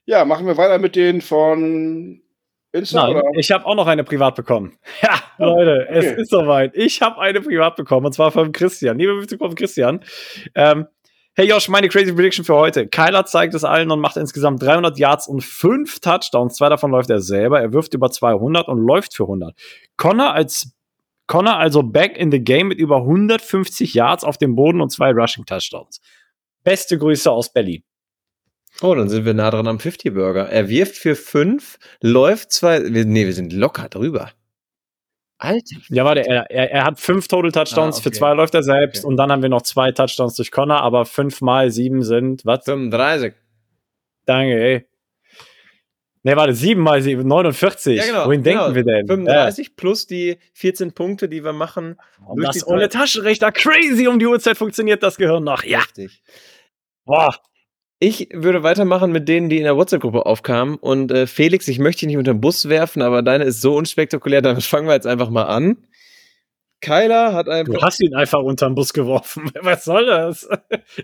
[0.07, 2.21] Ja, machen wir weiter mit den von
[2.73, 3.23] Insta Nein, oder?
[3.37, 4.77] ich habe auch noch eine privat bekommen.
[5.03, 6.21] Ja, Leute, es okay.
[6.21, 6.77] ist soweit.
[6.77, 8.99] Ich habe eine privat bekommen und zwar von Christian.
[8.99, 10.05] Liebe Grüße von Christian.
[10.55, 10.87] Ähm,
[11.35, 12.87] hey Josh, meine crazy Prediction für heute.
[12.87, 16.57] Kyler zeigt es allen und macht insgesamt 300 Yards und 5 Touchdowns.
[16.57, 17.61] Zwei davon läuft er selber.
[17.61, 19.55] Er wirft über 200 und läuft für 100.
[19.97, 20.77] Connor als
[21.27, 25.13] Connor also back in the game mit über 150 Yards auf dem Boden und zwei
[25.13, 26.01] Rushing Touchdowns.
[26.65, 27.85] Beste Grüße aus Berlin.
[28.83, 30.49] Oh, dann sind wir nah dran am 50-Burger.
[30.49, 32.83] Er wirft für fünf, läuft zwei.
[32.93, 34.31] Wir, nee, wir sind locker drüber.
[35.39, 35.77] Alter.
[35.89, 38.19] Ja, warte, er, er, er hat fünf Total Touchdowns, Ah, für okay.
[38.19, 39.09] zwei läuft er selbst Okay.
[39.11, 42.65] und dann haben wir noch zwei Touchdowns durch Connor, aber fünf mal sieben sind, was?
[42.65, 43.35] 35.
[44.27, 44.87] Danke, ey.
[46.23, 47.97] Ne, warte, sieben mal sieben, 49.
[47.97, 48.27] Ja, genau.
[48.27, 48.71] Wohin genau.
[48.71, 49.07] denken wir denn?
[49.07, 51.97] 35 plus die 14 Punkte, die wir machen.
[52.21, 52.27] Ja.
[52.27, 55.65] Und das ohne Taschenrechner, crazy, um die Uhrzeit funktioniert das Gehirn noch.
[55.65, 56.23] Ja, Richtig.
[57.07, 57.35] boah.
[58.03, 60.77] Ich würde weitermachen mit denen, die in der WhatsApp-Gruppe aufkamen.
[60.77, 63.77] Und äh, Felix, ich möchte dich nicht unter den Bus werfen, aber deine ist so
[63.77, 65.77] unspektakulär, damit fangen wir jetzt einfach mal an.
[66.81, 67.83] Kyler hat Du einfach.
[67.83, 69.51] hast ihn einfach unterm Bus geworfen.
[69.61, 70.49] Was soll das?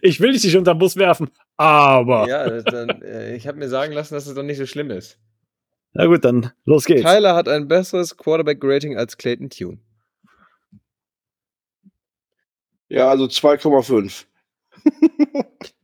[0.00, 1.28] Ich will dich nicht unterm Bus werfen,
[1.58, 2.26] aber.
[2.28, 5.18] Ja, dann, äh, ich habe mir sagen lassen, dass es doch nicht so schlimm ist.
[5.92, 7.02] Na gut, dann los geht's.
[7.02, 9.78] Kyler hat ein besseres Quarterback-Rating als Clayton Tune.
[12.88, 14.24] Ja, also 2,5.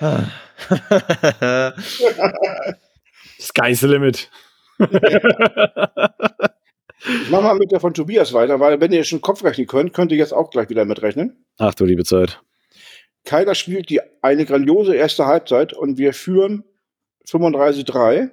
[3.40, 4.30] Sky's the limit.
[7.06, 9.92] Ich mach mal mit der von Tobias weiter, weil wenn ihr schon Kopf rechnen könnt,
[9.92, 11.44] könnt ihr jetzt auch gleich wieder mitrechnen.
[11.58, 12.40] Ach du liebe Zeit.
[13.24, 16.64] Kyler spielt die, eine grandiose erste Halbzeit und wir führen
[17.26, 18.30] 35-3.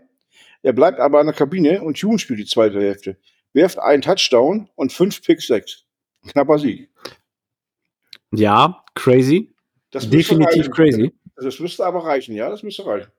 [0.63, 3.17] Er bleibt aber in der Kabine und Tune spielt die zweite Hälfte.
[3.53, 5.85] Werft einen Touchdown und fünf Pick 6.
[6.27, 6.89] Knapper Sieg.
[8.31, 9.49] Ja, crazy.
[9.91, 11.11] Das Definitiv crazy.
[11.35, 13.11] Das müsste aber reichen, ja, das müsste reichen.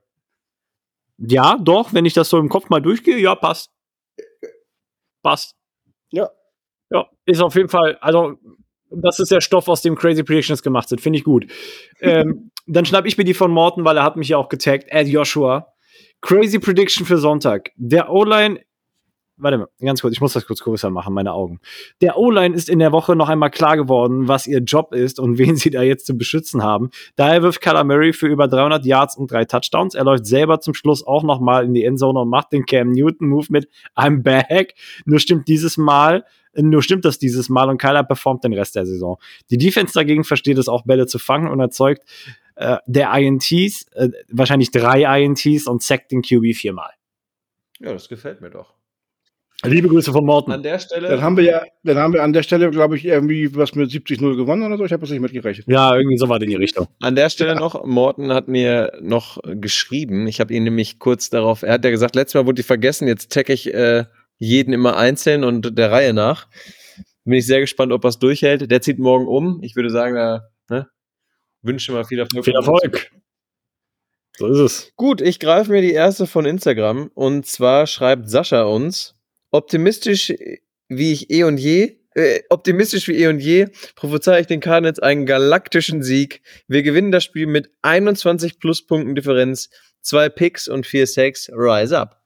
[1.18, 3.70] Ja, doch, wenn ich das so im Kopf mal durchgehe, ja, passt.
[5.22, 5.56] Passt.
[6.10, 6.30] Ja.
[6.90, 8.38] Ja, ist auf jeden Fall, also,
[8.90, 11.46] das ist der Stoff, aus dem Crazy Predictions gemacht sind, finde ich gut.
[12.00, 14.86] ähm, dann schnapp ich mir die von Morten, weil er hat mich ja auch getaggt,
[14.88, 15.72] Ed Joshua.
[16.20, 17.70] Crazy Prediction für Sonntag.
[17.76, 18.60] Der O-Line,
[19.42, 21.60] warte mal, ganz kurz, ich muss das kurz größer machen, meine Augen.
[22.00, 25.38] Der O-Line ist in der Woche noch einmal klar geworden, was ihr Job ist und
[25.38, 26.90] wen sie da jetzt zu beschützen haben.
[27.16, 29.94] Daher wirft Kyler Murray für über 300 Yards und drei Touchdowns.
[29.94, 32.92] Er läuft selber zum Schluss auch noch mal in die Endzone und macht den Cam
[32.92, 34.74] Newton Move mit I'm back.
[35.04, 36.24] Nur stimmt dieses Mal,
[36.54, 39.18] nur stimmt das dieses Mal und Kyler performt den Rest der Saison.
[39.50, 42.04] Die Defense dagegen versteht es auch Bälle zu fangen und erzeugt
[42.56, 46.90] äh, der INTs, äh, wahrscheinlich drei INTs und sackt den QB viermal.
[47.80, 48.74] Ja, das gefällt mir doch.
[49.64, 50.50] Liebe Grüße von Morten.
[50.50, 51.08] An der Stelle.
[51.08, 53.90] Dann haben wir ja, dann haben wir an der Stelle, glaube ich, irgendwie was mit
[53.90, 54.84] 70-0 gewonnen oder so.
[54.84, 55.68] Ich habe das nicht mitgerechnet.
[55.68, 56.88] Ja, irgendwie so war in die Richtung.
[57.00, 60.26] An der Stelle noch, Morten hat mir noch geschrieben.
[60.26, 63.06] Ich habe ihn nämlich kurz darauf, er hat ja gesagt, letztes Mal wurde die vergessen,
[63.06, 64.04] jetzt tagge ich äh,
[64.38, 66.48] jeden immer einzeln und der Reihe nach.
[67.24, 68.68] Bin ich sehr gespannt, ob er es durchhält.
[68.68, 69.60] Der zieht morgen um.
[69.62, 70.88] Ich würde sagen, da ne,
[71.62, 72.44] wünsche mal viel Erfolg.
[72.44, 73.12] Viel Erfolg.
[74.38, 74.92] So ist es.
[74.96, 79.14] Gut, ich greife mir die erste von Instagram und zwar schreibt Sascha uns,
[79.52, 80.32] optimistisch
[80.88, 84.98] wie ich eh und je, äh, optimistisch wie eh und je, prophezei ich den Cardinals
[84.98, 86.42] einen galaktischen Sieg.
[86.68, 89.70] Wir gewinnen das Spiel mit 21 Pluspunkten Differenz,
[90.00, 91.48] zwei Picks und vier Sacks.
[91.52, 92.18] Rise up.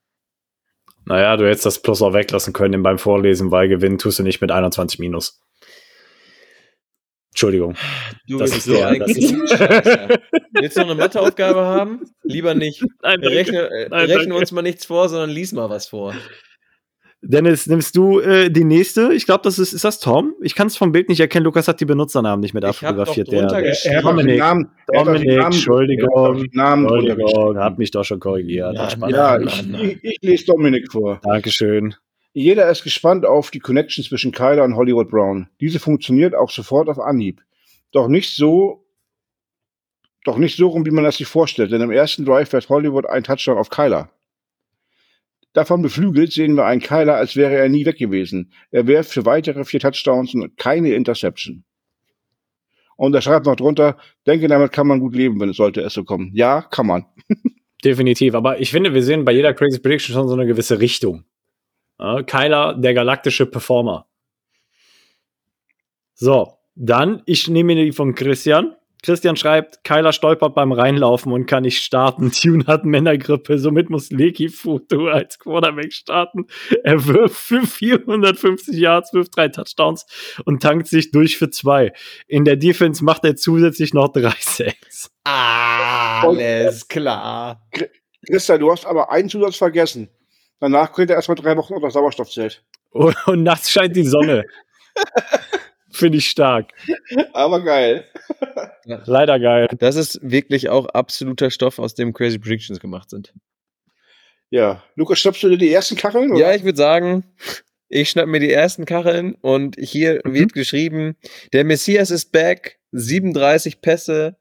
[1.05, 4.41] Naja, du hättest das Plus auch weglassen können beim Vorlesen, weil gewinnen tust du nicht
[4.41, 5.41] mit 21 Minus.
[7.31, 7.77] Entschuldigung.
[8.27, 9.35] Du Das ist der- das ist-.
[10.53, 12.01] Willst du noch eine Matheaufgabe haben?
[12.23, 12.83] Lieber nicht.
[13.03, 14.35] Nein, Rechne, äh, Nein, rechne danke.
[14.37, 16.15] uns mal nichts vor, sondern lies mal was vor.
[17.23, 19.13] Dennis, nimmst du äh, die nächste?
[19.13, 20.35] Ich glaube, das ist, ist das Tom?
[20.43, 21.45] Ich kann es vom Bild nicht erkennen.
[21.45, 23.33] Lukas hat die Benutzernamen nicht mit abfotografiert.
[23.33, 23.43] Der.
[23.43, 28.75] Er auch den Dominik, Namen, Dominik, Entschuldigung, Namen Entschuldigung, hat mich doch schon korrigiert.
[28.75, 29.09] Ja.
[29.09, 31.21] Ja, ich, ich, ich lese Dominik vor.
[31.23, 31.95] Dankeschön.
[32.33, 35.49] Jeder ist gespannt auf die Connection zwischen Kyler und Hollywood Brown.
[35.59, 37.41] Diese funktioniert auch sofort auf Anhieb.
[37.93, 38.85] Doch nicht so,
[40.25, 43.07] doch nicht so rum, wie man das sich vorstellt, denn im ersten Drive fährt Hollywood
[43.07, 44.11] ein Touchdown auf Kyler.
[45.57, 48.53] Davon beflügelt sehen wir einen Kyler, als wäre er nie weg gewesen.
[48.71, 51.65] Er wirft für weitere vier Touchdowns und keine Interception.
[52.97, 53.97] Und er schreibt noch drunter,
[54.27, 56.31] denke, damit kann man gut leben, wenn es sollte es so kommen.
[56.35, 57.07] Ja, kann man.
[57.83, 58.35] Definitiv.
[58.35, 61.25] Aber ich finde, wir sehen bei jeder Crazy Prediction schon so eine gewisse Richtung.
[61.99, 64.07] Ja, Kyler, der galaktische Performer.
[66.13, 68.77] So, dann, ich nehme die von Christian.
[69.07, 72.33] Christian schreibt, Kyler stolpert beim Reinlaufen und kann nicht starten.
[72.33, 76.49] Tune hat Männergrippe, somit muss Leki Futo als Quarterback starten.
[76.83, 80.07] Er wirft für 450 Yards, wirft drei Touchdowns
[80.45, 81.93] und tankt sich durch für zwei.
[82.27, 85.13] In der Defense macht er zusätzlich noch drei Sacks.
[85.23, 87.65] Alles klar.
[88.29, 90.11] Christian, du hast aber einen Zusatz vergessen.
[90.59, 92.65] Danach kriegt er erstmal drei Wochen unter Sauerstoffzelt.
[92.91, 94.47] Und, und nachts scheint die Sonne.
[95.97, 96.73] Finde ich stark.
[97.33, 98.05] Aber geil.
[98.85, 99.69] Leider geil.
[99.79, 103.33] Das ist wirklich auch absoluter Stoff, aus dem Crazy Predictions gemacht sind.
[104.51, 104.83] Ja.
[104.95, 106.33] Lukas, schnappst du dir die ersten Kacheln?
[106.33, 106.41] oder?
[106.41, 107.25] Ja, ich würde sagen,
[107.89, 111.17] ich schnapp mir die ersten Kacheln und hier wird geschrieben,
[111.53, 114.37] der Messias ist back, 37 Pässe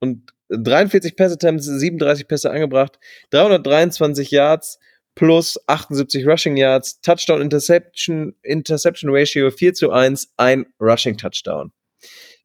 [0.00, 2.98] und 43 Pass-Attempts, 37 Pässe angebracht,
[3.30, 4.78] 323 Yards
[5.14, 11.72] plus 78 Rushing Yards, Touchdown Interception, Interception Ratio 4 zu 1, ein Rushing Touchdown.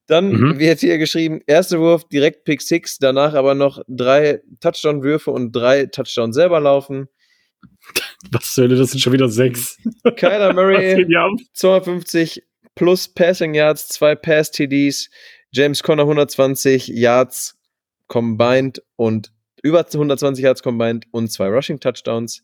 [0.08, 0.60] Dann Mhm.
[0.60, 5.86] wird hier geschrieben, erster Wurf direkt Pick 6, danach aber noch drei Touchdown-Würfe und drei
[5.88, 7.08] Touchdowns selber laufen.
[8.32, 9.78] Was zur Hölle, das sind schon wieder sechs.
[10.16, 11.32] Kyler Murray geht hier ab?
[11.54, 12.44] 250
[12.76, 15.10] plus Passing Yards, zwei Pass TDs,
[15.52, 17.58] James Conner 120 Yards
[18.08, 19.32] combined und
[19.66, 22.44] über 120 Yards combined und zwei Rushing Touchdowns.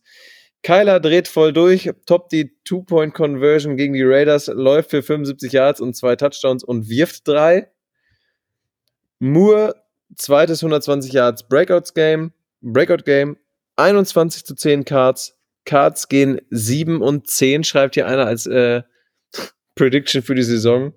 [0.64, 5.96] Kyler dreht voll durch, toppt die Two-Point-Conversion gegen die Raiders, läuft für 75 Yards und
[5.96, 7.72] zwei Touchdowns und wirft drei.
[9.20, 9.76] Moore,
[10.16, 13.38] zweites 120 Yards Breakouts-Game, Breakout-Game,
[13.76, 15.38] 21 zu 10 Cards.
[15.66, 18.82] Cards gehen 7 und 10, schreibt hier einer als äh,
[19.76, 20.94] Prediction für die Saison.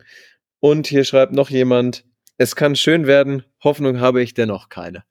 [0.61, 2.07] Und hier schreibt noch jemand,
[2.39, 5.05] es kann schön werden, Hoffnung habe ich dennoch keine.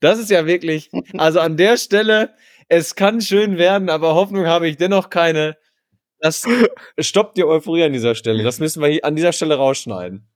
[0.00, 2.34] Das ist ja wirklich, also an der Stelle,
[2.68, 5.56] es kann schön werden, aber Hoffnung habe ich dennoch keine.
[6.20, 6.46] Das
[6.98, 8.42] stoppt die Euphorie an dieser Stelle.
[8.42, 10.26] Das müssen wir hier an dieser Stelle rausschneiden.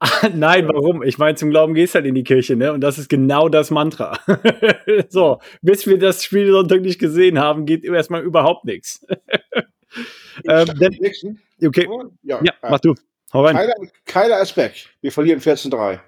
[0.34, 1.02] Nein, warum?
[1.02, 2.72] Ich meine, zum Glauben gehst halt in die Kirche, ne?
[2.72, 4.18] Und das ist genau das Mantra.
[5.08, 9.04] so, bis wir das Spiel Sonntag nicht gesehen haben, geht erstmal überhaupt nichts.
[10.48, 10.96] ähm, denn,
[11.66, 11.88] okay,
[12.22, 12.94] Ja, ja, mach du.
[13.32, 13.56] Hau rein.
[13.56, 13.74] Kyler,
[14.04, 14.56] Kyler ist.
[15.00, 15.98] Wir verlieren 14-3.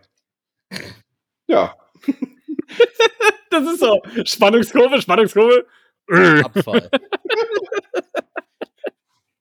[1.48, 1.74] Ja.
[3.50, 4.00] Das ist so.
[4.24, 5.66] Spannungskurve, Spannungskurve.
[6.44, 6.88] Abfall.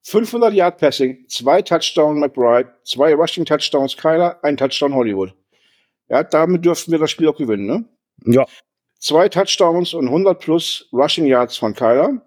[0.02, 5.36] 500 Yard Passing, zwei Touchdown McBride, zwei Rushing Touchdowns Kyler, ein Touchdown Hollywood.
[6.08, 7.86] Ja, damit dürften wir das Spiel auch gewinnen, ne?
[8.26, 8.46] Ja.
[8.98, 12.22] Zwei Touchdowns und 100 plus Rushing Yards von Kyler.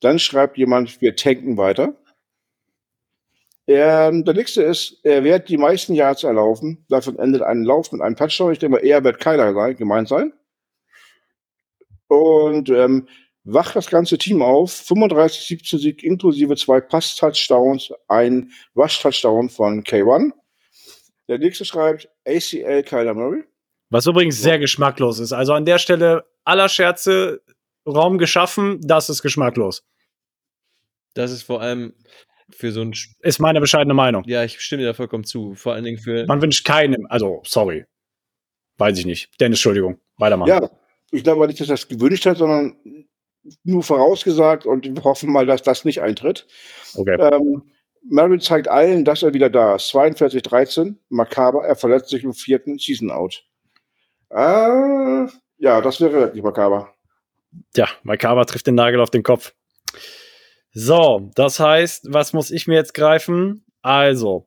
[0.00, 1.94] Dann schreibt jemand, wir tanken weiter.
[3.66, 6.84] Ähm, der nächste ist, er wird die meisten Yards erlaufen.
[6.88, 8.52] Davon endet ein Lauf mit einem Touchdown.
[8.52, 10.32] Ich denke mal, eher wird Kyler sein, gemeint sein.
[12.08, 13.06] Und ähm,
[13.44, 14.72] wacht das ganze Team auf.
[14.72, 20.32] 35-17 Sieg inklusive zwei Pass-Touchdowns, ein Rush-Touchdown von K1.
[21.28, 23.44] Der nächste schreibt ACL Kyler Murray.
[23.90, 25.32] Was übrigens sehr geschmacklos ist.
[25.32, 27.42] Also an der Stelle aller Scherze
[27.86, 29.84] Raum geschaffen, das ist geschmacklos.
[31.14, 31.94] Das ist vor allem
[32.54, 34.24] für so ein, Ist meine bescheidene Meinung.
[34.26, 35.54] ja, ich stimme dir da vollkommen zu.
[35.54, 37.84] Vor allen Dingen für, Man wünscht keinem, also sorry.
[38.78, 39.30] Weiß ich nicht.
[39.40, 40.00] Dennis, Entschuldigung.
[40.16, 40.48] Weitermachen.
[40.48, 40.70] Ja,
[41.10, 42.76] ich glaube nicht, dass er das gewünscht hat, sondern
[43.64, 46.46] nur vorausgesagt und wir hoffen mal, dass das nicht eintritt.
[46.94, 47.16] Okay.
[47.18, 47.70] Ähm,
[48.02, 49.92] Murray zeigt allen, dass er wieder da ist.
[49.94, 53.44] 42-13, makaber, er verletzt sich im vierten Season Out.
[54.30, 55.26] Äh,
[55.58, 56.94] ja, das wäre wirklich makaber.
[57.74, 59.54] Ja, Makaber trifft den Nagel auf den Kopf.
[60.72, 63.64] So, das heißt, was muss ich mir jetzt greifen?
[63.82, 64.46] Also,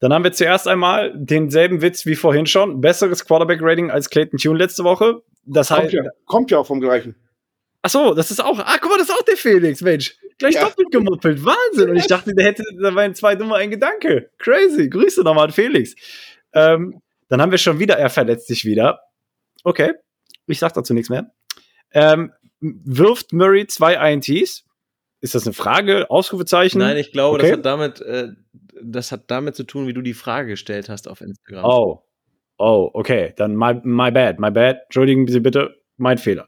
[0.00, 2.80] dann haben wir zuerst einmal denselben Witz wie vorhin schon.
[2.80, 5.22] Besseres Quarterback-Rating als Clayton Tune letzte Woche.
[5.44, 7.16] Das Kommt heißt, ja, kommt ja auch vom gleichen.
[7.82, 10.16] ach so, das ist auch, ah, guck mal, das ist auch der Felix, Mensch.
[10.38, 10.64] Gleich Ja.
[10.64, 11.44] doppelt gemuppelt.
[11.44, 11.90] Wahnsinn.
[11.90, 14.30] Und ich dachte, der hätte, da waren zwei dumme ein Gedanke.
[14.38, 14.88] Crazy.
[14.88, 15.94] Grüße nochmal an Felix.
[16.52, 19.00] Ähm, dann haben wir schon wieder, er verletzt sich wieder.
[19.64, 19.94] Okay.
[20.46, 21.30] Ich sag dazu nichts mehr.
[21.92, 24.64] Ähm, wirft Murray zwei INTs.
[25.20, 26.10] Ist das eine Frage?
[26.10, 26.78] Ausrufezeichen?
[26.78, 27.48] Nein, ich glaube, Okay.
[27.48, 28.28] das, hat damit, äh,
[28.82, 31.64] das hat damit zu tun, wie du die Frage gestellt hast auf Instagram.
[31.64, 32.02] Oh.
[32.58, 33.34] Oh, okay.
[33.36, 34.78] Dann my, my bad, my bad.
[34.84, 36.46] Entschuldigen Sie bitte, mein Fehler.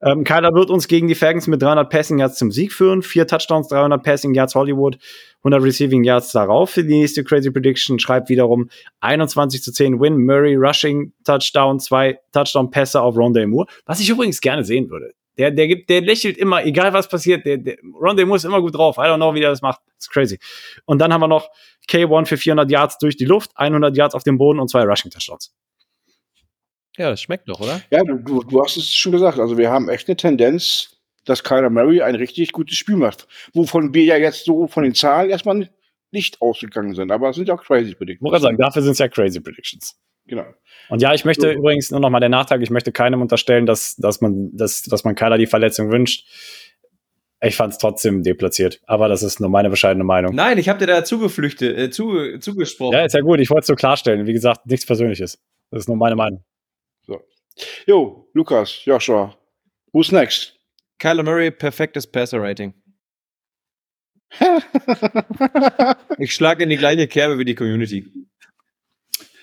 [0.00, 3.02] Ähm, Kyler wird uns gegen die Falcons mit 300 Passing Yards zum Sieg führen.
[3.02, 4.96] Vier Touchdowns, 300 Passing Yards Hollywood,
[5.38, 7.98] 100 Receiving Yards darauf für die nächste Crazy Prediction.
[7.98, 8.68] Schreibt wiederum
[9.00, 10.24] 21 zu 10 Win.
[10.24, 13.66] Murray Rushing Touchdown, zwei Touchdown-Pässe auf Rondale Moore.
[13.86, 15.14] Was ich übrigens gerne sehen würde.
[15.38, 17.46] Der, der, gibt, der lächelt immer, egal was passiert.
[17.46, 18.96] Der, der, Moore ist immer gut drauf.
[18.98, 19.80] I don't know, wie der das macht.
[19.94, 20.38] It's crazy.
[20.84, 21.48] Und dann haben wir noch
[21.88, 25.10] K1 für 400 Yards durch die Luft, 100 Yards auf dem Boden und zwei Rushing
[25.10, 25.54] Touchdowns.
[26.96, 27.80] Ja, das schmeckt doch, oder?
[27.90, 29.38] Ja, du, du, du hast es schon gesagt.
[29.38, 33.28] Also wir haben echt eine Tendenz, dass Kyler Murray ein richtig gutes Spiel macht.
[33.54, 35.70] Wovon wir ja jetzt so von den Zahlen erstmal
[36.10, 37.10] nicht ausgegangen sind.
[37.12, 38.30] Aber es sind ja auch crazy Ich muss Predictions.
[38.30, 39.98] gerade sagen, dafür sind es ja crazy Predictions.
[40.26, 40.44] Genau.
[40.90, 41.58] Und ja, ich möchte So.
[41.58, 45.04] übrigens nur noch mal der Nachtrag, ich möchte keinem unterstellen, dass, dass man, dass, dass
[45.04, 46.26] man Kyler die Verletzung wünscht.
[47.40, 48.80] Ich fand es trotzdem deplatziert.
[48.86, 50.34] Aber das ist nur meine bescheidene Meinung.
[50.34, 52.94] Nein, ich habe dir da zugeflüchtet, äh, zu, zugesprochen.
[52.98, 53.40] Ja, ist ja gut.
[53.40, 54.26] Ich wollte es nur klarstellen.
[54.26, 55.38] Wie gesagt, nichts Persönliches.
[55.70, 56.44] Das ist nur meine Meinung.
[57.86, 59.36] Jo, Lukas, Joshua,
[59.92, 60.54] who's next?
[61.00, 62.72] Kyler Murray, perfektes Passer-Rating.
[66.18, 68.10] Ich schlage in die gleiche Kerbe wie die Community.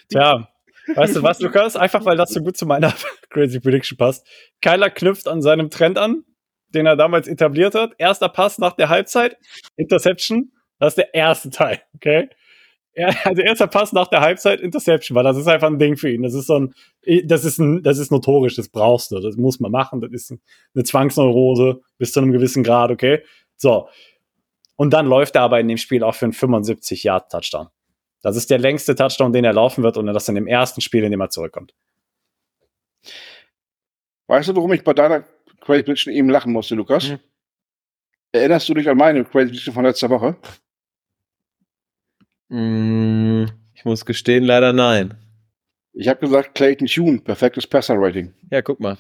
[0.10, 0.48] Tja,
[0.94, 1.76] weißt du was, Lukas?
[1.76, 2.94] Einfach weil das so gut zu meiner
[3.30, 4.28] Crazy Prediction passt.
[4.62, 6.24] Kyler knüpft an seinem Trend an,
[6.70, 7.94] den er damals etabliert hat.
[7.98, 9.38] Erster Pass nach der Halbzeit,
[9.76, 10.52] Interception.
[10.80, 12.30] Das ist der erste Teil, okay?
[12.98, 16.10] Ja, also erster Pass nach der Halbzeit, Interception, weil das ist einfach ein Ding für
[16.10, 16.24] ihn.
[16.24, 16.74] Das ist so ein,
[17.26, 20.34] das ist ein, das ist notorisch, das brauchst du, das muss man machen, das ist
[20.74, 23.22] eine Zwangsneurose bis zu einem gewissen Grad, okay?
[23.58, 23.90] So.
[24.76, 27.70] Und dann läuft er aber in dem Spiel auch für einen 75-Yard-Touchdown.
[28.22, 31.04] Das ist der längste Touchdown, den er laufen wird und das in dem ersten Spiel,
[31.04, 31.74] in dem er zurückkommt.
[34.28, 35.22] Weißt du, warum ich bei deiner
[35.62, 37.10] Crazy Prediction eben lachen musste, Lukas?
[37.10, 37.20] Hm.
[38.32, 40.36] Erinnerst du dich an meine Crazy Prediction von letzter Woche?
[42.50, 45.16] Mm, ich muss gestehen, leider nein.
[45.94, 48.34] Ich habe gesagt, Clayton Tune, perfektes Passer-Rating.
[48.52, 48.98] Ja, guck mal.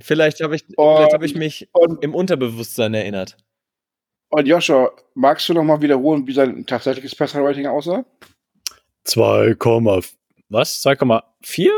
[0.00, 3.36] Vielleicht habe ich, Und- vielleicht hab ich mich Und, im Unterbewusstsein erinnert.
[4.30, 8.04] Und Joshua, magst du noch mal wiederholen, wie sein tatsächliches Passer-Rating aussah?
[9.04, 9.56] 2,
[10.48, 10.84] was?
[10.84, 11.70] 2,4?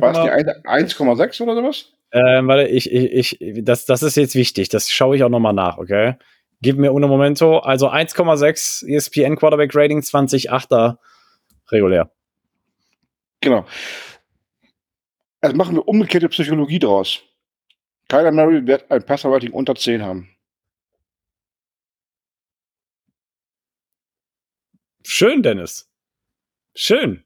[0.00, 1.92] War es die 1 1,6 oder sowas?
[2.12, 4.68] Ähm, warte, ich, ich, ich, das, das ist jetzt wichtig.
[4.68, 6.16] Das schaue ich auch nochmal nach, okay?
[6.60, 7.58] Gib mir uno momento.
[7.58, 10.98] Also 1,6 ESPN Quarterback Rating, 20,8er
[11.70, 12.10] regulär.
[13.40, 13.64] Genau.
[15.40, 17.20] Also machen wir umgekehrte Psychologie draus.
[18.08, 20.28] Kyler Murray wird ein Passer-Rating unter 10 haben.
[25.04, 25.88] Schön, Dennis.
[26.74, 27.24] Schön.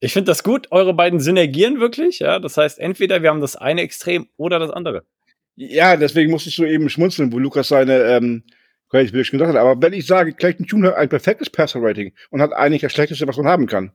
[0.00, 0.68] Ich finde das gut.
[0.72, 2.18] Eure beiden synergieren wirklich.
[2.20, 5.04] Ja, das heißt, entweder wir haben das eine Extrem oder das andere.
[5.56, 8.44] Ja, deswegen musste ich so eben schmunzeln, wo Lukas seine ähm,
[8.90, 9.60] Crazy Prediction gesagt hat.
[9.60, 13.26] Aber wenn ich sage, Clayton Tune hat ein perfektes Passer-Rating und hat eigentlich das schlechteste,
[13.26, 13.90] was man haben kann,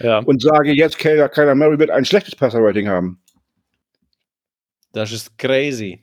[0.00, 0.18] Ja.
[0.20, 3.22] und sage jetzt, Kyler, Kyler Murray wird ein schlechtes Passer-Rating haben,
[4.92, 6.02] Das ist crazy.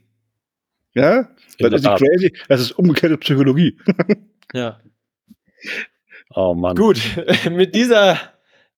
[0.93, 1.27] ja,
[1.57, 1.99] In das ist Tat.
[1.99, 3.77] crazy, das ist umgekehrte Psychologie.
[4.53, 4.79] Ja.
[6.33, 6.75] Oh Mann.
[6.75, 7.01] Gut,
[7.51, 8.19] mit dieser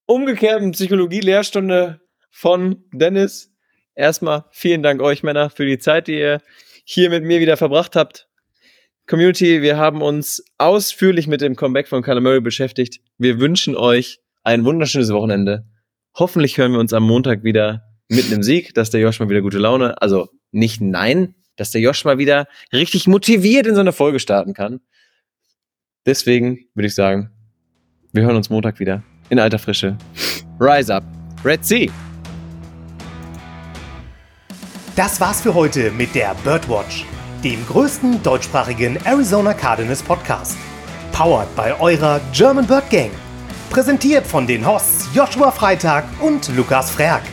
[0.05, 3.53] umgekehrten Psychologie-Lehrstunde von Dennis.
[3.93, 6.41] Erstmal vielen Dank euch Männer für die Zeit, die ihr
[6.85, 8.27] hier mit mir wieder verbracht habt.
[9.07, 13.01] Community, wir haben uns ausführlich mit dem Comeback von Murray beschäftigt.
[13.17, 15.65] Wir wünschen euch ein wunderschönes Wochenende.
[16.17, 19.41] Hoffentlich hören wir uns am Montag wieder mit einem Sieg, dass der Josh mal wieder
[19.41, 23.93] gute Laune, also nicht nein, dass der Josh mal wieder richtig motiviert in so eine
[23.93, 24.81] Folge starten kann.
[26.05, 27.31] Deswegen würde ich sagen,
[28.13, 29.95] wir hören uns Montag wieder in alter Frische.
[30.59, 31.03] Rise up,
[31.43, 31.89] Red Sea.
[34.95, 37.05] Das war's für heute mit der Birdwatch,
[37.43, 40.57] dem größten deutschsprachigen Arizona Cardinals Podcast.
[41.11, 43.11] Powered bei eurer German Bird Gang.
[43.69, 47.23] Präsentiert von den Hosts Joshua Freitag und Lukas Frerk.